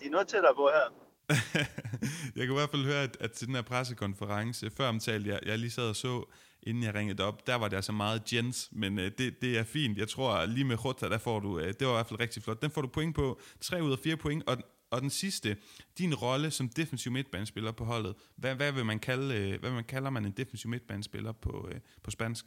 de 0.00 0.06
er 0.06 0.10
noget 0.10 0.28
tættere 0.28 0.54
på 0.54 0.70
her. 0.74 1.03
jeg 2.36 2.46
kan 2.46 2.50
i 2.50 2.58
hvert 2.58 2.70
fald 2.70 2.84
høre, 2.84 3.02
at, 3.02 3.16
at 3.20 3.32
til 3.32 3.46
den 3.46 3.54
her 3.54 3.62
pressekonference, 3.62 4.70
før 4.70 4.88
omtalt, 4.88 5.26
jeg, 5.26 5.40
jeg 5.46 5.58
lige 5.58 5.70
sad 5.70 5.88
og 5.88 5.96
så, 5.96 6.24
inden 6.62 6.82
jeg 6.82 6.94
ringede 6.94 7.24
op, 7.24 7.46
der 7.46 7.54
var 7.54 7.68
det 7.68 7.76
altså 7.76 7.92
meget 7.92 8.32
Jens, 8.32 8.68
men 8.72 8.98
uh, 8.98 9.04
det, 9.04 9.42
det 9.42 9.58
er 9.58 9.64
fint. 9.64 9.98
Jeg 9.98 10.08
tror, 10.08 10.46
lige 10.46 10.64
med 10.64 10.84
Rota, 10.84 11.08
der 11.08 11.18
får 11.18 11.40
du, 11.40 11.48
uh, 11.48 11.62
det 11.62 11.86
var 11.86 11.92
i 11.92 11.94
hvert 11.96 12.06
fald 12.06 12.20
rigtig 12.20 12.42
flot. 12.42 12.62
Den 12.62 12.70
får 12.70 12.82
du 12.82 12.88
point 12.88 13.14
på, 13.14 13.40
3 13.60 13.82
ud 13.82 13.92
af 13.92 13.98
4 13.98 14.16
point, 14.16 14.48
og, 14.48 14.56
og 14.90 15.00
den 15.00 15.10
sidste, 15.10 15.56
din 15.98 16.14
rolle 16.14 16.50
som 16.50 16.68
defensiv 16.68 17.12
midtbanespiller 17.12 17.72
på 17.72 17.84
holdet, 17.84 18.14
hvad, 18.36 18.54
hvad, 18.54 18.72
vil 18.72 18.84
man 18.84 18.98
kalde, 18.98 19.54
uh, 19.54 19.60
hvad 19.60 19.70
man 19.70 19.84
kalder 19.84 20.10
man 20.10 20.24
en 20.24 20.32
defensiv 20.32 20.70
midtbanespiller 20.70 21.32
på, 21.32 21.50
uh, 21.50 21.78
på 22.02 22.10
spansk? 22.10 22.44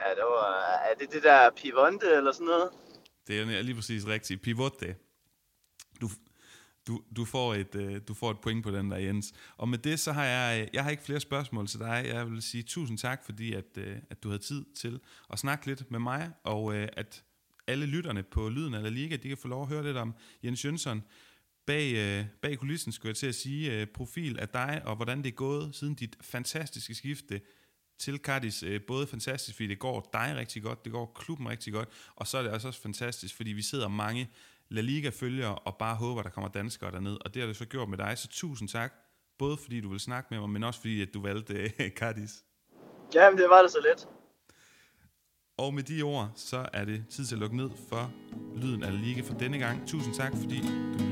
Ja, 0.00 0.10
det 0.10 0.24
var, 0.24 0.52
er 0.90 0.94
det 0.98 1.12
det 1.12 1.22
der 1.22 1.50
pivonte 1.50 2.06
eller 2.06 2.32
sådan 2.32 2.46
noget? 2.46 2.70
Det 3.28 3.40
er 3.40 3.62
lige 3.62 3.74
præcis 3.74 4.06
rigtigt. 4.06 4.42
Pivote. 4.42 4.96
Du, 6.86 7.02
du, 7.16 7.24
får 7.24 7.54
et, 7.54 7.74
øh, 7.74 8.00
du 8.08 8.14
får 8.14 8.30
et 8.30 8.40
point 8.40 8.64
på 8.64 8.70
den 8.70 8.90
der, 8.90 8.96
Jens. 8.96 9.32
Og 9.56 9.68
med 9.68 9.78
det, 9.78 10.00
så 10.00 10.12
har 10.12 10.24
jeg, 10.24 10.62
øh, 10.62 10.68
jeg 10.72 10.84
har 10.84 10.90
ikke 10.90 11.02
flere 11.02 11.20
spørgsmål 11.20 11.66
til 11.66 11.80
dig. 11.80 12.04
Jeg 12.08 12.30
vil 12.30 12.42
sige 12.42 12.62
tusind 12.62 12.98
tak, 12.98 13.24
fordi 13.24 13.52
at, 13.52 13.78
øh, 13.78 13.96
at 14.10 14.22
du 14.22 14.28
havde 14.28 14.42
tid 14.42 14.64
til 14.74 15.00
at 15.30 15.38
snakke 15.38 15.66
lidt 15.66 15.90
med 15.90 15.98
mig, 15.98 16.30
og 16.44 16.76
at 16.76 17.24
alle 17.66 17.86
lytterne 17.86 18.22
på 18.22 18.48
Lyden 18.48 18.74
eller 18.74 18.90
Liga, 18.90 19.16
de 19.16 19.28
kan 19.28 19.36
få 19.36 19.48
lov 19.48 19.62
at 19.62 19.68
høre 19.68 19.84
lidt 19.84 19.96
om 19.96 20.14
Jens 20.44 20.64
Jønsson. 20.64 21.02
Bag, 21.66 22.28
bag 22.42 22.58
kulissen 22.58 22.92
skulle 22.92 23.10
jeg 23.10 23.16
til 23.16 23.26
at 23.26 23.34
sige 23.34 23.86
profil 23.86 24.38
af 24.38 24.48
dig, 24.48 24.82
og 24.84 24.96
hvordan 24.96 25.18
det 25.18 25.26
er 25.26 25.32
gået 25.32 25.74
siden 25.74 25.94
dit 25.94 26.16
fantastiske 26.20 26.94
skifte 26.94 27.40
til 27.98 28.16
Cardis. 28.16 28.64
Både 28.86 29.06
fantastisk, 29.06 29.56
fordi 29.56 29.66
det 29.66 29.78
går 29.78 30.10
dig 30.12 30.36
rigtig 30.36 30.62
godt, 30.62 30.84
det 30.84 30.92
går 30.92 31.12
klubben 31.14 31.48
rigtig 31.48 31.72
godt, 31.72 31.88
og 32.16 32.26
så 32.26 32.38
er 32.38 32.42
det 32.42 32.50
altså 32.50 32.68
også 32.68 32.80
fantastisk, 32.80 33.36
fordi 33.36 33.52
vi 33.52 33.62
sidder 33.62 33.88
mange 33.88 34.28
La 34.68 34.80
Liga 34.80 35.08
følger 35.08 35.48
og 35.48 35.76
bare 35.76 35.96
håber, 35.96 36.22
der 36.22 36.30
kommer 36.30 36.50
danskere 36.50 36.90
derned. 36.90 37.16
Og 37.24 37.34
det 37.34 37.42
har 37.42 37.46
du 37.46 37.54
så 37.54 37.64
gjort 37.64 37.88
med 37.88 37.98
dig, 37.98 38.18
så 38.18 38.28
tusind 38.28 38.68
tak. 38.68 38.92
Både 39.38 39.56
fordi 39.56 39.80
du 39.80 39.88
vil 39.88 40.00
snakke 40.00 40.28
med 40.30 40.40
mig, 40.40 40.50
men 40.50 40.64
også 40.64 40.80
fordi, 40.80 41.02
at 41.02 41.08
du 41.14 41.22
valgte 41.22 41.64
uh, 41.64 41.88
Cardis. 41.98 42.44
Jamen, 43.14 43.38
det 43.38 43.46
var 43.50 43.62
det 43.62 43.70
så 43.70 43.78
let. 43.82 44.08
Og 45.58 45.74
med 45.74 45.82
de 45.82 46.02
ord, 46.02 46.32
så 46.34 46.68
er 46.72 46.84
det 46.84 47.04
tid 47.10 47.24
til 47.24 47.34
at 47.34 47.38
lukke 47.38 47.56
ned 47.56 47.70
for 47.88 48.12
Lyden 48.56 48.82
af 48.82 49.02
Liga 49.02 49.20
for 49.20 49.34
denne 49.34 49.58
gang. 49.58 49.88
Tusind 49.88 50.14
tak, 50.14 50.32
fordi 50.36 50.60
du 50.98 51.05